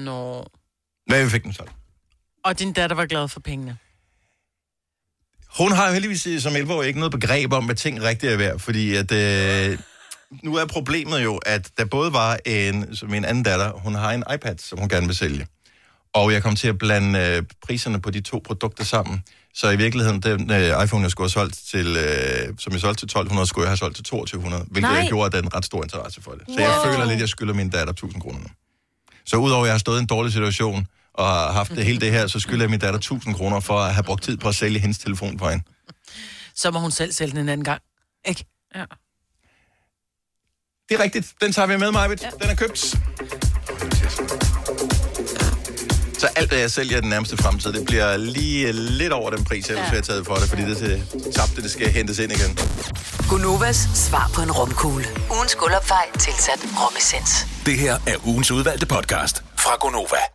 Nå. 0.04 0.46
Men 1.10 1.26
vi 1.26 1.30
fik 1.30 1.44
den 1.44 1.54
så. 1.54 1.64
Og 2.44 2.60
din 2.60 2.74
datter 2.74 2.96
var 2.96 3.06
glad 3.06 3.28
for 3.28 3.40
pengene. 3.40 3.78
Hun 5.58 5.72
har 5.72 5.88
jo 5.88 5.94
heldigvis 5.94 6.44
som 6.44 6.56
11 6.56 6.88
ikke 6.88 7.00
noget 7.00 7.12
begreb 7.12 7.54
om, 7.54 7.66
hvad 7.66 7.76
ting 7.76 8.04
rigtigt 8.04 8.34
er 8.34 8.38
værd, 8.38 8.60
fordi 8.60 8.96
at, 8.96 9.12
øh, 9.12 9.78
nu 10.44 10.56
er 10.56 10.66
problemet 10.66 11.24
jo, 11.24 11.38
at 11.38 11.70
der 11.78 11.86
både 11.86 12.14
var 12.14 12.38
en, 12.46 12.96
som 12.96 13.10
min 13.10 13.26
anden 13.26 13.44
datter, 13.44 13.72
hun 13.72 13.96
har 13.96 14.12
en 14.12 14.24
iPad, 14.36 14.56
som 14.58 14.80
hun 14.80 14.90
gerne 14.90 15.08
vil 15.08 15.16
sælge. 15.16 15.48
Og 16.14 16.34
jeg 16.34 16.44
kom 16.44 16.56
til 16.56 16.68
at 16.68 16.78
blande 16.78 17.20
øh, 17.20 17.44
priserne 17.68 18.02
på 18.02 18.12
de 18.12 18.22
to 18.22 18.42
produkter 18.46 18.84
sammen. 18.84 19.24
Så 19.54 19.70
i 19.70 19.76
virkeligheden, 19.76 20.22
den 20.22 20.52
øh, 20.52 20.84
iPhone, 20.84 21.04
jeg 21.04 21.12
skulle 21.12 21.26
have 21.26 21.30
solgt 21.30 21.60
til, 21.72 21.98
øh, 21.98 22.54
som 22.60 22.74
jeg 22.74 22.82
solgte 22.82 23.02
til 23.02 23.06
1200, 23.06 23.48
skulle 23.48 23.64
jeg 23.66 23.70
have 23.70 23.78
solgt 23.78 23.96
til 23.96 24.04
2200, 24.06 24.64
hvilket 24.72 24.92
Nej. 24.92 25.00
jeg 25.00 25.08
gjorde, 25.08 25.26
at 25.26 25.32
der 25.32 25.38
er 25.38 25.42
en 25.42 25.56
ret 25.56 25.66
stor 25.66 25.84
interesse 25.84 26.22
for 26.22 26.32
det. 26.32 26.42
Så 26.48 26.56
jeg 26.62 26.70
Wow. 26.70 26.86
føler 26.94 27.06
lidt, 27.06 27.14
at 27.16 27.20
jeg 27.20 27.30
skylder 27.30 27.54
min 27.54 27.70
datter 27.70 27.94
1000 27.94 28.22
kroner 28.22 28.40
nu. 28.40 28.48
Så 29.26 29.38
udover 29.38 29.64
at 29.64 29.68
jeg 29.68 29.74
har 29.74 29.80
stået 29.80 29.98
i 29.98 30.02
en 30.02 30.06
dårlig 30.08 30.34
situation, 30.34 30.88
og 31.14 31.28
har 31.28 31.52
haft 31.52 31.72
det 31.72 31.86
hele 31.86 32.00
det 32.00 32.12
her, 32.12 32.28
så 32.28 32.40
skylder 32.40 32.64
jeg 32.64 32.70
min 32.70 32.80
datter 32.80 32.98
1000 33.00 33.36
kroner 33.36 33.60
for 33.60 33.80
at 33.80 33.94
have 33.94 34.04
brugt 34.04 34.24
tid 34.24 34.38
på 34.38 34.50
at 34.50 34.56
sælge 34.56 34.80
hendes 34.80 34.98
telefon 34.98 35.38
på 35.38 35.50
hende. 35.50 35.64
Så 36.56 36.72
må 36.72 36.80
hun 36.80 36.92
selv 36.92 37.12
sælge 37.12 37.32
den 37.32 37.40
en 37.40 37.50
anden 37.50 37.64
gang. 37.64 37.82
Ikke? 38.26 38.46
Ja. 38.76 38.86
Det 40.90 41.00
er 41.00 41.04
rigtigt. 41.04 41.34
Den 41.42 41.52
tager 41.52 41.68
vi 41.68 41.78
med, 41.78 41.92
Majbet. 41.92 42.22
Ja. 42.22 42.30
Den 42.42 42.50
er 42.50 42.56
købt. 42.56 42.96
Så 46.22 46.28
alt, 46.36 46.50
hvad 46.50 46.60
jeg 46.60 46.72
sælger 46.72 46.98
i 46.98 47.02
den 47.02 47.10
nærmeste 47.10 47.38
fremtid, 47.38 47.74
det 47.74 47.86
bliver 47.86 48.18
lige 48.18 48.72
lidt 48.72 49.14
over 49.14 49.30
den 49.30 49.44
pris, 49.46 49.70
jeg 49.70 49.78
ja. 49.78 49.84
har 49.84 50.02
taget 50.02 50.26
for 50.26 50.36
det, 50.36 50.50
fordi 50.50 50.62
det 50.62 51.08
tabte, 51.36 51.62
det 51.62 51.72
skal 51.72 51.90
hentes 51.90 52.20
ind 52.20 52.32
igen. 52.32 52.58
Gunovas 53.30 53.78
svar 53.94 54.32
på 54.36 54.42
en 54.42 54.52
romkugle. 54.52 55.06
Ugens 55.32 55.56
guldopfej 55.56 56.06
tilsat 56.20 56.60
romessens. 56.82 57.48
Det 57.66 57.78
her 57.80 57.94
er 58.08 58.28
ugens 58.28 58.52
udvalgte 58.52 58.86
podcast 58.86 59.44
fra 59.58 59.76
Gonova. 59.80 60.32